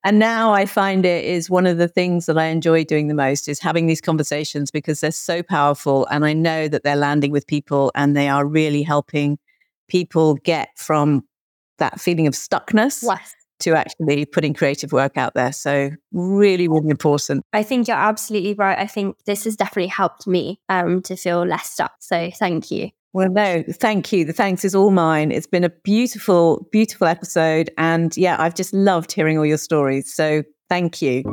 And 0.03 0.19
now 0.19 0.53
I 0.53 0.65
find 0.65 1.05
it 1.05 1.25
is 1.25 1.49
one 1.49 1.65
of 1.65 1.77
the 1.77 1.87
things 1.87 2.25
that 2.25 2.37
I 2.37 2.45
enjoy 2.45 2.83
doing 2.83 3.07
the 3.07 3.13
most 3.13 3.47
is 3.47 3.59
having 3.59 3.87
these 3.87 4.01
conversations 4.01 4.71
because 4.71 4.99
they're 4.99 5.11
so 5.11 5.41
powerful. 5.41 6.05
And 6.11 6.25
I 6.25 6.33
know 6.33 6.67
that 6.67 6.83
they're 6.83 6.95
landing 6.95 7.31
with 7.31 7.47
people 7.47 7.91
and 7.95 8.15
they 8.15 8.27
are 8.27 8.45
really 8.45 8.83
helping 8.83 9.39
people 9.87 10.35
get 10.35 10.69
from 10.77 11.23
that 11.79 11.99
feeling 11.99 12.27
of 12.27 12.33
stuckness 12.33 13.03
yes. 13.03 13.33
to 13.59 13.73
actually 13.75 14.25
putting 14.25 14.53
creative 14.53 14.91
work 14.91 15.17
out 15.17 15.33
there. 15.33 15.51
So 15.51 15.91
really, 16.11 16.67
really 16.67 16.89
important. 16.89 17.43
I 17.53 17.63
think 17.63 17.87
you're 17.87 17.97
absolutely 17.97 18.53
right. 18.53 18.77
I 18.77 18.87
think 18.87 19.17
this 19.25 19.45
has 19.45 19.55
definitely 19.55 19.87
helped 19.87 20.27
me 20.27 20.59
um, 20.69 21.01
to 21.03 21.15
feel 21.15 21.43
less 21.43 21.69
stuck. 21.69 21.93
So 21.99 22.29
thank 22.37 22.71
you. 22.71 22.91
Well, 23.13 23.29
no, 23.29 23.63
thank 23.69 24.13
you. 24.13 24.23
The 24.23 24.31
thanks 24.31 24.63
is 24.63 24.73
all 24.73 24.89
mine. 24.89 25.31
It's 25.31 25.47
been 25.47 25.65
a 25.65 25.69
beautiful, 25.69 26.67
beautiful 26.71 27.07
episode. 27.07 27.69
And 27.77 28.15
yeah, 28.15 28.37
I've 28.39 28.55
just 28.55 28.73
loved 28.73 29.11
hearing 29.11 29.37
all 29.37 29.45
your 29.45 29.57
stories. 29.57 30.13
So 30.13 30.43
thank 30.69 31.01
you. 31.01 31.23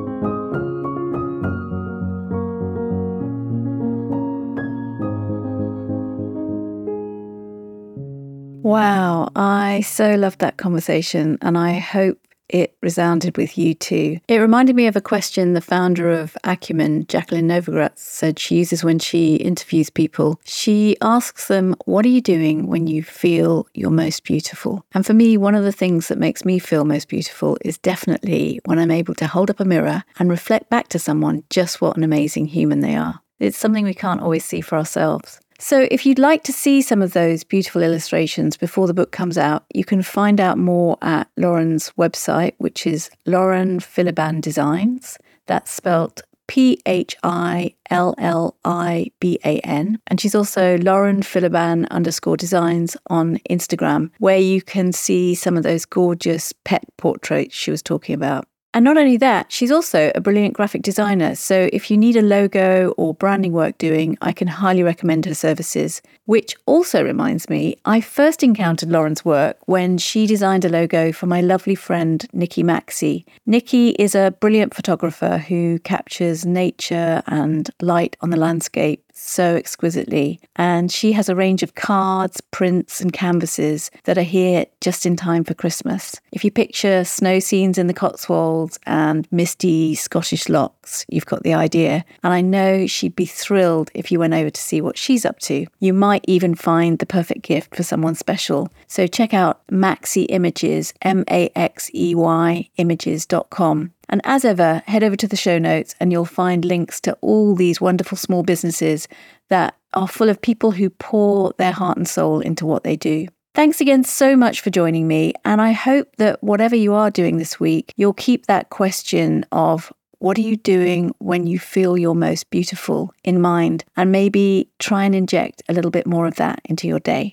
Wow, 8.64 9.31
I 9.35 9.81
so 9.81 10.14
loved 10.16 10.41
that 10.41 10.59
conversation, 10.59 11.39
and 11.41 11.57
I 11.57 11.79
hope 11.79 12.18
it 12.49 12.76
resounded 12.82 13.36
with 13.36 13.59
you 13.59 13.74
too. 13.74 14.18
It 14.28 14.38
reminded 14.38 14.76
me 14.76 14.86
of 14.86 14.96
a 14.96 15.01
question 15.01 15.53
the 15.53 15.61
founder 15.61 16.11
of 16.11 16.36
Acumen, 16.44 17.07
Jacqueline 17.07 17.49
Novogratz, 17.49 17.99
said 17.99 18.38
she 18.38 18.57
uses 18.57 18.84
when 18.84 18.99
she 18.99 19.36
interviews 19.36 19.90
people. 19.90 20.40
She 20.44 20.96
asks 21.03 21.49
them, 21.49 21.74
What 21.84 22.05
are 22.05 22.11
you 22.11 22.20
doing 22.20 22.66
when 22.66 22.86
you 22.86 23.03
feel 23.03 23.66
you're 23.74 23.90
most 23.90 24.24
beautiful? 24.24 24.84
And 24.92 25.05
for 25.05 25.14
me, 25.14 25.36
one 25.36 25.55
of 25.55 25.64
the 25.64 25.72
things 25.72 26.09
that 26.09 26.18
makes 26.18 26.44
me 26.44 26.59
feel 26.59 26.84
most 26.84 27.09
beautiful 27.09 27.59
is 27.64 27.78
definitely 27.78 28.61
when 28.64 28.78
I'm 28.78 28.90
able 28.90 29.14
to 29.16 29.26
hold 29.26 29.51
up 29.51 29.61
a 29.61 29.64
mirror 29.64 30.05
and 30.18 30.30
reflect 30.30 30.70
back 30.70 30.88
to 30.88 30.99
someone 30.99 31.44
just 31.51 31.80
what 31.80 31.96
an 31.96 32.05
amazing 32.05 32.46
human 32.46 32.80
they 32.80 32.96
are. 32.96 33.20
It's 33.38 33.59
something 33.59 33.84
we 33.84 33.94
can't 33.94 34.20
always 34.20 34.44
see 34.44 34.61
for 34.61 34.76
ourselves. 34.76 35.40
So, 35.61 35.89
if 35.91 36.07
you'd 36.07 36.21
like 36.21 36.45
to 36.45 36.53
see 36.53 36.81
some 36.83 37.03
of 37.03 37.15
those 37.15 37.43
beautiful 37.43 37.83
illustrations 37.83 38.57
before 38.57 38.87
the 38.87 38.95
book 38.95 39.11
comes 39.11 39.37
out, 39.37 39.65
you 39.75 39.85
can 39.85 40.03
find 40.03 40.41
out 40.41 40.57
more 40.57 40.97
at 41.03 41.29
Lauren's 41.37 41.93
website, 41.99 42.55
which 42.59 42.87
is 42.87 43.11
Lauren 43.27 43.81
Philliban 43.81 44.41
Designs. 44.41 45.19
That's 45.47 45.73
spelt 45.73 46.23
P 46.47 46.81
H 46.87 47.17
I 47.25 47.75
L 47.91 48.15
L 48.19 48.57
I 48.65 49.11
B 49.19 49.41
A 49.45 49.59
N. 49.61 50.01
And 50.07 50.21
she's 50.21 50.37
also 50.37 50.79
Lauren 50.79 51.23
Philliban 51.23 51.89
underscore 51.91 52.37
designs 52.37 52.97
on 53.09 53.39
Instagram, 53.51 54.11
where 54.19 54.39
you 54.39 54.63
can 54.63 54.93
see 54.93 55.35
some 55.35 55.57
of 55.57 55.65
those 55.65 55.85
gorgeous 55.85 56.53
pet 56.65 56.85
portraits 56.99 57.57
she 57.57 57.73
was 57.73 57.83
talking 57.83 58.15
about. 58.15 58.47
And 58.75 58.85
not 58.85 58.99
only 58.99 59.16
that, 59.16 59.51
she's 59.51 59.73
also 59.73 60.12
a 60.14 60.21
brilliant 60.21 60.55
graphic 60.55 60.83
designer. 60.83 61.35
So 61.35 61.71
if 61.73 61.91
you 61.91 61.97
need 61.97 62.16
a 62.16 62.23
logo 62.23 62.91
or 62.99 63.14
branding 63.14 63.53
work 63.53 63.79
doing, 63.79 64.19
I 64.21 64.33
can 64.33 64.47
highly 64.47 64.83
recommend 64.83 65.25
her 65.25 65.35
services. 65.35 66.03
Which 66.27 66.55
also 66.66 67.03
reminds 67.03 67.49
me, 67.49 67.77
I 67.87 68.03
first 68.03 68.43
encountered 68.43 68.91
Lauren's 68.91 69.25
work 69.25 69.57
when 69.64 69.97
she 69.97 70.27
designed 70.27 70.66
a 70.66 70.69
logo 70.69 71.12
for 71.12 71.27
my 71.27 71.41
lovely 71.41 71.75
friend 71.75 72.27
Nikki 72.35 72.62
Maxey. 72.62 73.25
Nikki 73.47 73.91
is 73.93 74.14
a 74.14 74.35
brilliant 74.39 74.75
photographer 74.75 75.39
who 75.39 75.79
captures 75.79 76.45
nature 76.45 77.23
and 77.27 77.71
light 77.81 78.16
on 78.21 78.29
the 78.29 78.37
landscape 78.37 79.03
so 79.19 79.57
exquisitely. 79.57 80.41
And 80.57 80.91
she 80.91 81.12
has 81.12 81.29
a 81.29 81.35
range 81.35 81.62
of 81.62 81.75
cards, 81.75 82.41
prints, 82.41 83.01
and 83.01 83.12
canvases 83.12 83.91
that 84.05 84.19
are 84.19 84.23
here 84.23 84.66
just 84.81 85.05
in 85.05 85.16
time 85.16 85.45
for 85.45 85.55
Christmas. 85.55 86.16
If 86.33 86.45
you 86.45 86.51
picture 86.51 87.05
snow 87.05 87.41
scenes 87.41 87.79
in 87.79 87.87
the 87.87 87.95
Cotswolds 87.95 88.79
and 88.87 89.27
misty 89.31 89.95
Scottish 89.95 90.49
lochs, 90.49 91.05
you've 91.09 91.27
got 91.27 91.43
the 91.43 91.55
idea. 91.55 92.05
And 92.23 92.33
I 92.33 92.41
know 92.41 92.87
she'd 92.87 93.16
be 93.16 93.27
thrilled 93.27 93.91
if 93.95 94.12
you 94.12 94.19
went 94.19 94.35
over 94.35 94.51
to 94.51 94.61
see 94.61 94.81
what 94.81 94.97
she's 94.97 95.25
up 95.25 95.39
to. 95.41 95.66
You 95.81 95.93
might 95.93 96.25
even 96.29 96.55
find 96.55 96.99
the 96.99 97.07
perfect 97.07 97.43
gift 97.43 97.75
for 97.75 97.83
someone 97.83 98.14
special. 98.14 98.71
So 98.87 99.07
check 99.07 99.35
out 99.35 99.62
Maxey 99.71 100.23
Images, 100.25 100.95
M 101.03 101.25
A 101.31 101.51
X 101.57 101.91
E 101.95 102.14
Y 102.14 102.69
images.com 102.77 103.93
and 104.09 104.21
as 104.25 104.45
ever, 104.45 104.83
head 104.87 105.03
over 105.03 105.17
to 105.17 105.29
the 105.29 105.37
show 105.37 105.59
notes 105.59 105.95
and 106.01 106.13
you'll 106.13 106.25
find 106.25 106.65
links 106.65 107.01
to 107.03 107.17
all 107.21 107.55
these 107.55 107.81
wonderful 107.81 108.17
small 108.17 108.43
businesses 108.43 109.09
that 109.49 109.75
are 109.95 110.09
full 110.09 110.29
of 110.29 110.41
people 110.41 110.73
who 110.73 110.91
pour 110.91 111.53
their 111.59 111.73
heart 111.73 111.97
and 111.97 112.09
soul 112.09 112.41
into 112.41 112.67
what 112.67 112.85
they 112.85 112.97
do. 112.97 113.27
Thanks 113.55 113.81
again 113.81 114.05
so 114.05 114.37
much 114.37 114.61
for 114.61 114.71
joining 114.71 115.09
me. 115.09 115.35
And 115.45 115.61
I 115.61 115.73
hope 115.73 116.17
that 116.17 116.43
whatever 116.43 116.77
you 116.77 116.95
are 116.95 117.11
doing 117.11 117.39
this 117.39 117.59
week, 117.59 117.93
you'll 117.97 118.13
keep 118.13 118.47
that 118.47 118.71
question 118.71 119.45
of 119.51 119.93
what 120.21 120.37
are 120.39 120.43
you 120.43 120.57
doing 120.57 121.13
when 121.19 121.47
you 121.47 121.59
feel 121.59 121.97
you're 121.97 122.15
most 122.15 122.51
beautiful 122.51 123.13
in 123.25 123.41
mind? 123.41 123.85
And 123.97 124.13
maybe 124.13 124.69
try 124.79 125.05
and 125.05 125.15
inject 125.15 125.63
a 125.69 125.73
little 125.73 125.91
bit 125.91 126.07
more 126.07 126.27
of 126.27 126.37
that 126.37 126.61
into 126.65 126.87
your 126.87 127.01
day. 127.01 127.33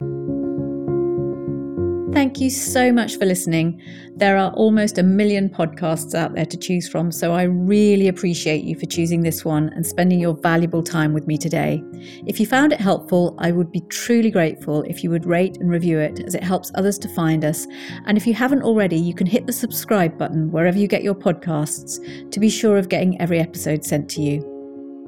Thank 2.15 2.39
you 2.39 2.49
so 2.49 2.93
much 2.93 3.17
for 3.17 3.25
listening. 3.25 3.81
There 4.17 4.37
are 4.37 4.51
almost 4.51 4.97
a 4.97 5.03
million 5.03 5.49
podcasts 5.49 6.15
out 6.15 6.35
there 6.35 6.45
to 6.45 6.55
choose 6.55 6.87
from, 6.87 7.11
so 7.11 7.33
I 7.33 7.43
really 7.43 8.07
appreciate 8.07 8.63
you 8.63 8.79
for 8.79 8.85
choosing 8.85 9.23
this 9.23 9.43
one 9.43 9.67
and 9.75 9.85
spending 9.85 10.21
your 10.21 10.35
valuable 10.35 10.81
time 10.81 11.11
with 11.11 11.27
me 11.27 11.37
today. 11.37 11.83
If 12.25 12.39
you 12.39 12.45
found 12.45 12.71
it 12.71 12.79
helpful, 12.79 13.35
I 13.39 13.51
would 13.51 13.73
be 13.73 13.81
truly 13.89 14.31
grateful 14.31 14.83
if 14.83 15.03
you 15.03 15.09
would 15.09 15.25
rate 15.25 15.57
and 15.57 15.69
review 15.69 15.99
it 15.99 16.21
as 16.21 16.33
it 16.33 16.43
helps 16.43 16.71
others 16.75 16.97
to 16.99 17.09
find 17.09 17.43
us. 17.43 17.67
And 18.05 18.17
if 18.17 18.25
you 18.25 18.33
haven't 18.33 18.63
already, 18.63 18.95
you 18.95 19.13
can 19.13 19.27
hit 19.27 19.47
the 19.47 19.53
subscribe 19.53 20.17
button 20.17 20.49
wherever 20.49 20.77
you 20.77 20.87
get 20.87 21.03
your 21.03 21.13
podcasts 21.13 21.99
to 22.31 22.39
be 22.39 22.49
sure 22.49 22.77
of 22.77 22.87
getting 22.87 23.19
every 23.19 23.41
episode 23.41 23.83
sent 23.83 24.09
to 24.11 24.21
you. 24.21 24.49